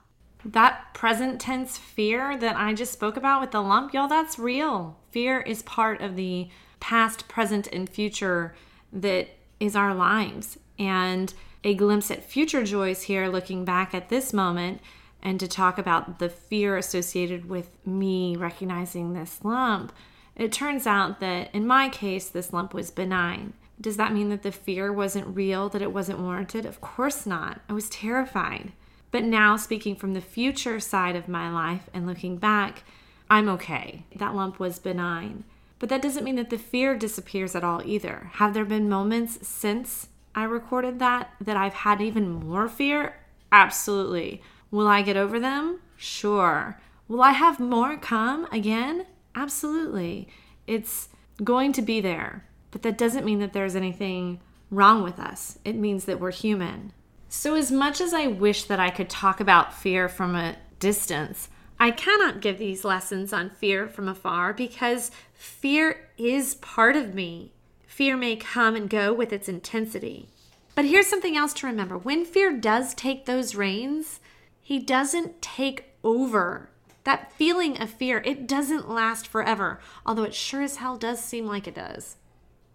That 0.44 0.92
present 0.92 1.40
tense 1.40 1.78
fear 1.78 2.36
that 2.36 2.56
I 2.56 2.74
just 2.74 2.92
spoke 2.92 3.16
about 3.16 3.40
with 3.40 3.50
the 3.50 3.62
lump, 3.62 3.94
y'all, 3.94 4.08
that's 4.08 4.38
real. 4.38 4.98
Fear 5.10 5.40
is 5.40 5.62
part 5.62 6.00
of 6.02 6.16
the 6.16 6.48
past, 6.80 7.28
present, 7.28 7.66
and 7.68 7.88
future 7.88 8.54
that 8.92 9.28
is 9.58 9.74
our 9.74 9.94
lives. 9.94 10.58
And 10.78 11.32
a 11.62 11.74
glimpse 11.74 12.10
at 12.10 12.22
future 12.22 12.64
joys 12.64 13.02
here, 13.02 13.28
looking 13.28 13.64
back 13.64 13.94
at 13.94 14.10
this 14.10 14.32
moment, 14.32 14.80
and 15.22 15.40
to 15.40 15.48
talk 15.48 15.78
about 15.78 16.18
the 16.18 16.28
fear 16.28 16.76
associated 16.76 17.48
with 17.48 17.70
me 17.86 18.36
recognizing 18.36 19.14
this 19.14 19.42
lump, 19.42 19.92
it 20.36 20.52
turns 20.52 20.86
out 20.86 21.20
that 21.20 21.54
in 21.54 21.66
my 21.66 21.88
case, 21.88 22.28
this 22.28 22.52
lump 22.52 22.74
was 22.74 22.90
benign. 22.90 23.54
Does 23.80 23.96
that 23.96 24.12
mean 24.12 24.28
that 24.28 24.42
the 24.42 24.52
fear 24.52 24.92
wasn't 24.92 25.34
real, 25.34 25.70
that 25.70 25.82
it 25.82 25.92
wasn't 25.92 26.18
warranted? 26.18 26.66
Of 26.66 26.82
course 26.82 27.24
not. 27.24 27.62
I 27.68 27.72
was 27.72 27.88
terrified. 27.88 28.72
But 29.14 29.22
now, 29.22 29.56
speaking 29.56 29.94
from 29.94 30.12
the 30.12 30.20
future 30.20 30.80
side 30.80 31.14
of 31.14 31.28
my 31.28 31.48
life 31.48 31.88
and 31.94 32.04
looking 32.04 32.36
back, 32.36 32.82
I'm 33.30 33.48
okay. 33.50 34.02
That 34.16 34.34
lump 34.34 34.58
was 34.58 34.80
benign. 34.80 35.44
But 35.78 35.88
that 35.90 36.02
doesn't 36.02 36.24
mean 36.24 36.34
that 36.34 36.50
the 36.50 36.58
fear 36.58 36.96
disappears 36.96 37.54
at 37.54 37.62
all 37.62 37.80
either. 37.84 38.32
Have 38.32 38.54
there 38.54 38.64
been 38.64 38.88
moments 38.88 39.46
since 39.46 40.08
I 40.34 40.42
recorded 40.42 40.98
that 40.98 41.30
that 41.40 41.56
I've 41.56 41.74
had 41.74 42.00
even 42.00 42.28
more 42.28 42.68
fear? 42.68 43.14
Absolutely. 43.52 44.42
Will 44.72 44.88
I 44.88 45.02
get 45.02 45.16
over 45.16 45.38
them? 45.38 45.78
Sure. 45.96 46.80
Will 47.06 47.22
I 47.22 47.30
have 47.30 47.60
more 47.60 47.96
come 47.96 48.48
again? 48.50 49.06
Absolutely. 49.36 50.26
It's 50.66 51.08
going 51.44 51.72
to 51.74 51.82
be 51.82 52.00
there. 52.00 52.46
But 52.72 52.82
that 52.82 52.98
doesn't 52.98 53.24
mean 53.24 53.38
that 53.38 53.52
there's 53.52 53.76
anything 53.76 54.40
wrong 54.72 55.04
with 55.04 55.20
us. 55.20 55.60
It 55.64 55.76
means 55.76 56.06
that 56.06 56.18
we're 56.18 56.32
human. 56.32 56.92
So, 57.36 57.56
as 57.56 57.72
much 57.72 58.00
as 58.00 58.14
I 58.14 58.28
wish 58.28 58.62
that 58.64 58.78
I 58.78 58.90
could 58.90 59.10
talk 59.10 59.40
about 59.40 59.74
fear 59.74 60.08
from 60.08 60.36
a 60.36 60.54
distance, 60.78 61.48
I 61.80 61.90
cannot 61.90 62.40
give 62.40 62.58
these 62.58 62.84
lessons 62.84 63.32
on 63.32 63.50
fear 63.50 63.88
from 63.88 64.06
afar 64.06 64.54
because 64.54 65.10
fear 65.34 66.08
is 66.16 66.54
part 66.54 66.94
of 66.94 67.12
me. 67.12 67.52
Fear 67.88 68.16
may 68.16 68.36
come 68.36 68.76
and 68.76 68.88
go 68.88 69.12
with 69.12 69.32
its 69.32 69.48
intensity. 69.48 70.28
But 70.76 70.84
here's 70.84 71.08
something 71.08 71.36
else 71.36 71.52
to 71.54 71.66
remember 71.66 71.98
when 71.98 72.24
fear 72.24 72.56
does 72.56 72.94
take 72.94 73.26
those 73.26 73.56
reins, 73.56 74.20
he 74.62 74.78
doesn't 74.78 75.42
take 75.42 75.86
over. 76.04 76.70
That 77.02 77.32
feeling 77.32 77.82
of 77.82 77.90
fear, 77.90 78.22
it 78.24 78.46
doesn't 78.46 78.88
last 78.88 79.26
forever, 79.26 79.80
although 80.06 80.22
it 80.22 80.34
sure 80.34 80.62
as 80.62 80.76
hell 80.76 80.96
does 80.96 81.18
seem 81.18 81.46
like 81.46 81.66
it 81.66 81.74
does. 81.74 82.16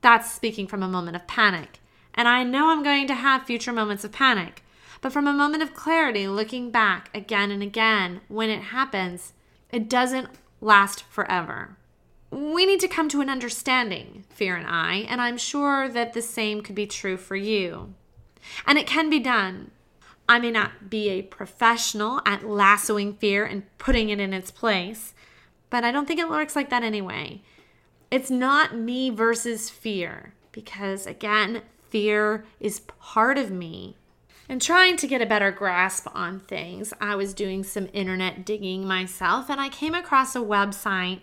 That's 0.01 0.30
speaking 0.30 0.68
from 0.68 0.84
a 0.84 0.89
moment 0.89 1.16
of 1.16 1.28
panic. 1.28 1.80
And 2.20 2.28
I 2.28 2.43
know 2.43 2.67
I'm 2.67 2.84
going 2.84 3.07
to 3.07 3.15
have 3.15 3.45
future 3.45 3.72
moments 3.72 4.03
of 4.03 4.11
panic, 4.11 4.61
but 4.99 5.13
from 5.13 5.26
a 5.26 5.32
moment 5.32 5.63
of 5.63 5.74
clarity, 5.74 6.28
looking 6.28 6.70
back 6.70 7.09
again 7.15 7.49
and 7.49 7.63
again 7.63 8.20
when 8.28 8.49
it 8.49 8.61
happens, 8.61 9.32
it 9.72 9.88
doesn't 9.88 10.28
last 10.59 11.03
forever. 11.03 11.78
We 12.30 12.65
need 12.65 12.82
to 12.82 12.89
come 12.89 13.07
to 13.07 13.22
an 13.22 13.30
understanding, 13.30 14.26
Fear 14.32 14.57
and 14.57 14.67
I, 14.67 14.95
and 15.07 15.22
I'm 15.22 15.38
sure 15.38 15.88
that 15.88 16.11
the 16.11 16.22
same 16.22 16.59
could 16.61 16.76
be 16.76 16.86
true 16.86 17.15
for 17.15 17.38
you. 17.38 17.93
And 18.67 18.78
it 18.78 18.86
can 18.86 19.09
be 19.09 19.22
done. 19.22 19.72
I 20.28 20.39
may 20.39 20.51
not 20.51 20.89
be 20.89 21.07
a 21.11 21.22
professional 21.22 22.20
at 22.26 22.43
lassoing 22.45 23.13
fear 23.13 23.45
and 23.45 23.63
putting 23.78 24.09
it 24.09 24.20
in 24.20 24.34
its 24.34 24.51
place, 24.51 25.13
but 25.70 25.86
I 25.86 25.93
don't 25.93 26.05
think 26.05 26.20
it 26.20 26.28
works 26.28 26.53
like 26.53 26.70
that 26.70 26.84
anyway. 26.84 27.43
It's 28.11 28.30
not 28.30 28.76
me 28.76 29.09
versus 29.09 29.70
fear 29.70 30.34
because, 30.51 31.07
again, 31.07 31.61
fear 31.89 32.45
is 32.59 32.81
part 32.81 33.37
of 33.37 33.51
me. 33.51 33.95
And 34.47 34.61
trying 34.61 34.95
to 34.97 35.07
get 35.07 35.21
a 35.21 35.27
better 35.27 35.51
grasp 35.51 36.07
on 36.15 36.39
things, 36.39 36.91
I 36.99 37.15
was 37.15 37.35
doing 37.35 37.63
some 37.63 37.87
internet 37.93 38.45
digging 38.45 38.87
myself 38.87 39.47
and 39.49 39.61
I 39.61 39.69
came 39.69 39.93
across 39.93 40.35
a 40.35 40.39
website. 40.39 41.19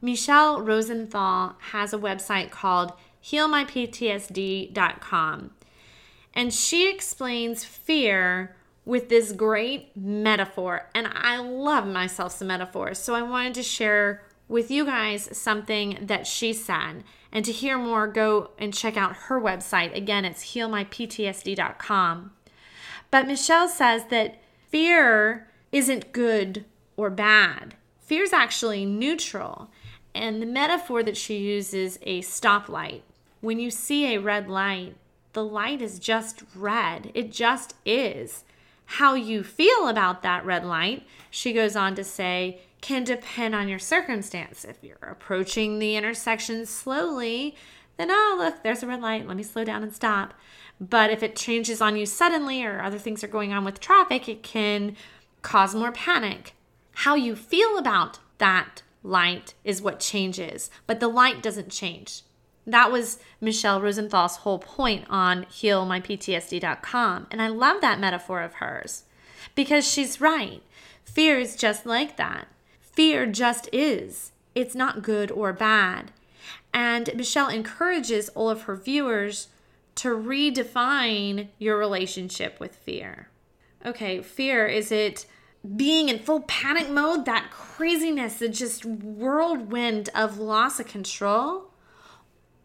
Michele 0.00 0.62
Rosenthal 0.62 1.56
has 1.72 1.92
a 1.92 1.98
website 1.98 2.50
called 2.50 2.94
healmyptsd.com. 3.22 5.50
And 6.32 6.54
she 6.54 6.88
explains 6.90 7.64
fear 7.64 8.54
with 8.86 9.10
this 9.10 9.32
great 9.32 9.94
metaphor. 9.96 10.88
And 10.94 11.08
I 11.12 11.38
love 11.38 11.86
myself 11.86 12.32
some 12.32 12.48
metaphors. 12.48 12.98
So 12.98 13.14
I 13.14 13.22
wanted 13.22 13.54
to 13.54 13.62
share 13.62 14.22
with 14.50 14.70
you 14.70 14.84
guys 14.84 15.28
something 15.32 15.96
that 16.02 16.26
she 16.26 16.52
said. 16.52 17.04
And 17.32 17.44
to 17.44 17.52
hear 17.52 17.78
more, 17.78 18.08
go 18.08 18.50
and 18.58 18.74
check 18.74 18.96
out 18.96 19.14
her 19.14 19.40
website. 19.40 19.96
Again, 19.96 20.24
it's 20.24 20.54
healmyptsd.com. 20.54 22.32
But 23.12 23.26
Michele 23.28 23.68
says 23.68 24.06
that 24.06 24.42
fear 24.68 25.46
isn't 25.70 26.12
good 26.12 26.64
or 26.96 27.10
bad. 27.10 27.76
Fear 28.00 28.24
is 28.24 28.32
actually 28.32 28.84
neutral. 28.84 29.70
And 30.14 30.42
the 30.42 30.46
metaphor 30.46 31.04
that 31.04 31.16
she 31.16 31.36
uses 31.36 32.00
a 32.02 32.20
stoplight. 32.20 33.02
When 33.40 33.60
you 33.60 33.70
see 33.70 34.12
a 34.12 34.20
red 34.20 34.48
light, 34.48 34.96
the 35.32 35.44
light 35.44 35.80
is 35.80 36.00
just 36.00 36.42
red. 36.56 37.12
It 37.14 37.30
just 37.30 37.74
is. 37.86 38.42
How 38.84 39.14
you 39.14 39.44
feel 39.44 39.86
about 39.86 40.22
that 40.22 40.44
red 40.44 40.66
light, 40.66 41.06
she 41.30 41.52
goes 41.52 41.76
on 41.76 41.94
to 41.94 42.02
say, 42.02 42.62
can 42.80 43.04
depend 43.04 43.54
on 43.54 43.68
your 43.68 43.78
circumstance. 43.78 44.64
If 44.64 44.78
you're 44.82 44.96
approaching 45.02 45.78
the 45.78 45.96
intersection 45.96 46.66
slowly, 46.66 47.54
then 47.96 48.10
oh, 48.10 48.36
look, 48.38 48.62
there's 48.62 48.82
a 48.82 48.86
red 48.86 49.00
light. 49.00 49.26
Let 49.26 49.36
me 49.36 49.42
slow 49.42 49.64
down 49.64 49.82
and 49.82 49.94
stop. 49.94 50.34
But 50.80 51.10
if 51.10 51.22
it 51.22 51.36
changes 51.36 51.82
on 51.82 51.96
you 51.96 52.06
suddenly 52.06 52.64
or 52.64 52.80
other 52.80 52.98
things 52.98 53.22
are 53.22 53.28
going 53.28 53.52
on 53.52 53.64
with 53.64 53.80
traffic, 53.80 54.28
it 54.28 54.42
can 54.42 54.96
cause 55.42 55.74
more 55.74 55.92
panic. 55.92 56.54
How 56.92 57.14
you 57.14 57.36
feel 57.36 57.76
about 57.76 58.18
that 58.38 58.82
light 59.02 59.54
is 59.64 59.82
what 59.82 60.00
changes, 60.00 60.70
but 60.86 61.00
the 61.00 61.08
light 61.08 61.42
doesn't 61.42 61.70
change. 61.70 62.22
That 62.66 62.92
was 62.92 63.18
Michele 63.40 63.80
Rosenthal's 63.80 64.36
whole 64.36 64.58
point 64.58 65.06
on 65.08 65.44
healmyptsd.com. 65.44 67.26
And 67.30 67.42
I 67.42 67.48
love 67.48 67.80
that 67.80 67.98
metaphor 67.98 68.42
of 68.42 68.54
hers 68.54 69.04
because 69.54 69.90
she's 69.90 70.20
right. 70.20 70.62
Fear 71.04 71.38
is 71.38 71.56
just 71.56 71.86
like 71.86 72.16
that. 72.16 72.46
Fear 72.92 73.26
just 73.26 73.68
is. 73.72 74.32
It's 74.54 74.74
not 74.74 75.02
good 75.02 75.30
or 75.30 75.52
bad. 75.52 76.12
And 76.72 77.10
Michele 77.14 77.48
encourages 77.48 78.28
all 78.30 78.50
of 78.50 78.62
her 78.62 78.76
viewers 78.76 79.48
to 79.96 80.08
redefine 80.08 81.48
your 81.58 81.76
relationship 81.76 82.58
with 82.60 82.76
fear. 82.76 83.28
Okay, 83.84 84.22
fear 84.22 84.66
is 84.66 84.92
it 84.92 85.26
being 85.76 86.08
in 86.08 86.18
full 86.18 86.40
panic 86.42 86.88
mode, 86.88 87.26
that 87.26 87.50
craziness, 87.50 88.38
the 88.38 88.48
just 88.48 88.84
whirlwind 88.84 90.08
of 90.14 90.38
loss 90.38 90.80
of 90.80 90.86
control? 90.86 91.70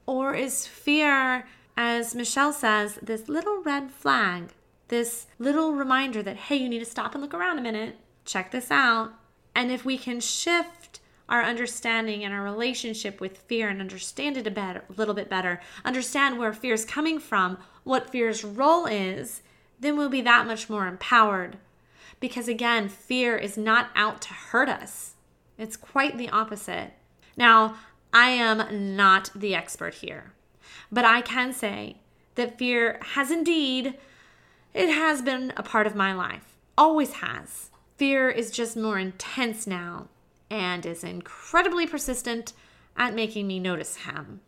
Or 0.05 0.33
is 0.33 0.67
fear, 0.67 1.47
as 1.75 2.15
Michele 2.15 2.53
says, 2.53 2.99
this 3.01 3.27
little 3.27 3.61
red 3.63 3.91
flag, 3.91 4.51
this 4.87 5.27
little 5.39 5.73
reminder 5.73 6.21
that, 6.23 6.37
hey, 6.37 6.55
you 6.55 6.69
need 6.69 6.79
to 6.79 6.85
stop 6.85 7.13
and 7.13 7.21
look 7.21 7.33
around 7.33 7.59
a 7.59 7.61
minute, 7.61 7.97
check 8.23 8.51
this 8.51 8.71
out. 8.71 9.13
And 9.55 9.71
if 9.71 9.85
we 9.85 9.97
can 9.97 10.19
shift 10.19 10.99
our 11.27 11.41
understanding 11.41 12.23
and 12.23 12.33
our 12.33 12.43
relationship 12.43 13.19
with 13.19 13.37
fear 13.37 13.69
and 13.69 13.81
understand 13.81 14.37
it 14.37 14.45
a, 14.45 14.59
a 14.59 14.81
little 14.95 15.15
bit 15.15 15.29
better, 15.29 15.61
understand 15.83 16.37
where 16.37 16.53
fear 16.53 16.73
is 16.73 16.85
coming 16.85 17.17
from, 17.17 17.57
what 17.83 18.09
fear's 18.09 18.43
role 18.43 18.85
is, 18.85 19.41
then 19.79 19.97
we'll 19.97 20.09
be 20.09 20.21
that 20.21 20.45
much 20.45 20.69
more 20.69 20.87
empowered. 20.87 21.57
Because 22.19 22.47
again, 22.47 22.89
fear 22.89 23.37
is 23.37 23.57
not 23.57 23.89
out 23.95 24.21
to 24.21 24.33
hurt 24.33 24.69
us, 24.69 25.13
it's 25.57 25.77
quite 25.77 26.17
the 26.17 26.29
opposite. 26.29 26.91
Now, 27.37 27.77
I 28.13 28.29
am 28.29 28.95
not 28.95 29.29
the 29.35 29.55
expert 29.55 29.95
here, 29.95 30.33
but 30.91 31.05
I 31.05 31.21
can 31.21 31.53
say 31.53 31.97
that 32.35 32.57
fear 32.57 32.99
has 33.13 33.31
indeed 33.31 33.95
it 34.73 34.89
has 34.89 35.21
been 35.21 35.53
a 35.55 35.63
part 35.63 35.87
of 35.87 35.95
my 35.95 36.13
life. 36.13 36.55
Always 36.77 37.13
has. 37.13 37.69
Fear 37.97 38.29
is 38.29 38.51
just 38.51 38.75
more 38.75 38.99
intense 38.99 39.65
now 39.65 40.09
and 40.49 40.85
is 40.85 41.03
incredibly 41.03 41.87
persistent 41.87 42.51
at 42.97 43.15
making 43.15 43.47
me 43.47 43.57
notice 43.59 43.97
him. 43.97 44.41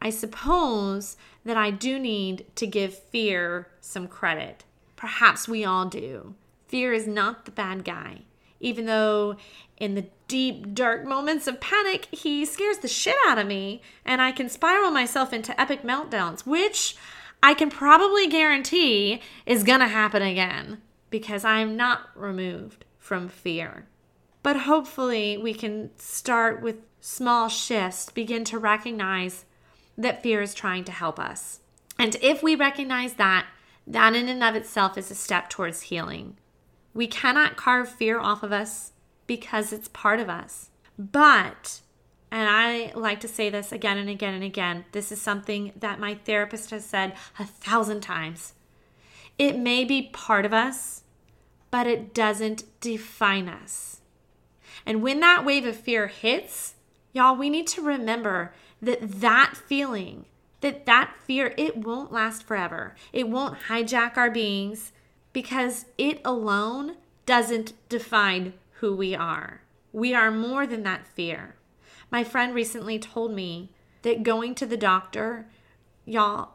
I 0.00 0.10
suppose 0.10 1.16
that 1.44 1.56
I 1.56 1.70
do 1.72 1.98
need 1.98 2.46
to 2.54 2.66
give 2.68 2.96
fear 2.96 3.68
some 3.80 4.06
credit. 4.06 4.64
Perhaps 4.94 5.48
we 5.48 5.64
all 5.64 5.86
do. 5.86 6.34
Fear 6.68 6.92
is 6.92 7.08
not 7.08 7.44
the 7.46 7.50
bad 7.50 7.84
guy, 7.84 8.22
even 8.60 8.86
though 8.86 9.36
in 9.76 9.94
the 9.94 10.06
deep, 10.28 10.74
dark 10.74 11.04
moments 11.04 11.48
of 11.48 11.60
panic, 11.60 12.06
he 12.12 12.44
scares 12.44 12.78
the 12.78 12.88
shit 12.88 13.16
out 13.26 13.38
of 13.38 13.46
me, 13.46 13.82
and 14.04 14.22
I 14.22 14.30
can 14.30 14.48
spiral 14.48 14.92
myself 14.92 15.32
into 15.32 15.58
epic 15.60 15.82
meltdowns, 15.82 16.46
which 16.46 16.96
I 17.42 17.54
can 17.54 17.70
probably 17.70 18.28
guarantee 18.28 19.20
is 19.46 19.64
gonna 19.64 19.88
happen 19.88 20.22
again 20.22 20.82
because 21.10 21.44
I'm 21.44 21.76
not 21.76 22.10
removed 22.14 22.84
from 22.98 23.28
fear. 23.28 23.86
But 24.42 24.60
hopefully, 24.60 25.36
we 25.36 25.54
can 25.54 25.90
start 25.98 26.62
with 26.62 26.76
small 27.00 27.48
shifts, 27.48 28.10
begin 28.10 28.44
to 28.44 28.58
recognize 28.58 29.44
that 29.96 30.22
fear 30.22 30.40
is 30.40 30.54
trying 30.54 30.84
to 30.84 30.92
help 30.92 31.18
us. 31.18 31.60
And 31.98 32.16
if 32.22 32.42
we 32.42 32.54
recognize 32.54 33.14
that, 33.14 33.46
that 33.86 34.14
in 34.14 34.28
and 34.28 34.44
of 34.44 34.54
itself 34.54 34.96
is 34.96 35.10
a 35.10 35.14
step 35.14 35.48
towards 35.48 35.82
healing. 35.82 36.36
We 36.94 37.06
cannot 37.06 37.56
carve 37.56 37.88
fear 37.88 38.18
off 38.18 38.42
of 38.42 38.52
us 38.52 38.92
because 39.26 39.72
it's 39.72 39.88
part 39.88 40.20
of 40.20 40.28
us. 40.28 40.70
But, 40.98 41.80
and 42.30 42.48
I 42.48 42.92
like 42.94 43.20
to 43.20 43.28
say 43.28 43.50
this 43.50 43.72
again 43.72 43.98
and 43.98 44.08
again 44.08 44.34
and 44.34 44.44
again, 44.44 44.84
this 44.92 45.10
is 45.10 45.20
something 45.20 45.72
that 45.76 46.00
my 46.00 46.14
therapist 46.14 46.70
has 46.70 46.84
said 46.84 47.14
a 47.38 47.44
thousand 47.44 48.00
times. 48.00 48.54
It 49.38 49.56
may 49.56 49.84
be 49.84 50.10
part 50.12 50.44
of 50.44 50.52
us, 50.52 51.04
but 51.70 51.86
it 51.86 52.12
doesn't 52.12 52.64
define 52.80 53.48
us. 53.48 54.00
And 54.84 55.02
when 55.02 55.20
that 55.20 55.44
wave 55.44 55.64
of 55.64 55.76
fear 55.76 56.08
hits, 56.08 56.74
y'all, 57.12 57.36
we 57.36 57.48
need 57.48 57.66
to 57.68 57.82
remember 57.82 58.52
that 58.82 59.20
that 59.20 59.54
feeling, 59.56 60.24
that 60.60 60.86
that 60.86 61.14
fear, 61.24 61.54
it 61.56 61.76
won't 61.76 62.12
last 62.12 62.42
forever. 62.42 62.94
It 63.12 63.28
won't 63.28 63.58
hijack 63.68 64.16
our 64.16 64.30
beings 64.30 64.92
because 65.32 65.86
it 65.96 66.20
alone 66.24 66.96
doesn't 67.26 67.74
define 67.88 68.54
who 68.80 68.94
we 68.96 69.14
are. 69.14 69.62
We 69.92 70.14
are 70.14 70.30
more 70.30 70.66
than 70.66 70.82
that 70.84 71.06
fear. 71.06 71.56
My 72.10 72.24
friend 72.24 72.54
recently 72.54 72.98
told 72.98 73.32
me 73.32 73.70
that 74.02 74.22
going 74.22 74.54
to 74.56 74.66
the 74.66 74.76
doctor, 74.76 75.46
y'all, 76.04 76.52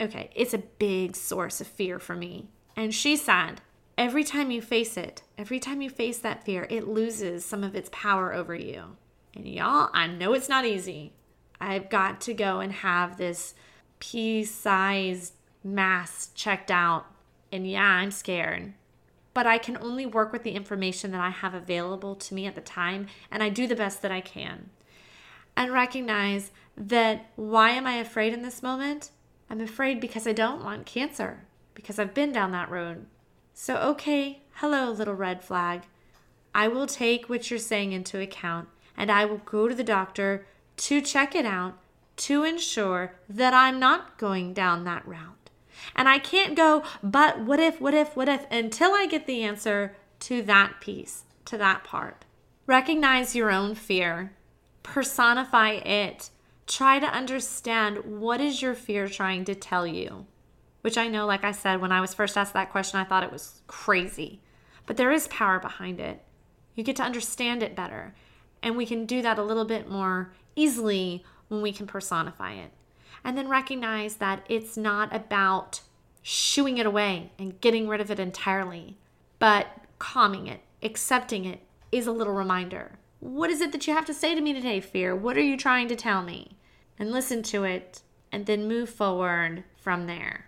okay, 0.00 0.30
it's 0.34 0.54
a 0.54 0.58
big 0.58 1.16
source 1.16 1.60
of 1.60 1.66
fear 1.66 1.98
for 1.98 2.14
me. 2.14 2.48
And 2.76 2.94
she 2.94 3.16
said, 3.16 3.60
every 3.96 4.24
time 4.24 4.50
you 4.50 4.60
face 4.60 4.96
it, 4.96 5.22
every 5.38 5.58
time 5.58 5.80
you 5.80 5.90
face 5.90 6.18
that 6.18 6.44
fear, 6.44 6.66
it 6.70 6.88
loses 6.88 7.44
some 7.44 7.64
of 7.64 7.74
its 7.74 7.88
power 7.92 8.32
over 8.32 8.54
you. 8.54 8.96
And 9.34 9.46
y'all, 9.46 9.90
I 9.92 10.06
know 10.06 10.32
it's 10.32 10.48
not 10.48 10.64
easy. 10.64 11.12
I've 11.60 11.88
got 11.88 12.20
to 12.22 12.34
go 12.34 12.60
and 12.60 12.72
have 12.72 13.16
this 13.16 13.54
pea 13.98 14.44
sized 14.44 15.34
mass 15.64 16.30
checked 16.34 16.70
out. 16.70 17.06
And 17.50 17.68
yeah, 17.68 17.84
I'm 17.84 18.10
scared. 18.10 18.74
But 19.34 19.46
I 19.46 19.58
can 19.58 19.76
only 19.78 20.06
work 20.06 20.32
with 20.32 20.42
the 20.42 20.52
information 20.52 21.12
that 21.12 21.20
I 21.20 21.30
have 21.30 21.54
available 21.54 22.14
to 22.14 22.34
me 22.34 22.46
at 22.46 22.54
the 22.54 22.62
time, 22.62 23.06
and 23.30 23.42
I 23.42 23.50
do 23.50 23.66
the 23.66 23.76
best 23.76 24.00
that 24.02 24.10
I 24.10 24.22
can. 24.22 24.70
And 25.56 25.72
recognize 25.72 26.50
that 26.76 27.30
why 27.36 27.70
am 27.70 27.86
I 27.86 27.96
afraid 27.96 28.32
in 28.32 28.42
this 28.42 28.62
moment? 28.62 29.10
I'm 29.48 29.60
afraid 29.60 30.00
because 30.00 30.26
I 30.26 30.32
don't 30.32 30.64
want 30.64 30.86
cancer, 30.86 31.44
because 31.74 31.98
I've 31.98 32.14
been 32.14 32.32
down 32.32 32.50
that 32.52 32.70
road. 32.70 33.06
So, 33.54 33.76
okay, 33.76 34.42
hello, 34.54 34.90
little 34.90 35.14
red 35.14 35.42
flag. 35.42 35.82
I 36.54 36.68
will 36.68 36.86
take 36.86 37.28
what 37.28 37.50
you're 37.50 37.58
saying 37.58 37.92
into 37.92 38.20
account 38.20 38.68
and 38.96 39.10
I 39.10 39.24
will 39.24 39.38
go 39.38 39.68
to 39.68 39.74
the 39.74 39.84
doctor 39.84 40.46
to 40.78 41.00
check 41.00 41.34
it 41.34 41.46
out 41.46 41.78
to 42.16 42.44
ensure 42.44 43.14
that 43.28 43.52
I'm 43.52 43.78
not 43.78 44.18
going 44.18 44.54
down 44.54 44.84
that 44.84 45.06
route. 45.06 45.50
And 45.94 46.08
I 46.08 46.18
can't 46.18 46.56
go, 46.56 46.82
but 47.02 47.40
what 47.40 47.60
if, 47.60 47.80
what 47.80 47.94
if, 47.94 48.16
what 48.16 48.28
if, 48.28 48.46
until 48.50 48.92
I 48.92 49.06
get 49.06 49.26
the 49.26 49.42
answer 49.42 49.94
to 50.20 50.42
that 50.42 50.80
piece, 50.80 51.24
to 51.44 51.58
that 51.58 51.84
part. 51.84 52.24
Recognize 52.66 53.36
your 53.36 53.50
own 53.50 53.74
fear, 53.74 54.32
personify 54.82 55.70
it, 55.72 56.30
try 56.66 56.98
to 56.98 57.06
understand 57.06 57.98
what 58.04 58.40
is 58.40 58.62
your 58.62 58.74
fear 58.74 59.08
trying 59.08 59.44
to 59.44 59.54
tell 59.54 59.86
you 59.86 60.26
which 60.86 60.96
I 60.96 61.08
know, 61.08 61.26
like 61.26 61.42
I 61.42 61.50
said, 61.50 61.80
when 61.80 61.90
I 61.90 62.00
was 62.00 62.14
first 62.14 62.36
asked 62.38 62.52
that 62.52 62.70
question, 62.70 63.00
I 63.00 63.04
thought 63.04 63.24
it 63.24 63.32
was 63.32 63.60
crazy. 63.66 64.40
But 64.86 64.96
there 64.96 65.10
is 65.10 65.26
power 65.26 65.58
behind 65.58 65.98
it. 65.98 66.22
You 66.76 66.84
get 66.84 66.94
to 66.94 67.02
understand 67.02 67.60
it 67.64 67.74
better. 67.74 68.14
And 68.62 68.76
we 68.76 68.86
can 68.86 69.04
do 69.04 69.20
that 69.20 69.36
a 69.36 69.42
little 69.42 69.64
bit 69.64 69.90
more 69.90 70.32
easily 70.54 71.24
when 71.48 71.60
we 71.60 71.72
can 71.72 71.88
personify 71.88 72.52
it. 72.52 72.70
And 73.24 73.36
then 73.36 73.48
recognize 73.48 74.14
that 74.18 74.46
it's 74.48 74.76
not 74.76 75.12
about 75.12 75.80
shooing 76.22 76.78
it 76.78 76.86
away 76.86 77.32
and 77.36 77.60
getting 77.60 77.88
rid 77.88 78.00
of 78.00 78.12
it 78.12 78.20
entirely, 78.20 78.96
but 79.40 79.66
calming 79.98 80.46
it, 80.46 80.60
accepting 80.84 81.46
it 81.46 81.62
is 81.90 82.06
a 82.06 82.12
little 82.12 82.32
reminder. 82.32 82.92
What 83.26 83.50
is 83.50 83.60
it 83.60 83.72
that 83.72 83.86
you 83.88 83.92
have 83.92 84.06
to 84.06 84.14
say 84.14 84.36
to 84.36 84.40
me 84.40 84.52
today, 84.52 84.78
fear? 84.78 85.16
What 85.16 85.36
are 85.36 85.42
you 85.42 85.56
trying 85.56 85.88
to 85.88 85.96
tell 85.96 86.22
me? 86.22 86.56
And 86.96 87.10
listen 87.10 87.42
to 87.44 87.64
it 87.64 88.02
and 88.30 88.46
then 88.46 88.68
move 88.68 88.88
forward 88.88 89.64
from 89.76 90.06
there. 90.06 90.46